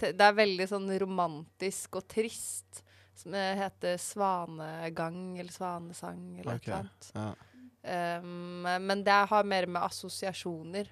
Det 0.00 0.14
er 0.24 0.38
veldig 0.38 0.68
sånn 0.70 0.88
romantisk 1.02 2.00
og 2.00 2.06
trist. 2.08 2.80
Som 3.20 3.34
heter 3.36 3.98
'Svanegang' 4.00 5.36
eller 5.36 5.52
'Svanesang' 5.52 6.40
eller 6.40 6.56
okay. 6.56 6.72
noe 6.72 6.78
annet. 6.78 7.10
Ja. 7.12 7.30
Um, 8.20 8.64
men 8.64 9.04
det 9.04 9.18
har 9.28 9.44
mer 9.44 9.66
med 9.66 9.82
assosiasjoner. 9.82 10.88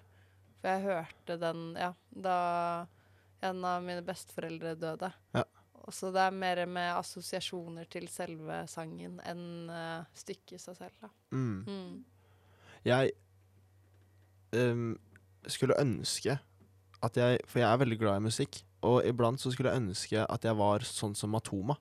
For 0.60 0.74
jeg 0.74 0.84
hørte 0.84 1.38
den 1.40 1.64
ja, 1.78 1.94
da 2.10 2.36
en 3.40 3.64
av 3.64 3.82
mine 3.86 4.02
besteforeldre 4.04 4.74
døde. 4.76 5.10
Ja. 5.36 5.44
Så 5.94 6.10
det 6.14 6.20
er 6.22 6.34
mer 6.34 6.62
med 6.68 6.90
assosiasjoner 6.96 7.88
til 7.90 8.08
selve 8.12 8.62
sangen 8.70 9.18
enn 9.28 9.70
uh, 9.72 10.04
stykket 10.16 10.58
i 10.58 10.62
seg 10.62 10.78
selv. 10.78 10.94
Da. 11.02 11.10
Mm. 11.32 11.64
Mm. 11.68 12.38
Jeg 12.88 13.12
um, 14.56 14.92
skulle 15.48 15.78
ønske 15.80 16.38
at 16.98 17.14
jeg 17.14 17.38
For 17.46 17.60
jeg 17.60 17.70
er 17.70 17.78
veldig 17.78 17.98
glad 18.00 18.18
i 18.18 18.26
musikk. 18.26 18.60
Og 18.86 19.06
iblant 19.06 19.40
så 19.40 19.52
skulle 19.54 19.70
jeg 19.70 19.82
ønske 19.84 20.24
at 20.24 20.44
jeg 20.46 20.58
var 20.58 20.84
sånn 20.86 21.14
som 21.18 21.30
Matoma. 21.34 21.76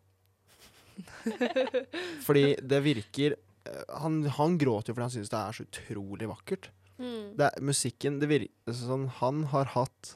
Fordi 2.28 2.55
det 2.62 2.80
virker 2.86 3.36
eh, 3.36 3.84
Han, 4.01 4.24
han 4.34 4.55
gråter 4.58 4.89
jo 4.89 4.95
fordi 4.95 5.05
han 5.05 5.14
syns 5.14 5.30
det 5.30 5.38
er 5.38 5.58
så 5.58 5.66
utrolig 5.68 6.30
vakkert. 6.30 6.72
Mm. 6.97 7.36
Det 7.38 7.45
er, 7.45 7.62
musikken 7.62 8.18
det 8.22 8.30
virker 8.32 8.74
sånn 8.74 9.05
Han 9.20 9.43
har 9.51 9.70
hatt 9.76 10.16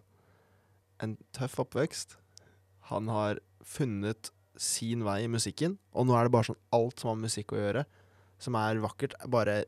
en 1.05 1.13
tøff 1.37 1.59
oppvekst. 1.61 2.17
Han 2.89 3.09
har 3.13 3.41
funnet 3.67 4.31
sin 4.59 5.03
vei 5.05 5.23
i 5.25 5.31
musikken, 5.31 5.77
og 5.95 6.07
nå 6.07 6.15
er 6.17 6.27
det 6.27 6.33
bare 6.35 6.51
sånn 6.51 6.61
alt 6.75 7.01
som 7.01 7.11
har 7.11 7.19
med 7.19 7.29
musikk 7.29 7.53
å 7.55 7.61
gjøre, 7.61 7.85
som 8.41 8.57
er 8.59 8.81
vakkert, 8.83 9.15
bare 9.31 9.63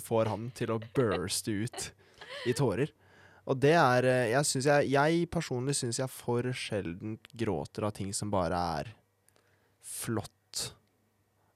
får 0.00 0.30
han 0.32 0.48
til 0.56 0.74
å 0.74 0.80
burste 0.96 1.54
ut 1.54 1.88
i 2.48 2.54
tårer. 2.56 2.90
Og 3.44 3.58
det 3.60 3.74
er 3.76 4.06
eh, 4.08 4.30
Jeg, 4.32 4.48
synes 4.48 4.68
jeg, 4.70 4.92
jeg 4.94 5.26
personlig 5.32 5.76
syns 5.76 6.00
jeg 6.00 6.12
for 6.12 6.48
sjelden 6.56 7.18
gråter 7.36 7.86
av 7.86 7.92
ting 7.96 8.14
som 8.16 8.32
bare 8.32 8.60
er 8.78 8.94
flott. 9.84 10.30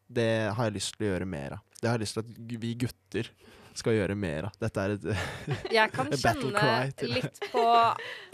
Det 0.08 0.52
har 0.52 0.68
jeg 0.68 0.76
lyst 0.76 0.96
til 0.96 1.06
å 1.06 1.12
gjøre 1.12 1.28
mer 1.28 1.56
av. 1.56 1.64
Det 1.78 1.88
har 1.88 1.96
jeg 1.96 2.04
lyst 2.04 2.18
til 2.18 2.26
at 2.26 2.60
vi 2.64 2.74
gutter 2.84 3.30
skal 3.78 3.94
gjøre 3.96 4.16
mer 4.18 4.48
av. 4.50 4.56
Dette 4.60 4.84
er 4.84 4.94
et 4.96 5.08
Jeg 5.78 5.92
kan 5.94 6.10
kjenne 6.22 7.10
litt 7.14 7.40
på 7.52 7.64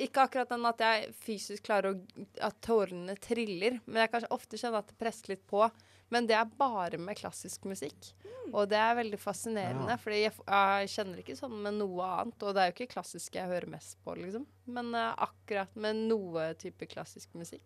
Ikke 0.04 0.24
akkurat 0.26 0.50
den 0.54 0.66
at 0.70 0.84
jeg 0.84 1.10
fysisk 1.24 1.66
klarer 1.68 1.94
å 1.94 2.24
At 2.48 2.58
tårene 2.64 3.16
triller, 3.22 3.80
men 3.86 4.04
jeg 4.06 4.12
kan 4.14 4.28
ofte 4.34 4.60
kjenne 4.60 4.80
at 4.82 4.88
det 4.92 4.98
presser 5.00 5.34
litt 5.36 5.44
på. 5.50 5.66
Men 6.12 6.26
det 6.28 6.36
er 6.36 6.50
bare 6.58 6.98
med 7.00 7.16
klassisk 7.18 7.64
musikk. 7.66 8.12
Og 8.52 8.68
det 8.70 8.76
er 8.78 8.92
veldig 8.98 9.18
fascinerende, 9.18 9.94
Ja. 9.94 9.96
fordi 9.98 10.18
jeg, 10.20 10.34
jeg 10.46 10.90
kjenner 10.92 11.22
ikke 11.22 11.34
sånn 11.38 11.54
med 11.64 11.78
noe 11.80 12.04
annet. 12.20 12.44
Og 12.44 12.52
det 12.54 12.60
er 12.62 12.68
jo 12.70 12.74
ikke 12.76 12.92
klassisk 12.92 13.34
jeg 13.40 13.48
hører 13.50 13.66
mest 13.72 13.96
på, 14.04 14.14
liksom. 14.20 14.44
Men 14.70 14.92
uh, 14.94 15.14
akkurat 15.26 15.72
med 15.80 16.04
noe 16.12 16.50
type 16.60 16.86
klassisk 16.92 17.32
musikk, 17.40 17.64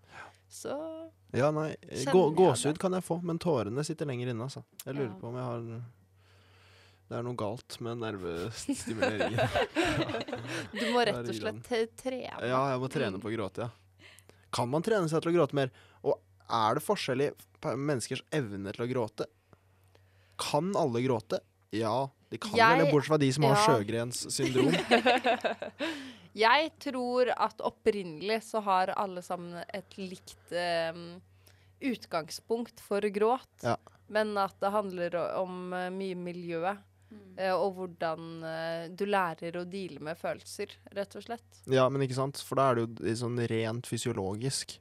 så 0.49 0.79
Ja, 1.37 1.51
nei. 1.53 1.75
Gå, 2.09 2.23
gåsehud 2.39 2.79
kan 2.81 2.95
jeg 2.97 3.05
få, 3.05 3.19
men 3.27 3.43
tårene 3.43 3.85
sitter 3.85 4.09
lenger 4.09 4.31
inne, 4.33 4.47
altså. 4.47 4.63
Jeg 4.87 4.95
lurer 4.97 5.11
Ja. 5.11 5.19
på 5.21 5.29
om 5.33 5.37
jeg 5.43 5.49
har 5.51 5.69
Det 7.09 7.17
er 7.17 7.25
noe 7.25 7.39
galt 7.41 7.79
med 7.85 8.03
nervestimuleringen. 8.03 9.41
Du 10.79 10.83
må 10.93 11.05
rett 11.09 11.23
og 11.23 11.35
slett 11.37 11.71
trene. 12.03 12.41
ja, 12.45 12.61
jeg 12.75 12.81
må 12.83 12.89
trene 12.93 13.21
på 13.23 13.31
å 13.31 13.33
gråte, 13.33 13.65
ja. 13.69 14.11
Kan 14.53 14.69
man 14.73 14.85
trene 14.85 15.09
seg 15.09 15.23
til 15.25 15.33
å 15.33 15.37
gråte 15.39 15.57
mer? 15.57 15.73
Og 16.05 16.19
er 16.49 16.79
det 16.79 16.85
forskjell 16.85 17.25
i 17.27 17.31
menneskers 17.77 18.23
evne 18.33 18.73
til 18.77 18.85
å 18.85 18.89
gråte? 18.91 19.27
Kan 20.41 20.71
alle 20.79 21.03
gråte? 21.05 21.41
Ja, 21.75 22.09
de 22.31 22.39
kan 22.41 22.57
Jeg- 22.57 22.79
vel 22.79 22.85
det, 22.87 22.93
bortsett 22.93 23.13
fra 23.13 23.19
de 23.25 23.33
som 23.33 23.45
har 23.49 23.57
ja. 23.57 23.65
Sjøgrens 23.67 24.23
syndrom. 24.33 24.73
Jeg 26.39 26.71
tror 26.79 27.33
at 27.35 27.61
opprinnelig 27.67 28.43
så 28.47 28.61
har 28.63 28.93
alle 29.01 29.25
sammen 29.25 29.59
et 29.75 29.97
likt 29.99 30.53
um, 30.93 31.19
utgangspunkt 31.81 32.81
for 32.85 33.01
gråt. 33.13 33.49
Ja. 33.65 33.77
Men 34.09 34.37
at 34.41 34.55
det 34.61 34.71
handler 34.73 35.17
om 35.41 35.73
eh, 35.77 35.89
mye 35.93 36.17
miljø, 36.17 36.63
Mm. 37.11 37.39
eh, 37.39 37.53
og 37.55 37.75
hvordan 37.79 38.27
eh, 38.45 38.89
du 38.93 39.07
lærer 39.07 39.57
å 39.57 39.65
deale 39.65 40.01
med 40.01 40.19
følelser, 40.21 40.75
rett 40.93 41.17
og 41.17 41.23
slett. 41.25 41.63
Ja, 41.67 41.89
men 41.89 42.03
ikke 42.05 42.15
sant? 42.19 42.37
For 42.45 42.55
da 42.61 42.71
er 42.71 42.75
det 42.75 42.87
jo 43.01 43.15
sånn 43.23 43.39
rent 43.49 43.87
fysiologisk. 43.89 44.79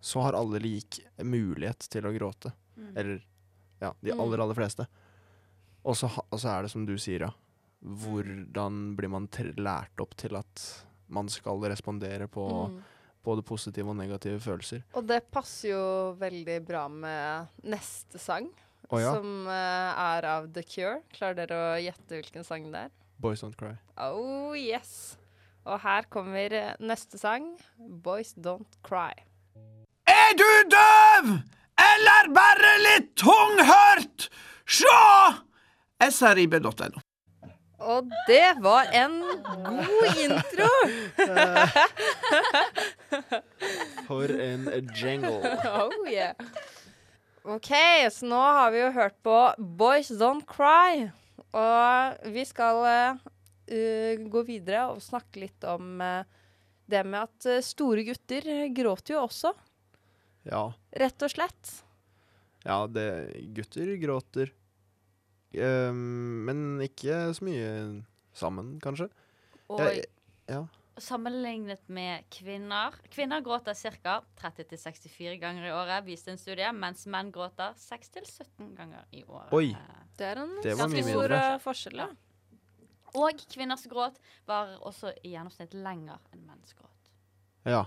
Så 0.00 0.20
har 0.22 0.34
alle 0.38 0.58
lik 0.60 1.00
mulighet 1.22 1.86
til 1.90 2.04
å 2.06 2.12
gråte. 2.14 2.52
Mm. 2.76 2.92
Eller 2.96 3.22
ja, 3.80 3.92
de 4.02 4.12
Mm. 4.12 4.20
aller, 4.20 4.38
aller 4.42 4.54
fleste. 4.54 4.86
Og 5.84 5.94
så, 5.96 6.10
og 6.30 6.38
så 6.40 6.48
er 6.58 6.62
det 6.62 6.70
som 6.70 6.84
du 6.86 6.96
sier, 6.98 7.20
ja. 7.20 7.30
Hvordan 7.84 8.96
blir 8.96 9.08
man 9.12 9.28
lært 9.56 10.00
opp 10.02 10.14
til 10.18 10.34
at 10.36 10.62
man 11.08 11.28
skal 11.30 11.60
respondere 11.70 12.26
på 12.28 12.46
Mm. 12.68 12.82
både 13.24 13.42
positive 13.42 13.88
og 13.88 13.96
negative 13.96 14.40
følelser? 14.40 14.82
Og 14.94 15.06
det 15.06 15.30
passer 15.30 15.70
jo 15.70 16.14
veldig 16.18 16.64
bra 16.66 16.88
med 16.88 17.48
neste 17.64 18.18
sang, 18.18 18.48
Å 18.86 19.00
ja. 19.02 19.12
som 19.18 19.48
eh, 19.50 20.02
er 20.06 20.28
av 20.30 20.48
The 20.54 20.62
Cure. 20.62 21.00
Klarer 21.14 21.40
dere 21.40 21.56
å 21.58 21.78
gjette 21.82 22.20
hvilken 22.20 22.46
sang 22.46 22.68
det 22.70 22.86
er? 22.86 22.92
Boys 23.18 23.42
Don't 23.42 23.56
Cry. 23.58 23.74
Oh 23.98 24.54
yes. 24.54 25.16
Og 25.66 25.80
her 25.82 26.06
kommer 26.12 26.52
eh, 26.54 26.74
neste 26.78 27.18
sang, 27.18 27.56
'Boys 27.78 28.34
Don't 28.38 28.78
Cry'. 28.86 29.26
Er 30.06 30.36
du 30.38 30.50
døv? 30.70 31.32
Eller 31.82 32.30
bare 32.34 32.76
litt 32.84 33.10
tunghørt? 33.18 34.28
Se! 34.66 34.94
srib.no. 36.10 37.02
Og 37.78 38.08
det 38.28 38.56
var 38.64 38.88
en 38.94 39.18
god 39.66 40.20
intro! 40.22 40.70
For 44.06 44.32
en 44.40 44.70
jingle. 44.96 45.58
oh 45.82 46.08
yeah. 46.08 46.32
OK, 47.46 47.70
så 48.10 48.26
nå 48.26 48.38
har 48.42 48.72
vi 48.74 48.80
jo 48.80 48.88
hørt 48.90 49.16
på 49.22 49.36
'Boys 49.58 50.10
Don't 50.18 50.42
Cry'. 50.50 51.06
Og 51.54 52.32
vi 52.34 52.42
skal 52.44 52.80
uh, 52.82 54.24
gå 54.34 54.42
videre 54.48 54.88
og 54.90 54.98
snakke 55.04 55.44
litt 55.44 55.66
om 55.70 56.00
uh, 56.02 56.26
det 56.90 57.02
med 57.06 57.26
at 57.26 57.46
eh, 57.50 57.62
store 57.66 58.04
gutter 58.06 58.44
gråter 58.74 59.16
jo 59.16 59.24
også, 59.26 59.50
Ja. 60.46 60.72
rett 60.94 61.22
og 61.22 61.32
slett. 61.32 61.72
ja, 62.64 62.86
det 62.86 63.06
Gutter 63.54 63.96
gråter. 63.98 64.52
Um, 65.56 66.44
men 66.46 66.80
ikke 66.84 67.34
så 67.34 67.42
mye 67.46 68.02
sammen, 68.34 68.78
kanskje. 68.82 69.08
Og 69.68 69.80
Jeg, 69.80 70.04
ja. 70.46 70.66
Sammenlignet 71.02 71.82
med 71.92 72.24
kvinner 72.32 72.94
Kvinner 73.12 73.40
gråter 73.44 73.74
ca. 74.02 74.20
30-64 74.40 75.36
ganger 75.40 75.66
i 75.68 75.72
året, 75.72 76.04
viste 76.06 76.32
en 76.32 76.38
studie, 76.40 76.68
mens 76.72 77.06
menn 77.06 77.30
gråter 77.34 77.74
6-17 77.80 78.74
ganger 78.76 79.04
i 79.12 79.24
året. 79.24 79.52
Oi. 79.52 79.76
Det 80.16 80.30
er 80.30 80.40
en 80.42 80.54
Det 80.64 80.76
mye 80.78 81.04
stor 81.04 81.36
eh, 81.36 81.58
forskjell, 81.62 82.00
ja. 82.00 82.08
Og 83.16 83.44
kvinners 83.52 83.86
gråt 83.88 84.18
var 84.48 84.74
også 84.84 85.12
i 85.24 85.32
gjennomsnitt 85.34 85.74
lenger 85.76 86.18
enn 86.32 86.42
menns 86.46 86.74
gråt. 86.76 87.12
Ja. 87.66 87.84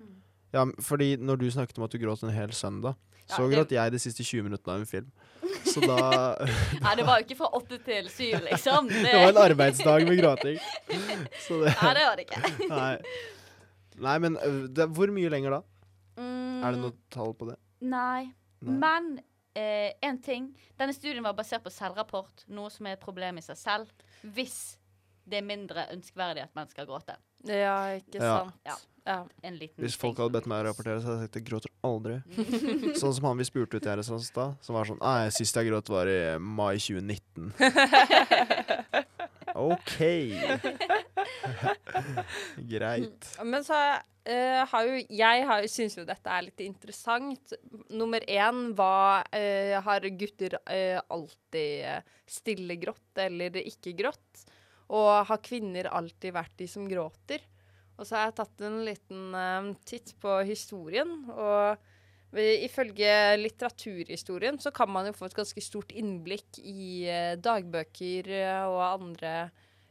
Mm. 0.00 0.18
ja, 0.52 0.64
fordi 0.80 1.16
når 1.16 1.40
du 1.40 1.50
snakket 1.50 1.78
om 1.78 1.84
at 1.84 1.92
du 1.92 1.98
gråt 2.02 2.22
en 2.24 2.34
hel 2.34 2.52
søndag, 2.56 2.96
Ja, 3.28 3.36
så 3.36 3.48
det- 3.48 3.56
gråt 3.56 3.70
jeg 3.72 3.92
de 3.92 3.98
siste 3.98 4.24
20 4.24 4.42
minuttene 4.42 4.74
av 4.74 4.80
en 4.80 4.86
film. 4.86 5.12
Så 5.66 5.82
da 5.84 5.96
Nei, 6.84 6.94
det 6.98 7.04
var 7.08 7.20
jo 7.20 7.26
ikke 7.26 7.36
fra 7.38 7.50
åtte 7.58 7.78
til 7.84 8.08
syv, 8.12 8.38
liksom. 8.46 8.88
Det 9.04 9.12
var 9.14 9.32
en 9.32 9.42
arbeidsdag 9.44 10.06
med 10.08 10.20
gråting. 10.20 10.58
Så 11.46 11.60
det 11.64 11.74
Nei, 11.76 11.92
det 11.98 12.06
var 12.06 12.20
det 12.20 12.26
ikke. 12.28 12.54
Nei. 12.74 12.94
Nei, 14.00 14.16
men 14.24 14.38
det, 14.72 14.86
hvor 14.96 15.12
mye 15.12 15.30
lenger 15.32 15.58
da? 15.58 15.62
Mm, 16.20 16.62
Er 16.64 16.76
det 16.76 16.80
noe 16.84 16.96
tall 17.12 17.34
på 17.36 17.50
det? 17.50 17.58
Nei. 17.80 18.30
Nei. 18.60 18.76
Men 18.80 19.10
eh, 19.56 19.92
en 20.04 20.18
ting 20.20 20.50
Denne 20.80 20.92
studien 20.96 21.24
var 21.24 21.36
basert 21.38 21.64
på 21.64 21.72
selvrapport, 21.72 22.44
noe 22.52 22.68
som 22.72 22.88
er 22.88 22.96
et 22.98 23.02
problem 23.04 23.40
i 23.40 23.44
seg 23.44 23.56
selv. 23.60 23.92
Hvis 24.36 24.78
det 25.30 25.38
er 25.40 25.46
mindre 25.46 25.84
ønskverdig 25.92 26.42
at 26.42 26.54
mennesker 26.56 26.82
skal 26.82 26.88
gråte. 26.88 27.14
Ja, 27.48 27.76
ikke 27.96 28.20
sant. 28.20 28.56
Ja. 28.66 28.74
Ja. 29.06 29.22
En 29.42 29.56
liten 29.56 29.80
Hvis 29.82 29.96
folk 29.98 30.18
hadde 30.20 30.34
bedt 30.36 30.48
meg 30.50 30.62
å 30.62 30.68
rapportere, 30.68 31.00
så 31.00 31.08
hadde 31.08 31.24
jeg 31.24 31.30
sagt 31.30 31.38
jeg 31.40 31.46
gråter 31.48 31.72
aldri. 31.86 32.20
sånn 33.00 33.14
som 33.16 33.30
han 33.30 33.40
vi 33.40 33.48
spurte 33.48 33.80
ut 33.80 33.88
i 33.88 33.94
RSA 33.96 34.18
i 34.20 34.26
stad, 34.26 34.58
som 34.64 34.76
var 34.76 34.90
sånn 34.90 35.00
Nei, 35.00 35.30
sist 35.34 35.56
jeg 35.56 35.70
gråt 35.70 35.90
var 35.92 36.10
i 36.10 36.20
mai 36.38 36.76
2019. 36.76 37.52
OK. 39.54 39.96
Greit. 42.72 43.26
Men 43.44 43.64
så 43.66 43.74
uh, 43.74 44.62
har 44.72 44.86
jo 44.86 45.00
jeg 45.00 45.46
har, 45.48 45.66
syns 45.70 45.96
jo 45.98 46.06
dette 46.08 46.30
er 46.32 46.46
litt 46.46 46.62
interessant. 46.64 47.54
Nummer 47.90 48.24
én 48.30 48.70
hva 48.78 49.22
uh, 49.24 49.76
Har 49.86 50.08
gutter 50.20 50.58
uh, 50.60 51.00
alltid 51.10 51.86
eh, 51.90 52.16
stille 52.28 52.76
grått 52.80 53.24
eller 53.24 53.60
ikke 53.64 53.96
grått? 53.98 54.44
Og 54.90 55.10
har 55.28 55.42
kvinner 55.44 55.90
alltid 55.94 56.34
vært 56.34 56.56
de 56.58 56.66
som 56.70 56.86
gråter? 56.90 57.42
Og 58.00 58.08
så 58.08 58.16
har 58.16 58.30
jeg 58.30 58.38
tatt 58.40 58.62
en 58.64 58.80
liten 58.86 59.34
eh, 59.36 59.70
titt 59.84 60.14
på 60.22 60.40
historien. 60.48 61.18
Og 61.28 61.76
ifølge 62.38 63.36
litteraturhistorien 63.36 64.58
så 64.62 64.70
kan 64.72 64.90
man 64.92 65.08
jo 65.08 65.16
få 65.18 65.28
et 65.28 65.36
ganske 65.36 65.62
stort 65.64 65.92
innblikk 65.92 66.60
i 66.62 67.08
uh, 67.10 67.34
dagbøker 67.42 68.30
eh, 68.30 68.66
og 68.70 68.84
andre 68.86 69.32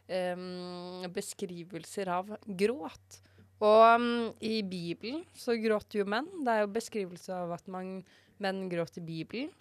um, 0.07 1.03
beskrivelser 1.13 2.09
av 2.15 2.31
gråt. 2.47 3.19
Og 3.59 3.83
um, 3.99 4.07
i 4.39 4.61
Bibelen 4.63 5.25
så 5.35 5.57
gråter 5.59 6.01
jo 6.01 6.07
menn. 6.07 6.29
Det 6.45 6.53
er 6.53 6.63
jo 6.63 6.75
beskrivelse 6.79 7.35
av 7.35 7.57
at 7.57 7.67
man, 7.67 7.99
menn 8.39 8.69
gråt 8.71 9.01
i 9.01 9.03
Bibelen. 9.03 9.51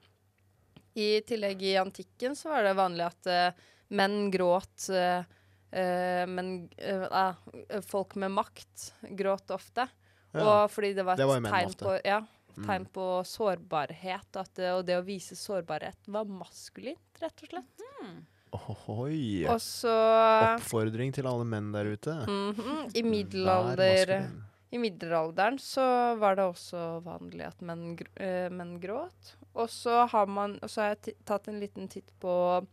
I 0.98 1.18
tillegg 1.26 1.60
i 1.66 1.76
antikken 1.78 2.38
så 2.38 2.54
var 2.54 2.64
det 2.64 2.78
vanlig 2.78 3.08
at 3.10 3.28
uh, 3.30 3.66
menn 3.98 4.30
gråt 4.30 4.86
uh, 4.94 5.26
men 5.70 6.68
eh, 6.78 7.04
eh, 7.10 7.80
folk 7.84 8.14
med 8.16 8.32
makt 8.32 8.92
gråt 9.16 9.50
ofte. 9.50 9.88
Ja. 10.32 10.44
Og 10.44 10.70
fordi 10.72 10.94
det 10.96 11.04
var 11.04 11.16
et 11.16 11.22
Det 11.22 11.28
var 11.28 11.40
tegn 11.50 11.74
på 11.78 12.00
ja, 12.04 12.22
Mm. 12.58 12.86
på 12.90 13.04
sårbarhet. 13.22 14.36
At 14.36 14.50
det, 14.58 14.72
og 14.74 14.84
det 14.84 14.96
å 14.98 15.04
vise 15.06 15.36
sårbarhet 15.38 16.08
var 16.10 16.24
maskulint, 16.26 17.20
rett 17.22 17.44
og 17.44 17.52
slett. 17.52 17.84
Ohoi. 18.52 19.46
Og 19.46 19.60
så 19.62 19.92
Oppfordring 20.56 21.12
til 21.14 21.28
alle 21.28 21.44
menn 21.46 21.70
der 21.74 21.92
ute. 21.92 22.14
Mhm, 22.26 22.90
I 22.96 23.02
middelalder. 23.06 24.14
I 24.72 24.78
middelalderen 24.78 25.56
så 25.62 26.16
var 26.20 26.36
det 26.36 26.44
også 26.44 27.02
vanlig 27.04 27.46
at 27.46 27.60
menn, 27.64 27.94
gr 27.96 28.08
eh, 28.20 28.48
menn 28.50 28.80
gråt. 28.80 29.36
Og 29.54 29.68
så 29.72 30.06
har 30.08 30.26
man 30.26 30.58
Og 30.62 30.68
så 30.68 30.82
har 30.82 30.96
jeg 30.96 31.14
tatt 31.24 31.48
en 31.48 31.60
liten 31.60 31.88
titt 31.88 32.10
på 32.20 32.66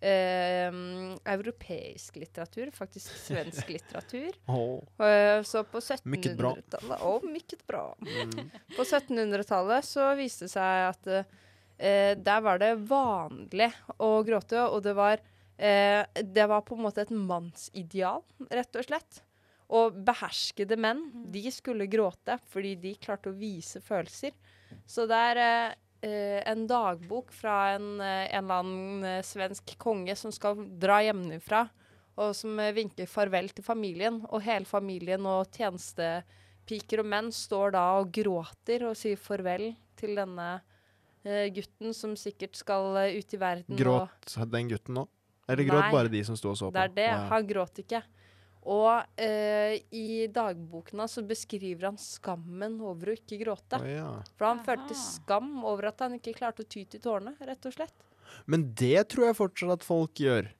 eh, 0.00 0.72
europeisk 1.32 2.16
litteratur, 2.16 2.70
faktisk 2.74 3.12
svensk 3.26 3.68
litteratur. 3.76 4.36
Åh. 4.46 5.06
Eh, 5.06 5.42
så 5.42 5.64
på 5.64 5.80
Mykket 6.04 6.36
bra. 6.36 6.54
1700-tallet 6.56 7.02
oh. 7.02 7.22
Mm. 8.00 8.50
På 8.76 8.82
1700-tallet 8.82 9.84
så 9.84 10.12
viste 10.18 10.48
det 10.48 10.54
seg 10.54 10.86
at 10.90 11.10
eh, 11.12 12.14
der 12.18 12.44
var 12.44 12.60
det 12.62 12.74
vanlig 12.88 13.70
å 13.98 14.12
gråte, 14.26 14.66
og 14.68 14.82
det 14.84 14.94
var 14.98 15.20
eh, 15.56 16.04
Det 16.22 16.46
var 16.46 16.64
på 16.66 16.78
en 16.78 16.86
måte 16.86 17.04
et 17.04 17.12
mannsideal, 17.14 18.24
rett 18.50 18.80
og 18.80 18.88
slett. 18.88 19.22
Og 19.70 19.94
beherskede 20.02 20.74
menn, 20.80 21.04
de 21.30 21.44
skulle 21.54 21.86
gråte 21.90 22.40
fordi 22.50 22.74
de 22.80 22.96
klarte 22.98 23.30
å 23.30 23.38
vise 23.38 23.82
følelser. 23.84 24.34
Så 24.86 25.06
det 25.10 25.20
er 25.30 25.40
eh, 25.44 25.70
eh, 25.70 25.89
en 26.06 26.66
dagbok 26.70 27.32
fra 27.32 27.74
en, 27.74 28.00
eh, 28.00 28.26
en 28.34 28.44
eller 28.44 28.62
annen 28.62 29.04
eh, 29.04 29.22
svensk 29.26 29.74
konge 29.78 30.16
som 30.16 30.32
skal 30.32 30.62
dra 30.80 31.00
hjemmefra, 31.04 31.66
og 32.20 32.34
som 32.36 32.58
eh, 32.60 32.72
vinker 32.76 33.08
farvel 33.10 33.50
til 33.54 33.66
familien. 33.66 34.22
Og 34.30 34.44
hele 34.46 34.68
familien 34.68 35.26
og 35.28 35.52
tjenestepiker 35.56 37.04
og 37.04 37.10
menn 37.12 37.30
står 37.34 37.76
da 37.76 37.84
og 38.00 38.12
gråter 38.14 38.86
og 38.88 38.96
sier 38.98 39.20
farvel 39.20 39.72
til 40.00 40.16
denne 40.16 40.50
uh, 41.26 41.46
gutten 41.54 41.94
som 41.96 42.16
sikkert 42.18 42.56
skal 42.58 42.96
eh, 43.02 43.18
ut 43.20 43.34
i 43.34 43.40
verden. 43.40 43.76
Gråt 43.78 44.36
den 44.50 44.70
gutten 44.72 45.00
nå? 45.00 45.06
Eller 45.50 45.66
gråt 45.66 45.82
Nei, 45.82 45.92
bare 45.92 46.12
de 46.12 46.22
som 46.24 46.38
sto 46.38 46.52
og 46.52 46.58
så 46.58 46.70
på? 46.70 46.76
det 46.76 46.86
er 46.86 46.96
det. 46.96 47.08
Ja. 47.10 47.22
Han 47.32 47.46
gråt 47.48 47.82
ikke. 47.82 48.02
Og 48.68 49.20
eh, 49.20 49.78
i 49.96 50.26
dagbokene 50.28 51.06
så 51.08 51.22
beskriver 51.24 51.88
han 51.88 51.98
skammen 52.00 52.76
over 52.84 53.12
å 53.12 53.16
ikke 53.16 53.38
gråte. 53.40 53.80
Oh, 53.80 53.88
ja. 53.88 54.08
For 54.36 54.50
han 54.50 54.60
Aha. 54.60 54.66
følte 54.66 54.96
skam 55.00 55.52
over 55.64 55.88
at 55.94 56.04
han 56.04 56.18
ikke 56.18 56.36
klarte 56.36 56.66
å 56.66 56.68
ty 56.68 56.84
til 56.84 57.00
tårene, 57.00 57.32
rett 57.40 57.70
og 57.70 57.76
slett. 57.76 58.06
Men 58.50 58.68
det 58.76 59.08
tror 59.10 59.30
jeg 59.30 59.38
fortsatt 59.38 59.78
at 59.80 59.86
folk 59.86 60.20
gjør. 60.20 60.52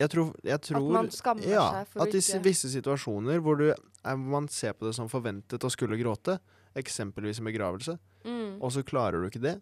Jeg 0.00 0.10
tror, 0.10 0.32
jeg 0.42 0.64
tror 0.64 0.90
man 0.96 1.10
skammer 1.12 1.44
ja, 1.46 1.64
seg 1.76 1.88
for 1.92 2.00
å 2.00 2.06
At 2.08 2.16
i 2.16 2.38
visse 2.42 2.70
situasjoner 2.72 3.42
hvor 3.44 3.60
du, 3.60 3.66
eh, 3.70 4.16
man 4.16 4.48
ser 4.48 4.74
på 4.74 4.88
det 4.88 4.94
som 4.96 5.10
forventet 5.12 5.62
å 5.62 5.70
skulle 5.72 5.98
gråte, 6.00 6.38
eksempelvis 6.78 7.42
en 7.42 7.50
begravelse, 7.50 7.98
Mm. 8.20 8.58
og 8.60 8.68
så 8.68 8.82
klarer 8.84 9.22
du 9.22 9.30
ikke 9.30 9.40
det, 9.40 9.54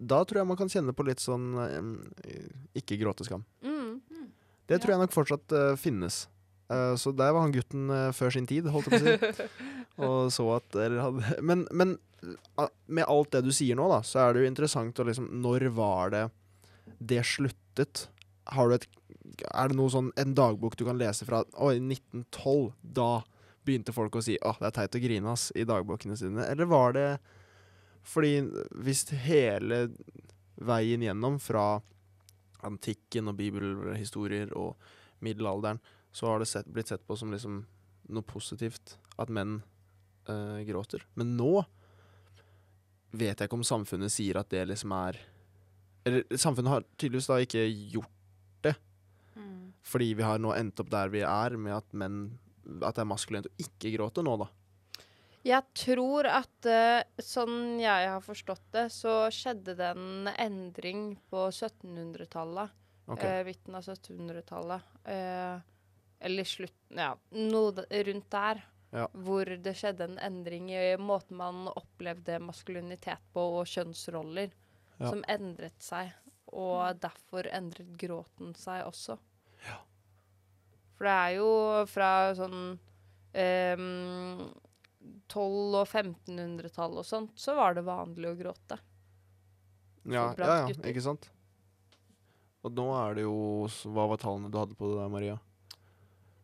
da 0.00 0.22
tror 0.24 0.40
jeg 0.40 0.48
man 0.48 0.56
kan 0.56 0.70
kjenne 0.72 0.94
på 0.96 1.04
litt 1.04 1.20
sånn 1.20 1.50
eh, 1.60 2.80
ikke-gråteskam. 2.80 3.44
Mm. 3.60 4.00
Det 4.66 4.80
tror 4.82 4.94
jeg 4.94 5.02
nok 5.04 5.14
fortsatt 5.14 5.52
uh, 5.54 5.76
finnes. 5.78 6.24
Eh, 6.68 6.96
så 6.96 7.12
der 7.12 7.32
var 7.32 7.44
han 7.44 7.54
gutten 7.54 7.90
uh, 7.90 8.10
før 8.14 8.32
sin 8.34 8.46
tid, 8.48 8.66
holdt 8.72 8.90
jeg 8.90 8.98
på 8.98 9.12
å 9.12 9.34
si. 9.36 9.46
og 10.06 10.32
så 10.34 10.48
at 10.56 10.66
dere 10.74 11.04
hadde 11.04 11.36
Men, 11.48 11.62
men 11.70 11.94
uh, 12.58 12.66
med 12.86 13.06
alt 13.06 13.32
det 13.36 13.44
du 13.46 13.52
sier 13.54 13.78
nå, 13.78 13.86
da, 13.92 14.00
så 14.06 14.24
er 14.24 14.34
det 14.34 14.42
jo 14.44 14.50
interessant 14.50 14.98
å 14.98 15.06
liksom 15.06 15.30
Når 15.44 15.68
var 15.76 16.12
det 16.14 16.24
det 16.98 17.22
sluttet? 17.28 18.06
Har 18.56 18.68
du 18.70 18.76
et 18.76 18.86
Er 19.52 19.70
det 19.70 19.78
noe 19.78 19.92
sånn 19.92 20.10
en 20.18 20.34
dagbok 20.38 20.78
du 20.78 20.86
kan 20.88 20.98
lese 20.98 21.26
fra 21.28 21.42
I 21.44 21.78
1912. 21.78 22.72
Da 22.80 23.10
begynte 23.66 23.94
folk 23.94 24.18
å 24.18 24.24
si 24.24 24.38
Å, 24.38 24.56
det 24.58 24.70
er 24.70 24.76
teit 24.80 24.98
å 24.98 25.02
grine, 25.02 25.32
ass, 25.32 25.50
i 25.54 25.66
dagbøkene 25.66 26.18
sine. 26.18 26.46
Eller 26.50 26.70
var 26.70 26.96
det 26.98 27.08
Fordi 28.06 28.40
hvis 28.86 29.06
hele 29.26 29.88
veien 30.56 31.02
gjennom 31.04 31.38
fra 31.42 31.76
antikken 32.66 33.28
og 33.30 33.36
bibelhistorier 33.38 34.50
og 34.56 34.74
middelalderen, 35.22 35.78
så 36.16 36.30
har 36.30 36.40
det 36.40 36.48
sett, 36.48 36.68
blitt 36.72 36.88
sett 36.88 37.04
på 37.06 37.16
som 37.18 37.32
liksom 37.34 37.58
noe 38.08 38.24
positivt 38.24 38.94
at 39.20 39.28
menn 39.34 39.58
eh, 40.30 40.60
gråter. 40.68 41.02
Men 41.18 41.34
nå 41.36 41.50
vet 43.16 43.38
jeg 43.40 43.48
ikke 43.48 43.58
om 43.58 43.64
samfunnet 43.66 44.12
sier 44.12 44.38
at 44.40 44.50
det 44.52 44.64
liksom 44.70 44.92
er 44.96 45.18
Eller 46.06 46.22
samfunnet 46.38 46.70
har 46.70 46.84
tydeligvis 46.96 47.26
da 47.32 47.40
ikke 47.42 47.64
gjort 47.92 48.12
det, 48.62 48.74
Mm. 49.36 49.72
fordi 49.84 50.14
vi 50.16 50.22
har 50.22 50.38
nå 50.38 50.52
endt 50.56 50.80
opp 50.80 50.88
der 50.90 51.10
vi 51.12 51.20
er, 51.26 51.56
med 51.60 51.74
at 51.76 51.92
menn 51.92 52.38
At 52.82 52.94
det 52.96 53.02
er 53.02 53.10
maskulint 53.10 53.46
å 53.50 53.56
ikke 53.62 53.92
gråte 53.96 54.22
nå, 54.24 54.36
da. 54.40 54.46
Jeg 55.46 55.62
tror 55.78 56.26
at 56.26 56.66
eh, 56.66 57.04
sånn 57.22 57.78
jeg 57.78 58.08
har 58.10 58.22
forstått 58.24 58.64
det, 58.74 58.88
så 58.90 59.28
skjedde 59.30 59.76
det 59.78 59.90
en 59.92 60.26
endring 60.32 61.04
på 61.30 61.44
1700-tallet. 61.52 62.72
Okay. 63.06 63.38
Eh, 63.40 63.44
midten 63.46 63.76
av 63.78 63.84
1700-tallet. 63.86 64.82
Eh, 65.04 65.60
eller 66.20 66.44
slutten 66.48 66.98
Ja, 66.98 67.12
noe 67.30 67.86
rundt 68.08 68.30
der. 68.32 68.62
Ja. 68.94 69.08
Hvor 69.12 69.44
det 69.60 69.74
skjedde 69.76 70.06
en 70.06 70.18
endring 70.22 70.70
i 70.72 70.96
måten 70.96 71.36
man 71.36 71.66
opplevde 71.76 72.38
maskulinitet 72.40 73.20
på, 73.34 73.42
og 73.60 73.66
kjønnsroller, 73.68 74.52
Ja. 74.98 75.10
som 75.10 75.24
endret 75.28 75.76
seg. 75.82 76.12
Og 76.54 76.96
derfor 77.02 77.48
endret 77.52 77.90
gråten 78.00 78.54
seg 78.56 78.86
også. 78.86 79.18
For 80.96 81.04
det 81.04 81.12
er 81.12 81.32
jo 81.36 81.48
fra 81.92 82.10
sånn 82.38 82.78
um, 83.36 84.52
1200- 85.28 85.82
og 85.82 85.88
1500-tallet 85.90 87.02
og 87.02 87.04
sånt, 87.04 87.34
så 87.36 87.52
var 87.58 87.74
det 87.76 87.84
vanlig 87.84 88.30
å 88.30 88.38
gråte. 88.38 88.78
Ja, 90.06 90.30
ja, 90.38 90.46
ja, 90.64 90.76
ikke 90.86 91.02
sant? 91.04 91.28
Og 92.64 92.72
nå 92.74 92.86
er 92.94 93.14
det 93.18 93.24
jo 93.26 93.66
Hva 93.92 94.04
var 94.08 94.18
tallene 94.22 94.48
du 94.50 94.56
hadde 94.58 94.74
på 94.78 94.88
det 94.88 94.96
der, 95.02 95.10
Maria? 95.12 95.36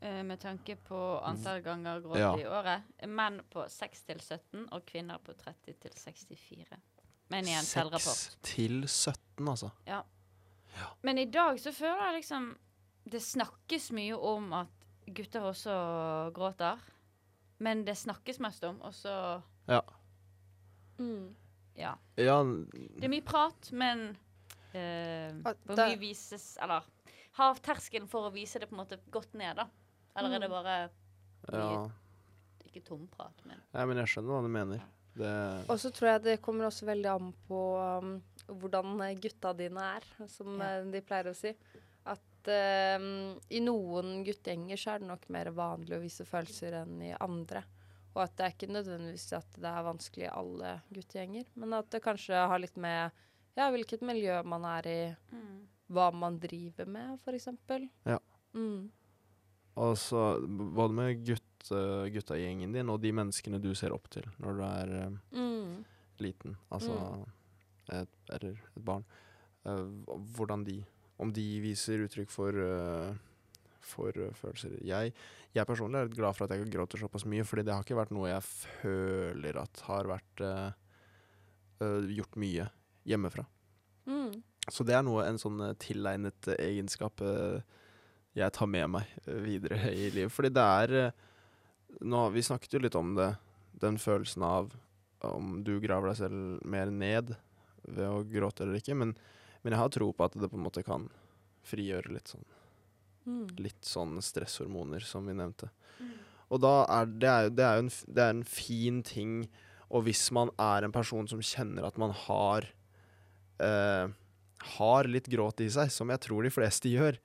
Eh, 0.03 0.23
med 0.27 0.41
tanke 0.43 0.75
på 0.77 0.99
antall 1.23 1.61
ganger 1.63 2.01
gråt 2.03 2.19
Ja. 2.19 2.33
i 2.39 2.47
året. 2.47 2.83
Menn 3.07 3.41
på 3.51 3.63
6 3.71 4.03
til 4.03 4.19
17 4.21 4.65
og 4.73 4.83
kvinner 4.87 5.19
på 5.23 5.33
30 5.39 5.75
til 5.79 5.93
64. 5.95 6.77
Men 7.31 7.45
igjen, 7.47 7.59
en 7.63 7.65
selvrapport. 7.69 8.19
6 8.19 8.37
til 8.43 8.83
17, 8.89 9.49
altså. 9.49 9.71
Ja. 9.87 10.01
Men 11.03 11.19
i 11.19 11.25
dag 11.31 11.61
så 11.61 11.73
føler 11.73 12.03
jeg 12.11 12.15
liksom 12.23 12.57
Det 13.11 13.19
snakkes 13.23 13.91
mye 13.93 14.15
om 14.15 14.53
at 14.53 14.69
gutter 15.15 15.41
også 15.43 15.73
gråter. 16.35 16.79
Men 17.59 17.85
det 17.85 17.97
snakkes 17.97 18.39
mest 18.41 18.65
om, 18.65 18.81
og 18.83 18.95
så 18.95 19.43
Ja. 19.69 19.81
Mm. 20.99 21.35
Ja. 21.77 21.95
Ja, 22.17 22.43
Det 22.43 23.05
er 23.05 23.09
mye 23.09 23.23
prat, 23.25 23.73
men 23.73 24.17
uh, 24.75 25.53
hvor 25.67 25.77
mye 25.77 25.99
vises 25.99 26.57
Eller 26.61 26.83
har 27.33 27.55
terskelen 27.55 28.09
for 28.09 28.29
å 28.29 28.33
vise 28.33 28.59
det 28.59 28.69
på 28.69 28.75
en 28.77 28.85
måte 28.85 28.99
gått 29.11 29.33
ned, 29.35 29.57
da? 29.57 29.67
Eller 30.17 30.37
er 30.37 30.45
det 30.45 30.51
bare 30.53 30.75
ja. 31.53 31.69
ikke 32.67 32.83
tomprat, 32.87 33.45
men 33.49 33.61
Nei, 33.73 33.87
men 33.89 34.03
jeg 34.03 34.13
skjønner 34.13 34.35
hva 34.35 34.43
du 34.45 34.51
mener. 34.53 34.83
Det 35.17 35.31
Og 35.69 35.79
så 35.81 35.91
tror 35.93 36.15
jeg 36.15 36.25
det 36.25 36.41
kommer 36.45 36.69
også 36.69 36.87
veldig 36.89 37.11
an 37.13 37.33
på 37.49 37.61
um, 37.77 38.15
hvordan 38.49 38.95
eh, 39.05 39.17
gutta 39.21 39.53
dine 39.57 39.89
er, 39.99 40.07
som 40.29 40.55
Ja. 40.61 40.79
eh, 40.79 40.87
de 40.93 41.03
pleier 41.05 41.31
å 41.33 41.37
si. 41.37 41.53
At 42.09 42.49
um, 42.99 43.37
i 43.53 43.61
noen 43.63 44.23
guttegjenger 44.27 44.81
så 44.81 44.95
er 44.95 45.03
det 45.03 45.11
nok 45.11 45.29
mer 45.33 45.53
vanlig 45.57 45.97
å 45.97 46.03
vise 46.03 46.27
følelser 46.29 46.81
enn 46.83 46.97
i 47.05 47.13
andre. 47.21 47.65
Og 48.13 48.25
at 48.25 48.35
det 48.37 48.45
er 48.47 48.55
ikke 48.57 48.73
nødvendigvis 48.73 49.29
at 49.39 49.55
det 49.57 49.69
er 49.69 49.85
vanskelig 49.87 50.27
i 50.27 50.33
alle 50.33 50.73
guttegjenger, 50.93 51.47
men 51.61 51.77
at 51.79 51.89
det 51.95 52.03
kanskje 52.05 52.37
har 52.37 52.61
litt 52.61 52.77
med 52.77 53.23
ja, 53.57 53.69
hvilket 53.73 54.03
miljø 54.05 54.35
man 54.49 54.65
er 54.69 54.89
i, 54.89 54.99
hva 55.93 56.11
man 56.13 56.37
driver 56.41 56.89
med, 56.89 57.21
f.eks. 57.25 57.49
Ja. 58.09 58.19
Mm. 58.57 58.91
Og 59.81 59.95
så 59.97 60.23
både 60.45 60.93
med 60.93 61.23
gutt, 61.25 61.71
uh, 61.73 62.05
din 62.09 62.91
og 62.91 63.01
de 63.01 63.13
menneskene 63.13 63.61
du 63.63 63.75
ser 63.75 63.93
opp 63.95 64.11
til 64.11 64.27
når 64.43 64.59
du 64.59 64.63
er 64.67 64.95
eh, 65.01 65.11
Mm. 65.33 65.85
liten, 66.21 66.57
altså 66.71 67.25
et, 67.91 68.09
eller 68.31 68.57
et 68.77 68.85
barn. 68.85 69.05
uh, 69.65 69.87
hvordan 70.37 70.65
de 70.65 70.85
Om 71.19 71.33
de 71.33 71.61
viser 71.61 72.03
uttrykk 72.05 72.31
for 72.31 72.53
uh, 72.53 73.15
for 73.81 74.11
uh, 74.17 74.33
følelser. 74.35 74.77
Jeg, 74.85 75.13
jeg 75.55 75.67
personlig 75.67 75.99
er 76.01 76.09
glad 76.09 76.35
for 76.37 76.45
at 76.47 76.57
jeg 76.57 76.71
gråter 76.71 76.99
såpass 76.99 77.25
mye, 77.27 77.45
fordi 77.45 77.63
det 77.67 77.75
har 77.75 77.83
ikke 77.83 77.97
vært 77.99 78.13
noe 78.15 78.29
jeg 78.31 78.43
føler 78.43 79.59
at 79.61 79.81
har 79.89 80.07
vært 80.07 80.41
eh, 80.41 80.71
eh, 81.83 82.07
gjort 82.17 82.37
mye 82.41 82.69
hjemmefra. 83.05 83.45
Mm. 84.07 84.43
Så 84.71 84.87
det 84.87 84.95
er 84.95 85.03
noe, 85.03 85.27
en 85.27 85.39
sånn 85.43 85.61
eh, 85.67 85.75
tilegnet 85.83 86.49
eh, 86.55 86.63
egenskap 86.71 87.21
eh, 87.27 87.61
jeg 88.39 88.55
tar 88.57 88.71
med 88.71 88.89
meg 88.97 89.11
eh, 89.27 89.41
videre 89.45 89.93
i 89.93 90.09
livet. 90.11 90.33
Fordi 90.33 90.53
det 90.55 90.65
er 90.65 90.97
eh, 91.01 91.21
nå, 92.01 92.25
Vi 92.35 92.45
snakket 92.47 92.79
jo 92.79 92.83
litt 92.83 92.99
om 92.99 93.15
det, 93.19 93.35
den 93.83 93.99
følelsen 94.01 94.47
av 94.47 94.73
om 95.23 95.61
du 95.63 95.77
graver 95.79 96.11
deg 96.11 96.19
selv 96.19 96.65
mer 96.67 96.91
ned 96.91 97.37
ved 97.87 98.09
å 98.09 98.25
gråte 98.27 98.65
eller 98.65 98.81
ikke. 98.81 98.97
Men, 98.99 99.15
men 99.63 99.75
jeg 99.75 99.83
har 99.83 99.93
tro 99.95 100.09
på 100.11 100.27
at 100.27 100.35
det 100.35 100.51
på 100.51 100.59
en 100.59 100.67
måte 100.67 100.83
kan 100.87 101.07
frigjøre 101.69 102.15
litt 102.17 102.33
sånn 102.33 102.49
Mm. 103.27 103.47
Litt 103.63 103.87
sånn 103.87 104.17
stresshormoner, 104.25 105.05
som 105.07 105.27
vi 105.29 105.35
nevnte. 105.39 105.69
Og 106.53 106.61
da 106.61 106.83
er 106.91 107.07
det, 107.09 107.29
er, 107.29 107.53
det, 107.55 107.65
er 107.65 107.79
jo 107.79 107.85
en, 107.87 107.93
det 108.17 108.25
er 108.25 108.33
en 108.35 108.45
fin 108.49 108.99
ting, 109.07 109.37
og 109.93 110.05
hvis 110.09 110.27
man 110.35 110.51
er 110.61 110.85
en 110.85 110.95
person 110.95 111.29
som 111.31 111.43
kjenner 111.45 111.87
at 111.87 112.01
man 112.01 112.13
har 112.27 112.67
eh, 113.63 114.11
har 114.77 115.09
litt 115.09 115.31
gråt 115.33 115.63
i 115.65 115.71
seg, 115.73 115.93
som 115.93 116.13
jeg 116.13 116.23
tror 116.27 116.45
de 116.45 116.53
fleste 116.53 116.93
gjør, 116.93 117.17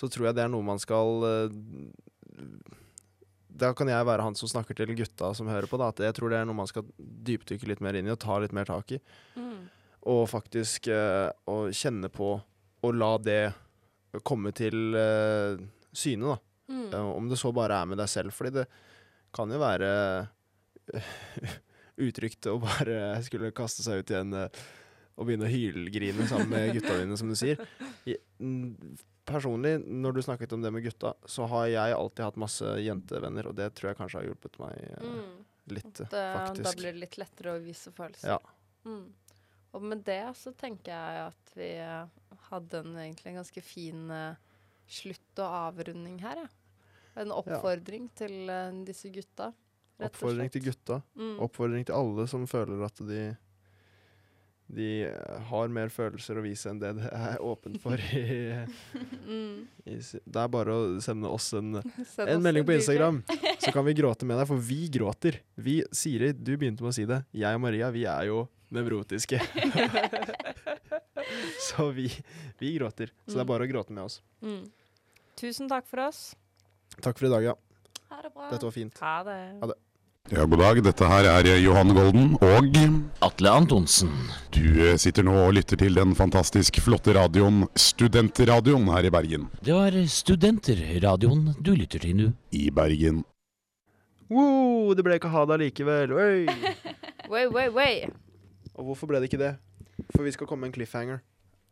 så 0.00 0.08
tror 0.08 0.30
jeg 0.30 0.38
det 0.38 0.46
er 0.46 0.52
noe 0.52 0.64
man 0.64 0.80
skal 0.80 1.26
eh, 1.28 1.56
Da 3.60 3.72
kan 3.76 3.90
jeg 3.90 4.06
være 4.08 4.24
han 4.24 4.38
som 4.38 4.48
snakker 4.48 4.78
til 4.78 4.94
gutta 4.96 5.34
som 5.36 5.50
hører 5.52 5.68
på, 5.68 5.80
da, 5.80 5.90
at 5.92 6.00
jeg 6.06 6.16
tror 6.16 6.32
det 6.32 6.40
er 6.40 6.48
noe 6.48 6.56
man 6.62 6.70
skal 6.70 6.86
dypdykke 6.98 7.68
litt 7.68 7.82
mer 7.84 7.98
inn 7.98 8.08
i 8.08 8.14
og 8.14 8.20
ta 8.22 8.38
litt 8.40 8.54
mer 8.56 8.68
tak 8.70 8.96
i. 8.96 9.00
Mm. 9.36 9.68
Og 10.08 10.22
faktisk 10.32 10.88
eh, 10.88 11.28
å 11.28 11.58
kjenne 11.68 12.08
på 12.12 12.32
og 12.80 12.96
la 12.96 13.10
det 13.20 13.42
komme 14.24 14.54
til 14.56 14.96
eh, 14.96 15.60
syne, 15.92 16.32
da. 16.32 16.38
Mm. 16.72 16.86
Eh, 16.88 17.10
om 17.20 17.28
det 17.28 17.36
så 17.36 17.52
bare 17.52 17.82
er 17.82 17.90
med 17.90 18.00
deg 18.00 18.08
selv, 18.08 18.32
fordi 18.32 18.62
det 18.62 18.66
kan 19.36 19.52
jo 19.52 19.60
være 19.60 19.90
utrygt 22.08 22.48
å 22.48 22.56
bare 22.62 23.20
skulle 23.26 23.52
kaste 23.52 23.84
seg 23.84 24.00
ut 24.00 24.14
i 24.14 24.20
en 24.22 24.38
og 25.16 25.26
begynne 25.28 25.46
å 25.48 25.52
hylgrine 25.52 26.26
sammen 26.30 26.48
med 26.52 26.74
gutta 26.76 26.98
dine, 27.00 27.16
som 27.20 27.28
du 27.30 27.36
sier. 27.38 27.60
Personlig, 29.30 29.76
når 29.86 30.16
du 30.16 30.22
snakket 30.24 30.52
om 30.56 30.62
det 30.64 30.72
med 30.74 30.82
gutta, 30.82 31.12
så 31.28 31.46
har 31.52 31.66
jeg 31.70 31.94
alltid 31.94 32.24
hatt 32.24 32.38
masse 32.40 32.70
jentevenner, 32.82 33.46
og 33.50 33.54
det 33.58 33.68
tror 33.78 33.90
jeg 33.92 33.98
kanskje 34.00 34.18
har 34.22 34.28
hjulpet 34.30 34.56
meg 34.62 34.78
eh, 34.80 35.04
Mm. 35.06 35.44
litt, 35.76 36.00
eh, 36.00 36.08
faktisk. 36.34 36.64
da 36.64 36.72
blir 36.74 36.92
det 36.96 37.00
litt 37.04 37.18
lettere 37.20 37.52
å 37.54 37.62
vise 37.62 37.92
følelser. 37.94 38.32
Ja. 38.32 38.38
Mm. 38.88 39.12
Og 39.72 39.82
med 39.82 40.02
det 40.04 40.22
så 40.34 40.50
tenker 40.56 40.90
jeg 40.90 41.20
at 41.28 41.52
vi 41.54 41.68
eh, 41.78 42.06
hadde 42.50 42.80
en 42.80 42.96
egentlig 42.96 43.26
en 43.30 43.38
ganske 43.42 43.62
fin 43.62 44.08
slutt 44.90 45.38
og 45.44 45.58
avrunding 45.68 46.18
her, 46.24 46.42
ja. 46.46 46.48
En 47.20 47.30
oppfordring 47.34 48.08
til 48.16 48.48
eh, 48.50 48.72
disse 48.86 49.10
gutta. 49.14 49.52
rett 50.00 50.10
Oppfordring 50.14 50.50
til 50.50 50.62
gutta. 50.64 51.02
Mm. 51.14 51.36
Oppfordring 51.44 51.84
til 51.86 51.94
alle 51.94 52.26
som 52.30 52.46
føler 52.50 52.82
at 52.86 52.96
de 53.06 53.36
de 54.70 54.86
eh, 55.08 55.38
har 55.50 55.68
mer 55.74 55.90
følelser 55.90 56.38
å 56.38 56.42
vise 56.44 56.70
enn 56.70 56.78
det 56.78 56.92
det 57.00 57.08
er 57.10 57.40
åpent 57.42 57.80
for. 57.82 57.98
I, 58.14 58.62
Mm. 59.26 59.66
i, 59.86 59.96
det 59.98 60.38
er 60.42 60.48
bare 60.50 60.74
å 60.74 61.00
sende 61.02 61.26
oss 61.30 61.48
en, 61.58 61.80
Send 62.14 62.28
en 62.30 62.42
melding 62.42 62.64
på. 62.66 62.74
Instagram, 62.78 63.22
så 63.62 63.72
kan 63.74 63.84
vi 63.86 63.94
gråte 63.98 64.26
med 64.26 64.38
deg, 64.38 64.46
for 64.50 64.58
vi 64.70 64.84
gråter. 64.94 65.40
Vi, 65.58 65.80
Siri, 65.92 66.30
du 66.32 66.54
begynte 66.56 66.82
med 66.86 66.92
å 66.92 66.96
si 66.96 67.06
det. 67.10 67.22
Jeg 67.34 67.54
og 67.58 67.62
Maria, 67.66 67.90
vi 67.94 68.06
er 68.10 68.30
jo 68.30 68.44
nevrotiske. 68.70 69.40
så 71.70 71.90
vi, 71.90 72.10
vi 72.58 72.74
gråter. 72.78 73.12
Så 73.26 73.34
det 73.34 73.40
er 73.40 73.44
Mm. 73.44 73.52
bare 73.52 73.64
å 73.66 73.70
gråte 73.70 73.92
med 73.92 74.04
oss. 74.04 74.20
Mm. 74.42 74.70
Tusen 75.36 75.68
takk 75.68 75.86
for 75.88 76.00
oss. 76.08 76.34
Takk 77.00 77.18
for 77.18 77.26
i 77.26 77.30
dag, 77.32 77.42
ja. 77.44 77.54
Ha 78.10 78.22
det 78.22 78.32
bra. 78.34 78.48
Dette 78.50 78.64
var 78.66 78.72
fint. 78.74 78.98
Ha 79.00 79.22
det. 79.24 79.38
Ha 79.62 79.66
det. 79.70 79.76
Ja, 80.28 80.44
god 80.44 80.60
dag. 80.60 80.78
Dette 80.84 81.06
her 81.08 81.26
er 81.26 81.46
Johan 81.58 81.94
Golden 81.96 82.34
og 82.44 82.76
Atle 83.24 83.50
Antonsen. 83.50 84.10
Du 84.52 84.62
eh, 84.84 84.98
sitter 85.00 85.24
nå 85.26 85.32
og 85.46 85.54
lytter 85.56 85.80
til 85.80 85.96
den 85.96 86.12
fantastisk 86.14 86.76
flotte 86.84 87.14
radioen 87.16 87.64
Studentradioen 87.72 88.84
her 88.92 89.08
i 89.08 89.10
Bergen. 89.10 89.48
Det 89.64 89.72
var 89.74 89.96
Studenterradioen 90.06 91.54
du 91.58 91.72
lytter 91.72 92.04
til 92.04 92.14
nå. 92.18 92.28
I 92.52 92.68
Bergen. 92.70 93.24
Wow, 94.30 94.92
det 94.94 95.02
ble 95.08 95.16
ikke 95.18 95.32
ha 95.32 95.46
det 95.48 95.56
allikevel. 95.56 96.12
Oi. 96.12 96.44
Way, 97.30 97.48
way, 97.50 97.72
way. 97.74 98.12
Og 98.76 98.90
hvorfor 98.90 99.10
ble 99.10 99.22
det 99.22 99.32
ikke 99.32 99.40
det? 99.40 99.54
For 100.12 100.22
vi 100.26 100.36
skal 100.36 100.46
komme 100.46 100.68
med 100.68 100.74
en 100.74 100.76
cliffhanger. 100.78 101.24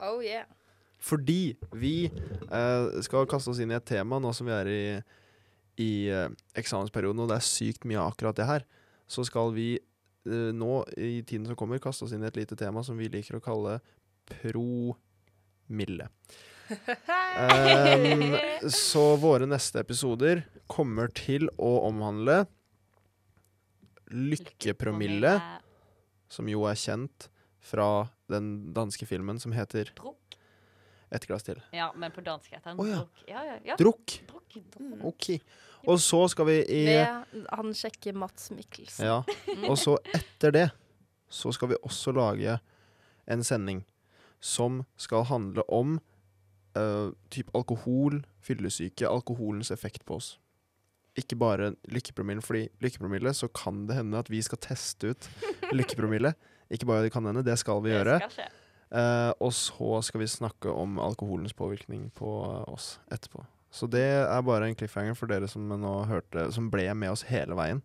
Oh 0.02 0.18
yeah. 0.24 0.48
Fordi 0.98 1.54
vi 1.78 2.08
eh, 2.08 3.02
skal 3.06 3.28
kaste 3.30 3.52
oss 3.52 3.62
inn 3.62 3.70
i 3.70 3.78
et 3.78 3.86
tema 3.86 4.18
nå 4.18 4.32
som 4.34 4.48
vi 4.48 4.56
er 4.56 4.72
i, 4.72 4.82
i 5.78 6.08
eh, 6.10 6.28
eksamensperioden, 6.58 7.22
og 7.22 7.30
det 7.30 7.38
er 7.38 7.46
sykt 7.46 7.86
mye 7.88 8.00
av 8.02 8.12
akkurat 8.12 8.38
det 8.38 8.48
her. 8.48 8.66
Så 9.08 9.24
skal 9.28 9.52
vi 9.56 9.70
eh, 9.78 10.50
nå 10.54 10.82
i 10.96 11.22
tiden 11.22 11.46
som 11.48 11.58
kommer 11.58 11.82
kaste 11.82 12.06
oss 12.06 12.14
inn 12.14 12.24
i 12.24 12.30
et 12.30 12.38
lite 12.40 12.58
tema 12.58 12.84
som 12.86 12.98
vi 12.98 13.10
liker 13.12 13.38
å 13.38 13.44
kalle 13.44 13.78
promille. 14.28 16.10
Um, 16.68 18.36
så 18.90 19.04
våre 19.20 19.48
neste 19.48 19.80
episoder 19.80 20.44
kommer 20.68 21.08
til 21.16 21.48
å 21.56 21.78
omhandle 21.88 22.42
lykkepromille, 24.12 25.34
som 26.28 26.48
jo 26.48 26.64
er 26.68 26.76
kjent 26.80 27.28
fra 27.64 28.08
den 28.28 28.72
danske 28.76 29.08
filmen 29.08 29.40
som 29.40 29.54
heter 29.56 29.92
Drukk. 29.96 30.38
Et 31.08 31.24
glass 31.24 31.46
til. 31.46 31.60
Ja, 31.72 31.88
men 31.96 32.12
på 32.12 32.20
dansk 32.20 32.52
heter 32.52 32.74
den 32.74 32.80
oh, 32.82 32.88
ja. 32.88 32.98
drukk. 33.00 33.22
Ja, 33.30 33.44
ja. 33.64 33.76
Drukk. 33.80 34.16
Drukk. 34.28 34.58
Mm. 34.76 34.98
OK. 35.08 35.30
Og 35.86 36.00
så 36.02 36.24
skal 36.32 36.48
vi 36.48 36.58
i 36.64 36.82
Ved 36.88 37.46
han 37.52 37.72
sjekker 37.76 38.16
Mats 38.18 38.50
Mikkelsen. 38.50 39.06
Ja. 39.06 39.22
Og 39.68 39.78
så 39.78 39.96
etter 40.16 40.54
det 40.54 40.66
så 41.28 41.52
skal 41.52 41.72
vi 41.72 41.80
også 41.84 42.12
lage 42.16 42.58
en 43.28 43.44
sending 43.44 43.84
som 44.40 44.82
skal 44.96 45.26
handle 45.28 45.64
om 45.68 45.98
uh, 46.78 47.10
typ 47.30 47.50
alkohol, 47.56 48.22
fyllesyke, 48.40 49.08
alkoholens 49.08 49.70
effekt 49.74 50.06
på 50.08 50.16
oss. 50.16 50.36
Ikke 51.18 51.36
bare 51.36 51.72
lykkepromille, 51.90 52.42
fordi 52.42 52.68
lykkepromille 52.80 53.34
så 53.34 53.50
kan 53.50 53.86
det 53.88 53.98
hende 53.98 54.20
at 54.20 54.30
vi 54.30 54.40
skal 54.42 54.60
teste 54.62 55.12
ut 55.12 55.28
lykkepromille. 55.78 56.32
Ikke 56.70 56.86
bare 56.86 57.06
det 57.06 57.12
kan 57.12 57.26
hende, 57.26 57.44
det 57.44 57.58
skal 57.58 57.82
vi 57.84 57.92
gjøre. 57.92 58.20
skal. 58.30 58.54
Eh, 58.88 59.32
og 59.44 59.52
så 59.52 59.98
skal 60.04 60.22
vi 60.22 60.30
snakke 60.30 60.72
om 60.72 60.98
alkoholens 61.02 61.52
påvirkning 61.52 62.08
på 62.16 62.28
eh, 62.46 62.72
oss 62.72 62.96
etterpå. 63.12 63.44
Så 63.70 63.88
det 63.90 64.04
er 64.24 64.42
bare 64.46 64.68
en 64.70 64.76
cliffhanger 64.78 65.16
for 65.18 65.28
dere 65.30 65.48
som 65.50 65.66
nå 65.68 65.90
hørte 66.08 66.46
Som 66.54 66.70
ble 66.72 66.86
med 66.96 67.12
oss 67.12 67.26
hele 67.28 67.56
veien. 67.58 67.82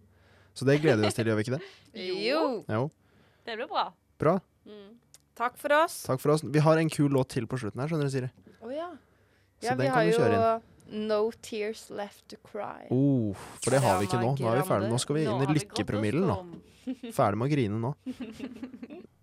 Så 0.56 0.64
det 0.70 0.78
gleder 0.84 1.02
vi 1.04 1.10
oss 1.10 1.18
til, 1.18 1.28
gjør 1.28 1.40
vi 1.42 1.46
ikke 1.48 1.58
det? 1.58 1.64
Jo. 2.24 2.44
Jo. 2.70 2.84
Det 3.44 3.58
blir 3.60 3.68
bra. 3.68 3.88
Bra. 4.22 4.38
Mm. 4.66 4.94
Takk 5.36 5.58
for 5.60 5.74
oss. 5.76 6.04
Takk 6.08 6.22
for 6.22 6.36
oss. 6.36 6.44
Vi 6.46 6.62
har 6.64 6.80
en 6.80 6.92
kul 6.94 7.12
låt 7.12 7.34
til 7.34 7.50
på 7.50 7.58
slutten 7.60 7.82
her, 7.82 7.90
skjønner 7.92 8.08
du, 8.08 8.14
Siri. 8.14 8.30
Å 8.64 8.72
ja. 8.72 8.92
Så 9.60 9.72
Ja, 9.72 9.76
den 9.80 9.90
kan 9.90 9.98
har 9.98 10.06
vi 10.08 10.14
jo 10.14 10.28
inn. 10.30 10.70
No 11.10 11.20
Tears 11.42 11.88
Left 11.90 12.28
To 12.30 12.38
Cry. 12.46 12.86
Oh, 12.94 13.34
for 13.64 13.74
det 13.74 13.80
har 13.82 13.98
vi 14.00 14.08
ikke 14.08 14.20
nå. 14.22 14.34
Nå 14.38 14.52
er 14.52 14.60
vi 14.62 14.68
ferdig. 14.68 14.92
Nå 14.92 15.00
skal 15.02 15.18
vi 15.18 15.24
inn 15.26 15.42
i 15.46 15.56
lykkepromillen 15.58 16.28
nå. 16.30 16.38
Ferdig 17.16 17.40
med 17.40 17.48
å 17.48 17.54
grine 17.56 17.80
nå. 17.82 17.94